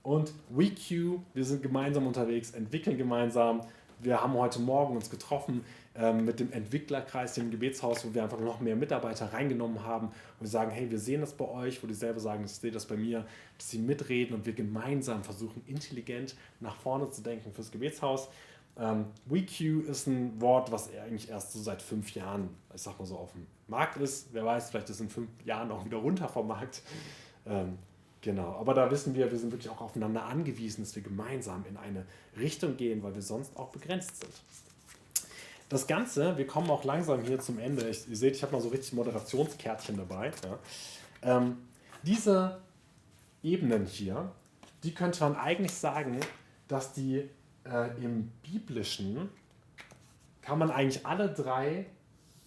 Und 0.02 0.32
WeQ, 0.50 1.20
wir 1.34 1.44
sind 1.44 1.62
gemeinsam 1.62 2.06
unterwegs, 2.06 2.52
entwickeln 2.52 2.96
gemeinsam. 2.96 3.62
Wir 4.00 4.22
haben 4.22 4.34
heute 4.34 4.60
Morgen 4.60 4.94
uns 4.94 5.10
getroffen 5.10 5.64
ähm, 5.96 6.24
mit 6.24 6.38
dem 6.38 6.52
Entwicklerkreis 6.52 7.34
hier 7.34 7.42
im 7.42 7.50
Gebetshaus, 7.50 8.06
wo 8.06 8.14
wir 8.14 8.22
einfach 8.22 8.38
noch 8.38 8.60
mehr 8.60 8.76
Mitarbeiter 8.76 9.32
reingenommen 9.32 9.84
haben 9.84 10.06
und 10.06 10.40
wir 10.40 10.48
sagen, 10.48 10.70
hey, 10.70 10.88
wir 10.88 11.00
sehen 11.00 11.20
das 11.20 11.32
bei 11.32 11.48
euch, 11.48 11.82
wo 11.82 11.88
die 11.88 11.94
selber 11.94 12.20
sagen, 12.20 12.44
ich 12.44 12.52
sehe 12.52 12.70
das 12.70 12.86
bei 12.86 12.96
mir, 12.96 13.26
dass 13.56 13.70
sie 13.70 13.78
mitreden 13.80 14.36
und 14.36 14.46
wir 14.46 14.52
gemeinsam 14.52 15.24
versuchen, 15.24 15.62
intelligent 15.66 16.36
nach 16.60 16.76
vorne 16.76 17.10
zu 17.10 17.20
denken 17.22 17.52
fürs 17.52 17.72
Gebetshaus. 17.72 18.28
Ähm, 18.78 19.06
WeQ 19.26 19.88
ist 19.88 20.06
ein 20.06 20.40
Wort, 20.40 20.70
was 20.70 20.88
eigentlich 20.94 21.28
erst 21.28 21.52
so 21.52 21.60
seit 21.60 21.82
fünf 21.82 22.14
Jahren, 22.14 22.50
ich 22.74 22.82
sag 22.82 22.98
mal 22.98 23.06
so, 23.06 23.16
auf 23.16 23.32
dem 23.32 23.46
Markt 23.66 23.96
ist. 23.96 24.28
Wer 24.32 24.44
weiß, 24.44 24.70
vielleicht 24.70 24.88
ist 24.88 24.96
es 24.96 25.00
in 25.00 25.08
fünf 25.08 25.28
Jahren 25.44 25.70
auch 25.72 25.84
wieder 25.84 25.96
runter 25.96 26.28
vom 26.28 26.46
Markt. 26.46 26.82
Ähm, 27.44 27.78
genau, 28.20 28.54
aber 28.54 28.74
da 28.74 28.90
wissen 28.90 29.14
wir, 29.16 29.30
wir 29.30 29.38
sind 29.38 29.50
wirklich 29.50 29.68
auch 29.68 29.80
aufeinander 29.80 30.24
angewiesen, 30.24 30.82
dass 30.84 30.94
wir 30.94 31.02
gemeinsam 31.02 31.64
in 31.68 31.76
eine 31.76 32.06
Richtung 32.38 32.76
gehen, 32.76 33.02
weil 33.02 33.14
wir 33.14 33.22
sonst 33.22 33.56
auch 33.56 33.70
begrenzt 33.70 34.20
sind. 34.20 34.32
Das 35.68 35.86
Ganze, 35.86 36.38
wir 36.38 36.46
kommen 36.46 36.70
auch 36.70 36.84
langsam 36.84 37.22
hier 37.22 37.40
zum 37.40 37.58
Ende. 37.58 37.88
Ich, 37.88 38.08
ihr 38.08 38.16
seht, 38.16 38.36
ich 38.36 38.42
habe 38.42 38.52
mal 38.52 38.62
so 38.62 38.68
richtig 38.68 38.92
Moderationskärtchen 38.92 39.96
dabei. 39.96 40.30
Ja. 40.44 41.36
Ähm, 41.36 41.58
diese 42.04 42.60
Ebenen 43.42 43.86
hier, 43.86 44.30
die 44.84 44.94
könnte 44.94 45.24
man 45.24 45.36
eigentlich 45.36 45.74
sagen, 45.74 46.20
dass 46.68 46.92
die 46.92 47.28
äh, 47.70 48.02
im 48.02 48.30
Biblischen, 48.42 49.28
kann 50.42 50.58
man 50.58 50.70
eigentlich 50.70 51.04
alle 51.06 51.28
drei 51.28 51.86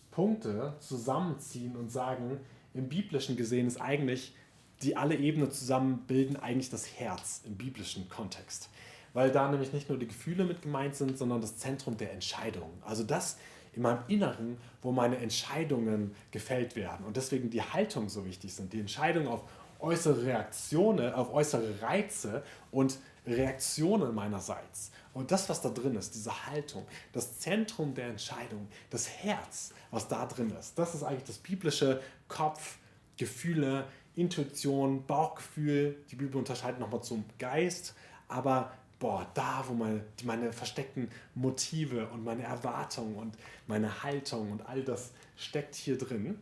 Punkte 0.10 0.76
zusammenziehen 0.80 1.76
und 1.76 1.92
sagen, 1.92 2.40
im 2.74 2.90
Biblischen 2.90 3.38
gesehen 3.38 3.68
ist 3.68 3.80
eigentlich, 3.80 4.36
die 4.82 4.98
alle 4.98 5.16
Ebenen 5.16 5.52
zusammen 5.52 6.06
bilden 6.08 6.38
eigentlich 6.38 6.70
das 6.70 7.00
Herz 7.00 7.42
im 7.46 7.56
biblischen 7.56 8.10
Kontext 8.10 8.70
weil 9.14 9.32
da 9.32 9.50
nämlich 9.50 9.74
nicht 9.74 9.90
nur 9.90 9.98
die 9.98 10.08
Gefühle 10.08 10.46
mit 10.46 10.62
gemeint 10.62 10.96
sind, 10.96 11.18
sondern 11.18 11.42
das 11.42 11.58
Zentrum 11.58 11.98
der 11.98 12.14
Entscheidung. 12.14 12.72
Also 12.86 13.04
das 13.04 13.38
in 13.74 13.82
meinem 13.82 14.04
Inneren, 14.08 14.58
wo 14.82 14.92
meine 14.92 15.18
Entscheidungen 15.18 16.14
gefällt 16.32 16.76
werden 16.76 17.06
und 17.06 17.18
deswegen 17.18 17.50
die 17.50 17.62
Haltung 17.62 18.10
so 18.10 18.26
wichtig 18.26 18.54
sind. 18.54 18.74
Die 18.74 18.80
Entscheidung 18.80 19.28
auf 19.28 19.44
äußere 19.80 20.26
Reaktionen, 20.26 21.14
auf 21.14 21.34
äußere 21.34 21.82
Reize 21.82 22.44
und 22.72 23.00
Reaktionen 23.26 24.14
meinerseits. 24.16 24.92
Und 25.14 25.32
das, 25.32 25.48
was 25.50 25.62
da 25.62 25.70
drin 25.70 25.96
ist, 25.96 26.16
diese 26.16 26.48
Haltung, 26.48 26.86
das 27.14 27.40
Zentrum 27.40 27.94
der 27.94 28.08
Entscheidung, 28.08 28.68
das 28.90 29.10
Herz, 29.10 29.74
was 29.92 30.08
da 30.08 30.26
drin 30.26 30.52
ist, 30.60 30.78
das 30.78 30.96
ist 30.96 31.04
eigentlich 31.04 31.26
das 31.26 31.38
biblische 31.38 32.02
Kopf, 32.28 32.78
Gefühle, 33.18 33.86
Intuition, 34.16 35.06
Bauchgefühl. 35.06 35.98
Die 36.10 36.16
Bibel 36.16 36.38
unterscheidet 36.38 36.80
nochmal 36.80 37.04
zum 37.04 37.26
Geist, 37.38 37.94
aber 38.28 38.72
boah, 39.00 39.28
da, 39.34 39.64
wo 39.68 39.74
meine, 39.74 40.04
meine 40.24 40.54
versteckten 40.54 41.10
Motive 41.36 42.08
und 42.08 42.24
meine 42.24 42.44
Erwartungen 42.44 43.16
und 43.16 43.38
meine 43.68 44.04
Haltung 44.04 44.52
und 44.52 44.66
all 44.66 44.84
das 44.84 45.12
steckt 45.36 45.76
hier 45.76 45.98
drin. 45.98 46.40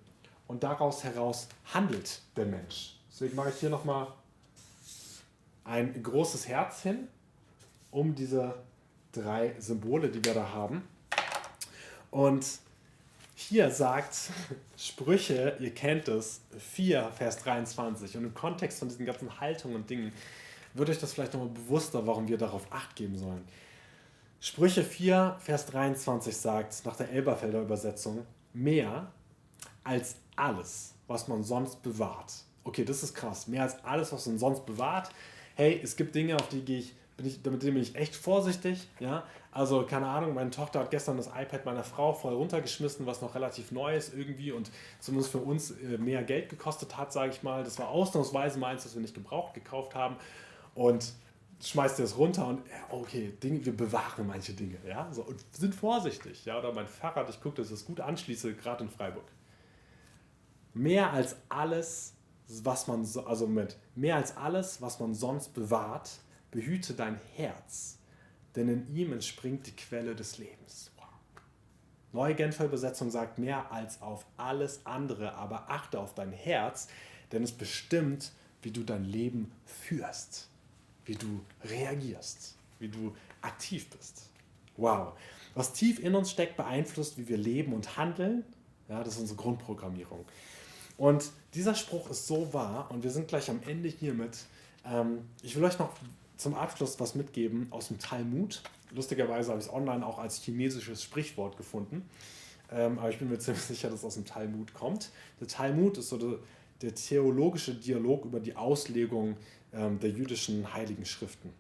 Und 0.48 0.64
daraus 0.64 1.04
heraus 1.04 1.48
handelt 1.74 2.22
der 2.36 2.46
Mensch. 2.46 2.96
Deswegen 3.12 3.36
mache 3.36 3.50
ich 3.50 3.56
hier 3.56 3.70
nochmal 3.70 4.08
ein 5.70 6.02
großes 6.02 6.48
Herz 6.48 6.82
hin, 6.82 7.08
um 7.92 8.16
diese 8.16 8.56
drei 9.12 9.56
Symbole, 9.60 10.10
die 10.10 10.24
wir 10.24 10.34
da 10.34 10.52
haben. 10.52 10.84
Und 12.12 12.46
hier 13.36 13.70
sagt 13.72 14.16
Sprüche, 14.78 15.56
ihr 15.60 15.74
kennt 15.74 16.08
es, 16.08 16.42
4, 16.58 17.12
Vers 17.12 17.38
23. 17.38 18.18
Und 18.18 18.26
im 18.26 18.34
Kontext 18.34 18.80
von 18.80 18.90
diesen 18.90 19.06
ganzen 19.06 19.40
Haltungen 19.40 19.78
und 19.78 19.90
Dingen 19.90 20.12
wird 20.74 20.90
euch 20.90 21.00
das 21.00 21.14
vielleicht 21.14 21.34
nochmal 21.34 21.50
bewusster, 21.50 22.06
warum 22.06 22.28
wir 22.28 22.38
darauf 22.38 22.72
Acht 22.72 22.96
geben 22.96 23.18
sollen. 23.18 23.44
Sprüche 24.42 24.84
4, 24.84 25.38
Vers 25.40 25.68
23 25.68 26.36
sagt, 26.36 26.86
nach 26.86 26.96
der 26.96 27.10
Elberfelder 27.12 27.62
Übersetzung, 27.62 28.26
mehr 28.54 29.12
als 29.84 30.16
alles, 30.36 30.94
was 31.08 31.28
man 31.28 31.44
sonst 31.44 31.84
bewahrt. 31.84 32.34
Okay, 32.64 32.86
das 32.86 33.04
ist 33.04 33.14
krass. 33.14 33.48
Mehr 33.48 33.64
als 33.64 33.84
alles, 33.84 34.12
was 34.14 34.26
man 34.28 34.38
sonst 34.38 34.66
bewahrt. 34.66 35.10
Hey, 35.60 35.78
es 35.84 35.98
gibt 35.98 36.16
Dinge, 36.16 36.38
auf 36.38 36.48
die 36.48 36.64
gehe 36.64 36.80
ich, 36.80 36.94
bin 37.18 37.28
ich, 37.28 37.42
damit 37.42 37.60
bin 37.60 37.76
ich 37.76 37.94
echt 37.94 38.16
vorsichtig. 38.16 38.88
Ja? 39.02 39.26
Also, 39.52 39.84
keine 39.84 40.08
Ahnung, 40.08 40.34
meine 40.34 40.52
Tochter 40.52 40.80
hat 40.80 40.90
gestern 40.90 41.18
das 41.18 41.28
iPad 41.28 41.66
meiner 41.66 41.84
Frau 41.84 42.14
voll 42.14 42.34
runtergeschmissen, 42.34 43.06
was 43.06 43.22
noch 43.22 43.36
relativ 43.36 43.74
neu 43.74 43.94
ist 43.94 44.14
irgendwie 44.16 44.54
und 44.54 44.72
zumindest 45.02 45.34
für 45.34 45.40
uns 45.40 45.72
äh, 45.72 45.98
mehr 45.98 46.24
Geld 46.24 46.48
gekostet 46.48 46.96
hat, 46.96 47.12
sage 47.12 47.34
ich 47.34 47.44
mal. 47.44 47.66
Das 47.66 47.78
war 47.78 47.90
ausnahmsweise 47.90 48.58
meins, 48.58 48.84
das 48.84 48.94
wir 48.96 49.02
nicht 49.02 49.14
gebraucht 49.14 49.54
gekauft 49.54 49.96
haben. 49.96 50.16
Und 50.76 51.12
schmeißt 51.62 52.00
ihr 52.00 52.06
es 52.06 52.18
runter 52.18 52.48
und 52.48 52.62
okay, 52.90 53.34
Dinge, 53.44 53.66
wir 53.66 53.76
bewahren 53.76 54.28
manche 54.28 54.54
Dinge, 54.54 54.78
ja, 54.88 55.10
so, 55.12 55.24
und 55.24 55.44
sind 55.52 55.76
vorsichtig, 55.76 56.46
ja, 56.46 56.58
oder 56.58 56.72
mein 56.72 56.88
Fahrrad, 56.88 57.30
ich 57.30 57.42
gucke, 57.42 57.58
dass 57.58 57.68
ich 57.68 57.74
es 57.74 57.86
gut 57.86 58.00
anschließe, 58.00 58.54
gerade 58.54 58.86
in 58.86 58.90
Freiburg. 58.90 59.26
Mehr 60.74 61.12
als 61.12 61.36
alles, 61.50 62.14
was 62.64 62.88
man, 62.88 63.08
also 63.26 63.48
mit 63.48 63.78
mehr 63.96 64.16
als 64.16 64.36
alles, 64.38 64.82
was 64.82 65.00
man 65.00 65.14
sonst 65.14 65.54
bewahrt, 65.54 66.20
behüte 66.52 66.94
dein 66.94 67.20
Herz, 67.36 67.98
denn 68.56 68.70
in 68.70 68.96
ihm 68.96 69.14
entspringt 69.14 69.68
die 69.68 69.76
Quelle 69.76 70.16
des 70.16 70.38
Lebens. 70.38 70.92
Wow. 70.98 71.06
Neue 72.12 72.36
Genfer 72.36 72.66
Übersetzung 72.66 73.12
sagt 73.12 73.38
mehr 73.38 73.72
als 73.72 74.02
auf 74.02 74.26
alles 74.38 74.82
andere, 74.86 75.36
aber 75.36 75.70
achte 75.70 76.00
auf 76.00 76.16
dein 76.16 76.32
Herz, 76.32 76.88
denn 77.32 77.44
es 77.44 77.52
bestimmt, 77.52 78.32
wie 78.62 78.72
du 78.72 78.84
dein 78.84 79.06
Leben 79.06 79.52
führst 79.66 80.50
wie 81.10 81.16
du 81.16 81.42
reagierst, 81.64 82.56
wie 82.78 82.88
du 82.88 83.16
aktiv 83.42 83.90
bist. 83.90 84.30
Wow. 84.78 85.14
Was 85.56 85.74
tief 85.74 86.00
in 86.00 86.14
uns 86.14 86.30
steckt, 86.30 86.56
beeinflusst, 86.56 87.18
wie 87.18 87.28
wir 87.28 87.38
leben 87.38 87.74
und 87.74 87.98
handeln. 87.98 88.46
Ja, 88.88 89.04
das 89.04 89.16
ist 89.16 89.22
unsere 89.22 89.40
Grundprogrammierung. 89.40 90.24
Und 90.98 91.32
dieser 91.54 91.76
Spruch 91.76 92.10
ist 92.10 92.28
so 92.28 92.54
wahr 92.54 92.90
und 92.92 93.04
wir 93.04 93.12
sind 93.12 93.28
gleich 93.28 93.50
am 93.50 93.62
Ende 93.66 93.90
hiermit. 93.90 94.38
Ähm, 94.86 95.20
ich 95.42 95.56
will 95.56 95.64
euch 95.64 95.80
noch 95.80 95.92
zum 96.38 96.54
Abschluss 96.56 97.00
was 97.00 97.16
mitgeben 97.16 97.68
aus 97.72 97.88
dem 97.88 98.00
Talmud. 98.00 98.62
Lustigerweise 98.92 99.50
habe 99.50 99.60
ich 99.60 99.68
es 99.68 99.74
online 99.74 100.06
auch 100.06 100.20
als 100.20 100.42
chinesisches 100.42 101.04
Sprichwort 101.04 101.58
gefunden. 101.58 102.10
Ähm, 102.72 103.00
aber 103.00 103.10
ich 103.10 103.18
bin 103.18 103.30
mir 103.30 103.40
ziemlich 103.40 103.64
sicher, 103.64 103.90
dass 103.90 104.00
es 104.00 104.06
aus 104.06 104.14
dem 104.16 104.26
Talmud 104.26 104.74
kommt. 104.74 105.12
Der 105.40 105.48
Talmud 105.48 105.98
ist 105.98 106.10
so 106.10 106.18
der, 106.18 106.40
der 106.82 106.96
theologische 106.96 107.76
Dialog 107.76 108.26
über 108.26 108.40
die 108.40 108.56
Auslegung 108.56 109.38
ähm, 109.74 110.00
der 110.00 110.12
jüdischen 110.12 110.74
Heiligen 110.74 111.06
Schriften. 111.06 111.52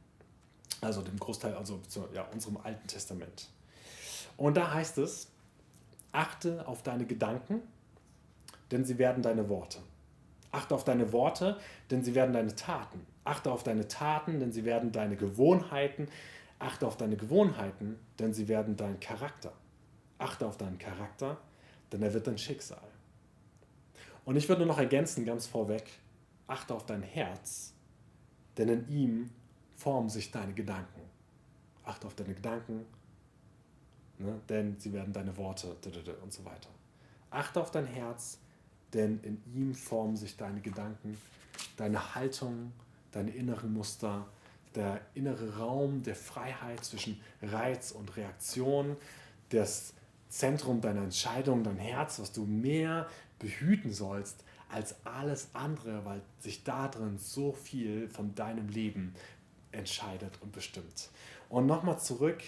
Also 0.81 1.01
dem 1.01 1.19
Großteil, 1.19 1.55
also 1.55 1.79
ja, 2.13 2.23
unserem 2.31 2.57
Alten 2.57 2.87
Testament. 2.87 3.49
Und 4.37 4.55
da 4.55 4.73
heißt 4.73 4.97
es, 4.99 5.27
achte 6.11 6.65
auf 6.67 6.83
deine 6.83 7.05
Gedanken, 7.05 7.61
denn 8.71 8.85
sie 8.85 8.97
werden 8.97 9.23
deine 9.23 9.49
Worte. 9.49 9.79
Achte 10.51 10.73
auf 10.73 10.83
deine 10.83 11.11
Worte, 11.11 11.57
denn 11.91 12.03
sie 12.03 12.15
werden 12.15 12.33
deine 12.33 12.55
Taten. 12.55 13.05
Achte 13.23 13.51
auf 13.51 13.63
deine 13.63 13.87
Taten, 13.87 14.39
denn 14.39 14.51
sie 14.51 14.65
werden 14.65 14.91
deine 14.91 15.15
Gewohnheiten. 15.15 16.07
Achte 16.57 16.87
auf 16.87 16.97
deine 16.97 17.15
Gewohnheiten, 17.15 17.99
denn 18.17 18.33
sie 18.33 18.47
werden 18.47 18.75
dein 18.75 18.99
Charakter. 18.99 19.53
Achte 20.17 20.47
auf 20.47 20.57
deinen 20.57 20.77
Charakter, 20.77 21.37
denn 21.91 22.01
er 22.01 22.13
wird 22.13 22.27
dein 22.27 22.37
Schicksal. 22.37 22.81
Und 24.25 24.35
ich 24.35 24.49
würde 24.49 24.65
noch 24.65 24.77
ergänzen, 24.77 25.25
ganz 25.25 25.47
vorweg, 25.47 25.89
achte 26.47 26.73
auf 26.73 26.85
dein 26.85 27.03
Herz, 27.03 27.73
denn 28.57 28.69
in 28.69 28.87
ihm 28.89 29.29
formen 29.75 30.09
sich 30.09 30.31
deine 30.31 30.53
Gedanken. 30.53 31.01
Achte 31.85 32.07
auf 32.07 32.15
deine 32.15 32.33
Gedanken, 32.33 32.85
ne, 34.17 34.39
denn 34.49 34.77
sie 34.79 34.91
werden 34.93 35.13
deine 35.13 35.35
Worte 35.37 35.75
und 36.21 36.33
so 36.33 36.43
weiter. 36.43 36.69
Achte 37.31 37.61
auf 37.61 37.71
dein 37.71 37.87
Herz, 37.87 38.39
denn 38.93 39.19
in 39.23 39.41
ihm 39.53 39.73
formen 39.73 40.15
sich 40.15 40.37
deine 40.37 40.61
Gedanken, 40.61 41.17
deine 41.77 42.15
Haltung, 42.15 42.71
deine 43.11 43.31
inneren 43.31 43.73
Muster, 43.73 44.27
der 44.75 45.01
innere 45.13 45.57
Raum 45.57 46.03
der 46.03 46.15
Freiheit 46.15 46.83
zwischen 46.83 47.19
Reiz 47.41 47.91
und 47.91 48.15
Reaktion, 48.15 48.95
das 49.49 49.93
Zentrum 50.29 50.79
deiner 50.79 51.03
Entscheidung, 51.03 51.63
dein 51.63 51.77
Herz, 51.77 52.19
was 52.19 52.31
du 52.31 52.45
mehr 52.45 53.07
behüten 53.39 53.91
sollst 53.91 54.43
als 54.69 54.95
alles 55.03 55.49
andere, 55.53 56.05
weil 56.05 56.21
sich 56.39 56.63
darin 56.63 57.17
so 57.17 57.51
viel 57.53 58.07
von 58.09 58.35
deinem 58.35 58.69
Leben 58.69 59.15
entscheidet 59.71 60.39
und 60.41 60.51
bestimmt. 60.51 61.09
Und 61.49 61.65
nochmal 61.65 61.99
zurück, 61.99 62.43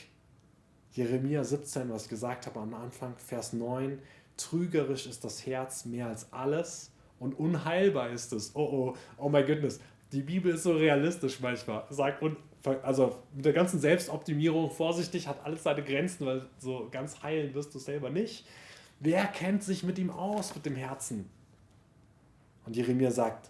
Jeremia 0.94 1.44
17, 1.44 1.90
was 1.90 2.04
ich 2.04 2.10
gesagt 2.10 2.46
habe 2.46 2.60
am 2.60 2.74
Anfang, 2.74 3.16
Vers 3.18 3.54
9, 3.54 3.98
trügerisch 4.44 5.08
ist 5.08 5.24
das 5.24 5.46
Herz 5.46 5.86
mehr 5.86 6.08
als 6.08 6.32
alles 6.32 6.92
und 7.20 7.38
unheilbar 7.38 8.10
ist 8.10 8.34
es. 8.34 8.56
Oh 8.56 8.60
oh, 8.60 8.98
oh 9.18 9.30
my 9.30 9.44
goodness. 9.44 9.80
Die 10.12 10.22
Bibel 10.22 10.54
ist 10.54 10.64
so 10.64 10.74
realistisch 10.74 11.40
manchmal. 11.40 11.86
Sagt, 11.90 12.22
und 12.22 12.38
also 12.84 13.20
mit 13.34 13.46
der 13.46 13.54
ganzen 13.54 13.80
Selbstoptimierung 13.80 14.70
vorsichtig, 14.70 15.28
hat 15.28 15.44
alles 15.46 15.64
seine 15.64 15.84
Grenzen, 15.84 16.26
weil 16.26 16.48
so 16.58 16.88
ganz 16.92 17.22
heilen 17.24 17.54
wirst 17.54 17.74
du 17.74 17.80
selber 17.80 18.10
nicht. 18.10 18.46
Wer 19.00 19.26
kennt 19.26 19.64
sich 19.64 19.84
mit 19.84 19.98
ihm 19.98 20.12
aus, 20.12 20.54
mit 20.54 20.66
dem 20.66 20.76
Herzen? 20.76 21.30
Und 22.66 22.76
Jeremia 22.76 23.10
sagt, 23.10 23.50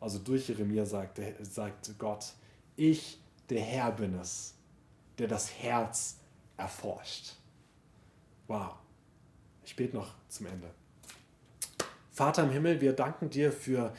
also 0.00 0.18
durch 0.18 0.48
Jeremia 0.48 0.84
sagt, 0.84 1.20
sagt 1.40 1.98
Gott, 1.98 2.34
ich, 2.76 3.18
der 3.48 3.60
Herr 3.60 3.92
bin 3.92 4.14
es, 4.14 4.54
der 5.18 5.28
das 5.28 5.52
Herz 5.62 6.18
erforscht. 6.56 7.34
Wow. 8.48 8.74
Ich 9.64 9.76
bete 9.76 9.96
noch 9.96 10.14
zum 10.28 10.46
Ende. 10.46 10.70
Vater 12.12 12.44
im 12.44 12.50
Himmel, 12.50 12.80
wir 12.80 12.92
danken 12.92 13.30
dir 13.30 13.50
für 13.50 13.92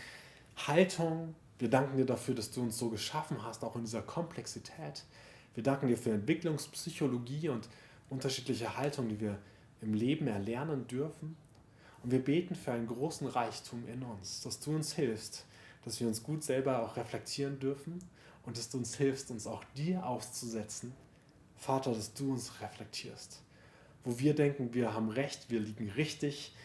Haltung. 0.68 1.36
Wir 1.60 1.70
danken 1.70 1.98
dir 1.98 2.06
dafür, 2.06 2.36
dass 2.36 2.52
du 2.52 2.62
uns 2.62 2.78
so 2.78 2.90
geschaffen 2.90 3.44
hast, 3.44 3.64
auch 3.64 3.76
in 3.76 3.84
dieser 3.84 4.02
Komplexität. 4.02 5.04
Wir 5.54 5.64
danken 5.64 5.88
dir 5.88 5.98
für 5.98 6.12
Entwicklungspsychologie 6.12 7.50
und 7.50 7.68
unterschiedliche 8.10 8.78
Haltung, 8.78 9.10
die 9.10 9.20
wir 9.20 9.40
im 9.82 9.94
Leben 9.94 10.28
erlernen 10.28 10.88
dürfen. 10.88 11.36
Und 12.04 12.12
wir 12.12 12.24
beten 12.24 12.56
für 12.56 12.72
einen 12.72 12.88
großen 12.88 13.28
Reichtum 13.28 13.88
in 13.88 14.04
uns, 14.04 14.42
dass 14.42 14.60
du 14.60 14.76
uns 14.76 14.94
hilfst, 14.94 15.46
dass 15.84 16.00
wir 16.00 16.08
uns 16.08 16.24
gut 16.24 16.44
selber 16.44 16.84
auch 16.84 16.98
reflektieren 16.98 17.60
dürfen 17.60 18.00
und 18.46 18.58
dass 18.58 18.70
du 18.70 18.78
uns 18.78 18.96
hilfst, 18.96 19.32
uns 19.32 19.48
auch 19.48 19.64
dir 19.76 20.06
auszusetzen. 20.06 20.94
Vater, 21.58 21.94
dass 21.94 22.14
du 22.14 22.32
uns 22.34 22.62
reflektierst. 22.62 23.42
Wo 24.06 24.20
wir 24.20 24.36
denken, 24.36 24.74
wir 24.74 24.94
haben 24.94 25.10
recht, 25.10 25.50
wir 25.50 25.60
liegen 25.60 25.90
richtig 25.90 26.56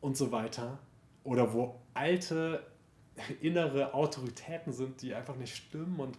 und 0.00 0.16
so 0.16 0.30
weiter. 0.30 0.78
Oder 1.24 1.52
wo 1.54 1.80
alte 1.94 2.64
innere 3.40 3.94
Autoritäten 3.94 4.72
sind, 4.72 5.02
die 5.02 5.14
einfach 5.14 5.36
nicht 5.36 5.56
stimmen 5.56 5.98
und 5.98 6.18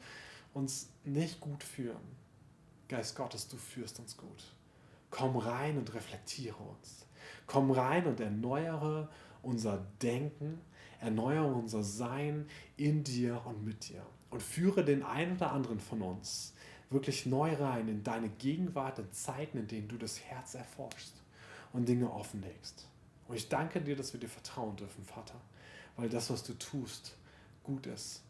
uns 0.53 0.89
nicht 1.05 1.39
gut 1.39 1.63
führen. 1.63 2.23
Geist 2.89 3.15
Gottes, 3.15 3.47
du 3.47 3.57
führst 3.57 3.99
uns 3.99 4.17
gut. 4.17 4.53
Komm 5.09 5.37
rein 5.37 5.77
und 5.77 5.93
reflektiere 5.93 6.57
uns. 6.57 7.05
Komm 7.45 7.71
rein 7.71 8.07
und 8.07 8.19
erneuere 8.19 9.09
unser 9.41 9.85
Denken, 10.01 10.59
erneuere 10.99 11.53
unser 11.53 11.83
Sein 11.83 12.47
in 12.77 13.03
dir 13.03 13.41
und 13.45 13.63
mit 13.63 13.89
dir. 13.89 14.03
Und 14.31 14.41
führe 14.41 14.83
den 14.83 15.03
einen 15.03 15.35
oder 15.35 15.51
anderen 15.51 15.79
von 15.79 16.01
uns 16.01 16.55
wirklich 16.93 17.25
neu 17.25 17.53
rein 17.55 17.87
in 17.87 18.03
deine 18.03 18.29
Gegenwart, 18.29 18.99
in 18.99 19.11
Zeiten, 19.11 19.57
in 19.57 19.67
denen 19.67 19.87
du 19.87 19.97
das 19.97 20.19
Herz 20.21 20.55
erforschst 20.55 21.13
und 21.73 21.87
Dinge 21.87 22.11
offenlegst. 22.11 22.87
Und 23.27 23.35
ich 23.35 23.49
danke 23.49 23.81
dir, 23.81 23.95
dass 23.95 24.13
wir 24.13 24.19
dir 24.19 24.29
vertrauen 24.29 24.75
dürfen, 24.75 25.03
Vater, 25.03 25.35
weil 25.97 26.09
das, 26.09 26.29
was 26.29 26.43
du 26.43 26.53
tust, 26.53 27.15
gut 27.63 27.87
ist 27.87 28.21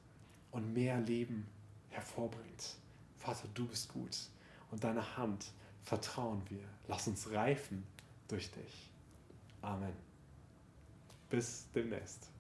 und 0.52 0.74
mehr 0.74 1.00
Leben 1.00 1.48
hervorbringt. 1.90 2.76
Vater, 3.18 3.48
du 3.54 3.68
bist 3.68 3.92
gut 3.92 4.18
und 4.72 4.84
deine 4.84 5.18
Hand 5.18 5.46
vertrauen 5.84 6.42
wir. 6.50 6.64
Lass 6.88 7.08
uns 7.08 7.32
reifen 7.32 7.84
durch 8.28 8.52
dich. 8.52 8.90
Amen. 9.62 9.94
Bis 11.30 11.66
demnächst. 11.74 12.33